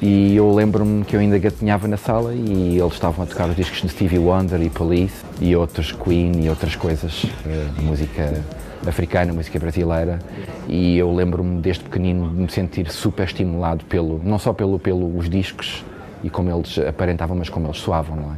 E 0.00 0.36
eu 0.36 0.54
lembro-me 0.54 1.04
que 1.04 1.16
eu 1.16 1.20
ainda 1.20 1.38
gatinhava 1.38 1.88
na 1.88 1.96
sala 1.96 2.32
e 2.32 2.78
eles 2.78 2.92
estavam 2.92 3.24
a 3.24 3.26
tocar 3.26 3.48
os 3.48 3.56
discos 3.56 3.82
de 3.82 3.88
Stevie 3.88 4.18
Wonder 4.18 4.62
e 4.62 4.70
Police 4.70 5.24
e 5.40 5.56
outros 5.56 5.90
Queen 5.90 6.44
e 6.44 6.48
outras 6.48 6.76
coisas, 6.76 7.26
eh, 7.44 7.66
música 7.82 8.44
africana, 8.86 9.32
música 9.32 9.58
brasileira. 9.58 10.20
E 10.68 10.96
eu 10.96 11.12
lembro-me 11.12 11.60
desde 11.60 11.82
pequenino 11.82 12.28
de 12.28 12.34
me 12.36 12.50
sentir 12.50 12.90
super 12.92 13.24
estimulado 13.24 13.84
pelo, 13.86 14.20
não 14.22 14.38
só 14.38 14.52
pelo, 14.52 14.78
pelos 14.78 15.28
discos 15.28 15.84
e 16.22 16.30
como 16.30 16.48
eles 16.48 16.78
aparentavam, 16.78 17.36
mas 17.36 17.48
como 17.48 17.66
eles 17.66 17.78
soavam, 17.78 18.16
não 18.16 18.32
é? 18.32 18.36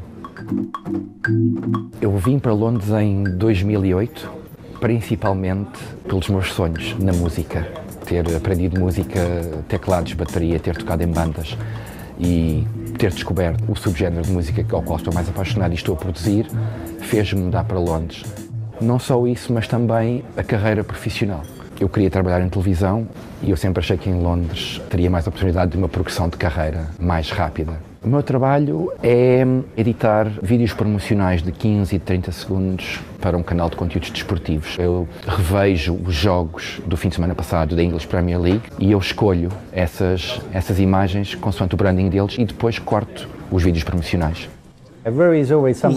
Eu 2.00 2.16
vim 2.16 2.38
para 2.38 2.54
Londres 2.54 2.88
em 2.90 3.24
2008, 3.24 4.30
principalmente 4.80 5.78
pelos 6.08 6.28
meus 6.30 6.52
sonhos 6.52 6.96
na 6.98 7.12
música. 7.12 7.68
Ter 8.05 8.24
aprendido 8.34 8.80
música, 8.80 9.20
teclados, 9.68 10.12
bateria, 10.14 10.59
ter 10.59 10.76
tocado 10.76 11.03
em 11.03 11.09
bandas 11.09 11.57
e 12.18 12.66
ter 12.98 13.11
descoberto 13.11 13.64
o 13.70 13.76
subgénero 13.76 14.22
de 14.22 14.30
música 14.30 14.64
ao 14.74 14.82
qual 14.82 14.98
estou 14.98 15.12
mais 15.14 15.28
apaixonado 15.28 15.72
e 15.72 15.74
estou 15.74 15.94
a 15.94 15.98
produzir, 15.98 16.46
fez-me 17.01 17.42
mudar 17.42 17.64
para 17.64 17.78
Londres. 17.78 18.24
Não 18.80 18.98
só 18.98 19.26
isso, 19.26 19.53
mas 19.53 19.66
também 19.66 20.24
a 20.36 20.42
carreira 20.42 20.82
profissional. 20.84 21.42
Eu 21.78 21.88
queria 21.88 22.11
trabalhar 22.11 22.42
em 22.42 22.48
televisão 22.48 23.09
e 23.42 23.51
eu 23.51 23.57
sempre 23.57 23.80
achei 23.80 23.96
que 23.96 24.11
em 24.11 24.20
Londres 24.20 24.80
teria 24.90 25.09
mais 25.09 25.26
oportunidade 25.26 25.72
de 25.72 25.78
uma 25.78 25.88
progressão 25.88 26.28
de 26.28 26.36
carreira 26.36 26.88
mais 26.98 27.30
rápida. 27.30 27.89
O 28.03 28.09
meu 28.09 28.22
trabalho 28.22 28.90
é 29.03 29.44
editar 29.76 30.26
vídeos 30.42 30.72
promocionais 30.72 31.42
de 31.42 31.53
15 31.53 31.94
e 31.94 31.98
30 31.98 32.32
segundos 32.32 32.98
para 33.20 33.36
um 33.36 33.42
canal 33.42 33.68
de 33.68 33.76
conteúdos 33.76 34.09
desportivos. 34.09 34.74
Eu 34.78 35.07
revejo 35.26 35.98
os 36.07 36.14
jogos 36.14 36.80
do 36.86 36.96
fim 36.96 37.11
de 37.11 37.16
semana 37.16 37.34
passado 37.34 37.76
da 37.76 37.82
English 37.82 38.07
Premier 38.07 38.40
League 38.40 38.62
e 38.78 38.90
eu 38.90 38.98
escolho 38.98 39.51
essas, 39.70 40.40
essas 40.51 40.80
imagens 40.80 41.34
consoante 41.34 41.74
o 41.74 41.76
branding 41.76 42.09
deles 42.09 42.36
e 42.38 42.44
depois 42.46 42.78
corto 42.78 43.28
os 43.51 43.62
vídeos 43.62 43.84
promocionais. 43.84 44.48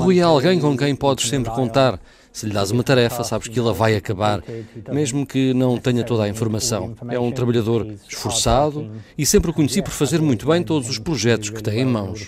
O 0.02 0.04
Rui 0.04 0.20
é 0.20 0.24
alguém 0.24 0.60
com 0.60 0.76
quem 0.76 0.94
podes 0.94 1.30
sempre 1.30 1.52
contar. 1.52 1.98
Se 2.34 2.48
lhe 2.48 2.52
dás 2.52 2.72
uma 2.72 2.84
tarefa, 2.84 3.24
sabes 3.24 3.48
que 3.48 3.60
ela 3.60 3.72
vai 3.72 3.96
acabar, 3.96 4.42
mesmo 4.92 5.24
que 5.24 5.54
não 5.54 5.78
tenha 5.78 6.04
toda 6.04 6.24
a 6.24 6.28
informação. 6.28 6.96
É 7.10 7.20
um 7.20 7.32
trabalhador 7.32 7.86
esforçado 8.10 8.90
e 9.16 9.24
sempre 9.24 9.52
o 9.52 9.54
conheci 9.54 9.84
por 9.84 9.92
fazer 9.92 10.20
muito 10.20 10.48
bem 10.48 10.64
todos 10.64 10.90
os 10.90 10.98
projetos 10.98 11.52
que 11.52 11.62
tem 11.62 11.82
em 11.82 11.86
mãos. 11.86 12.28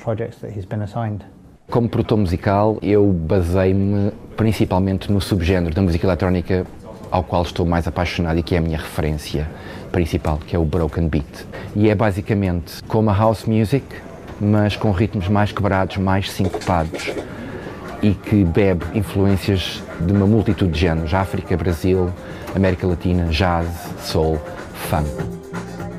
Como 1.72 1.90
produtor 1.90 2.20
musical, 2.20 2.78
eu 2.84 3.12
basei-me 3.12 4.12
principalmente 4.38 5.12
no 5.12 5.20
subgénero 5.20 5.74
da 5.74 5.82
música 5.82 6.06
eletrónica 6.06 6.68
ao 7.10 7.24
qual 7.24 7.42
estou 7.42 7.66
mais 7.66 7.88
apaixonado 7.88 8.38
e 8.38 8.44
que 8.44 8.54
é 8.54 8.60
a 8.60 8.62
minha 8.62 8.78
referência 8.78 9.50
principal, 9.92 10.38
que 10.38 10.56
é 10.56 10.60
o 10.60 10.66
broken 10.66 11.08
beat. 11.08 11.48
E 11.76 11.90
é 11.90 11.96
basicamente 11.96 12.84
como 12.84 13.10
a 13.10 13.18
house 13.18 13.46
music, 13.46 13.84
mas 14.40 14.76
com 14.76 14.92
ritmos 14.92 15.28
mais 15.28 15.52
quebrados, 15.52 15.98
mais 15.98 16.30
sincopados 16.30 17.12
e 18.06 18.14
que 18.14 18.44
bebe 18.44 18.86
influências 18.94 19.82
de 20.00 20.14
uma 20.14 20.28
multitude 20.28 20.72
de 20.72 20.80
géneros: 20.80 21.12
África, 21.12 21.58
Brasil, 21.58 22.12
América 22.56 22.86
Latina, 22.86 23.26
jazz, 23.26 23.68
soul, 24.00 24.40
funk. 24.90 25.10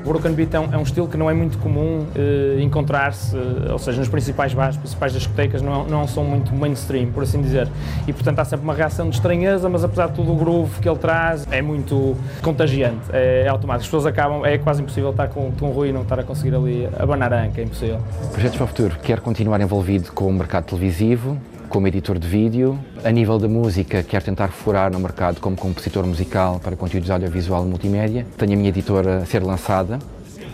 O 0.05 0.09
broken 0.09 0.31
beat 0.31 0.53
é 0.53 0.59
um, 0.59 0.73
é 0.73 0.77
um, 0.77 0.83
estilo 0.83 1.05
que 1.09 1.17
não 1.17 1.29
é 1.29 1.33
muito 1.33 1.57
comum 1.57 2.05
eh, 2.15 2.61
encontrar-se, 2.61 3.35
eh, 3.35 3.73
ou 3.73 3.77
seja, 3.77 3.99
nos 3.99 4.07
principais 4.07 4.53
bares, 4.53 4.77
principais 4.77 5.11
discotecas, 5.11 5.61
não, 5.61 5.83
não 5.83 6.07
são 6.07 6.23
muito 6.23 6.55
mainstream, 6.55 7.11
por 7.11 7.23
assim 7.23 7.41
dizer. 7.41 7.67
E 8.07 8.13
portanto 8.13 8.39
há 8.39 8.45
sempre 8.45 8.63
uma 8.63 8.73
reação 8.73 9.09
de 9.09 9.17
estranheza, 9.17 9.67
mas 9.67 9.83
apesar 9.83 10.07
de 10.07 10.13
tudo 10.13 10.31
o 10.31 10.35
groove 10.37 10.79
que 10.79 10.87
ele 10.87 10.97
traz 10.97 11.45
é 11.51 11.61
muito 11.61 12.15
contagiante, 12.41 13.01
é, 13.11 13.43
é 13.45 13.47
automático. 13.49 13.81
As 13.81 13.87
pessoas 13.87 14.05
acabam, 14.05 14.45
é 14.45 14.57
quase 14.57 14.81
impossível 14.81 15.09
estar 15.09 15.27
com, 15.27 15.51
com 15.51 15.71
o 15.71 15.73
Rui 15.73 15.89
e 15.89 15.91
não 15.91 16.03
estar 16.03 16.17
a 16.17 16.23
conseguir 16.23 16.55
ali 16.55 16.87
abanar 16.97 17.33
a 17.33 17.43
anca, 17.43 17.59
é 17.59 17.65
impossível. 17.65 17.99
Projetos 18.31 18.55
para 18.55 18.63
o 18.63 18.67
futuro, 18.67 18.95
quero 19.03 19.21
continuar 19.21 19.59
envolvido 19.59 20.13
com 20.13 20.29
o 20.29 20.31
mercado 20.31 20.67
televisivo, 20.67 21.37
como 21.69 21.87
editor 21.87 22.17
de 22.17 22.27
vídeo. 22.27 22.79
A 23.03 23.11
nível 23.11 23.37
da 23.37 23.47
música, 23.47 24.03
quero 24.03 24.25
tentar 24.25 24.49
furar 24.49 24.91
no 24.91 24.99
mercado 24.99 25.39
como 25.39 25.55
compositor 25.55 26.05
musical 26.05 26.59
para 26.63 26.75
conteúdos 26.75 27.09
audiovisual 27.09 27.65
e 27.65 27.69
multimédia. 27.69 28.25
Tenho 28.37 28.53
a 28.53 28.55
minha 28.55 28.69
editora 28.69 29.17
a 29.17 29.25
ser 29.25 29.43
lançada 29.43 29.99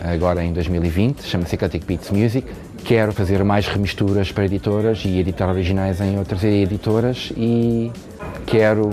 agora 0.00 0.44
em 0.44 0.52
2020, 0.52 1.22
chama-se 1.22 1.54
Eclectic 1.54 1.84
Beats 1.86 2.10
Music. 2.10 2.46
Quero 2.84 3.12
fazer 3.12 3.42
mais 3.42 3.66
remisturas 3.66 4.30
para 4.30 4.44
editoras 4.44 5.02
e 5.04 5.18
editar 5.18 5.48
originais 5.48 6.00
em 6.00 6.18
outras 6.18 6.44
editoras 6.44 7.32
e 7.36 7.90
quero 8.44 8.90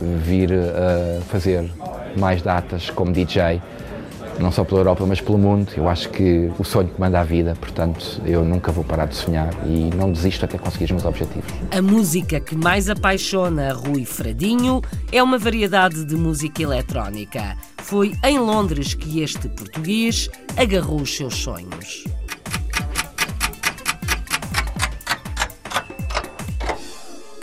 vir 0.00 0.50
a 0.52 1.20
fazer 1.22 1.70
mais 2.16 2.40
datas 2.40 2.88
como 2.88 3.12
DJ 3.12 3.60
não 4.38 4.50
só 4.52 4.64
pela 4.64 4.80
Europa, 4.80 5.04
mas 5.06 5.20
pelo 5.20 5.38
mundo. 5.38 5.72
Eu 5.76 5.88
acho 5.88 6.08
que 6.10 6.50
o 6.58 6.64
sonho 6.64 6.88
que 6.88 7.00
manda 7.00 7.20
a 7.20 7.24
vida, 7.24 7.54
portanto, 7.58 8.20
eu 8.24 8.44
nunca 8.44 8.70
vou 8.72 8.84
parar 8.84 9.06
de 9.06 9.16
sonhar 9.16 9.50
e 9.66 9.90
não 9.94 10.12
desisto 10.12 10.44
até 10.44 10.58
conseguir 10.58 10.84
os 10.84 10.90
meus 10.92 11.04
objetivos. 11.04 11.50
A 11.70 11.82
música 11.82 12.40
que 12.40 12.54
mais 12.54 12.88
apaixona 12.88 13.72
Rui 13.72 14.04
Fradinho 14.04 14.80
é 15.12 15.22
uma 15.22 15.38
variedade 15.38 16.04
de 16.04 16.16
música 16.16 16.62
eletrónica. 16.62 17.56
Foi 17.78 18.12
em 18.24 18.38
Londres 18.38 18.94
que 18.94 19.20
este 19.20 19.48
português 19.48 20.28
agarrou 20.56 21.00
os 21.00 21.16
seus 21.16 21.34
sonhos. 21.34 22.04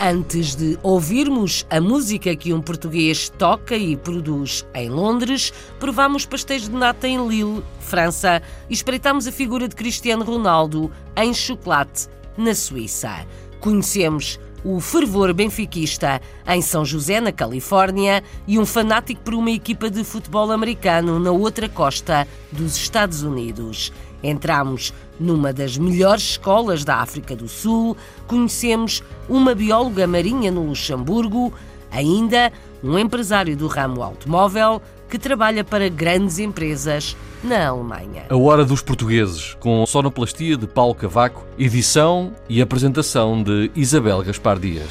Antes 0.00 0.54
de 0.54 0.78
ouvirmos 0.80 1.66
a 1.68 1.80
música 1.80 2.36
que 2.36 2.52
um 2.52 2.62
português 2.62 3.28
toca 3.30 3.76
e 3.76 3.96
produz 3.96 4.64
em 4.72 4.88
Londres, 4.88 5.52
provamos 5.80 6.24
pastéis 6.24 6.62
de 6.62 6.70
nata 6.70 7.08
em 7.08 7.26
Lille, 7.26 7.64
França, 7.80 8.40
e 8.70 8.74
espreitamos 8.74 9.26
a 9.26 9.32
figura 9.32 9.66
de 9.66 9.74
Cristiano 9.74 10.24
Ronaldo 10.24 10.88
em 11.16 11.34
chocolate, 11.34 12.06
na 12.36 12.54
Suíça. 12.54 13.26
Conhecemos 13.58 14.38
o 14.64 14.78
fervor 14.78 15.32
benfiquista 15.34 16.20
em 16.46 16.62
São 16.62 16.84
José, 16.84 17.20
na 17.20 17.32
Califórnia, 17.32 18.22
e 18.46 18.56
um 18.56 18.64
fanático 18.64 19.20
por 19.22 19.34
uma 19.34 19.50
equipa 19.50 19.90
de 19.90 20.04
futebol 20.04 20.52
americano 20.52 21.18
na 21.18 21.32
outra 21.32 21.68
costa 21.68 22.26
dos 22.52 22.76
Estados 22.76 23.22
Unidos. 23.22 23.92
Entramos 24.22 24.92
numa 25.18 25.52
das 25.52 25.76
melhores 25.76 26.30
escolas 26.30 26.84
da 26.84 26.96
África 26.96 27.36
do 27.36 27.48
Sul, 27.48 27.96
conhecemos 28.26 29.02
uma 29.28 29.54
bióloga 29.54 30.06
marinha 30.06 30.50
no 30.50 30.66
Luxemburgo 30.66 31.52
Ainda 31.90 32.52
um 32.82 32.98
empresário 32.98 33.56
do 33.56 33.66
ramo 33.66 34.02
automóvel 34.02 34.80
que 35.08 35.18
trabalha 35.18 35.64
para 35.64 35.88
grandes 35.88 36.38
empresas 36.38 37.16
na 37.42 37.68
Alemanha. 37.68 38.26
A 38.28 38.36
Hora 38.36 38.64
dos 38.64 38.82
Portugueses, 38.82 39.54
com 39.58 39.84
sonoplastia 39.86 40.56
de 40.56 40.66
Paulo 40.66 40.94
Cavaco, 40.94 41.44
edição 41.58 42.32
e 42.48 42.60
apresentação 42.60 43.42
de 43.42 43.70
Isabel 43.74 44.22
Gaspar 44.22 44.58
Dias. 44.58 44.90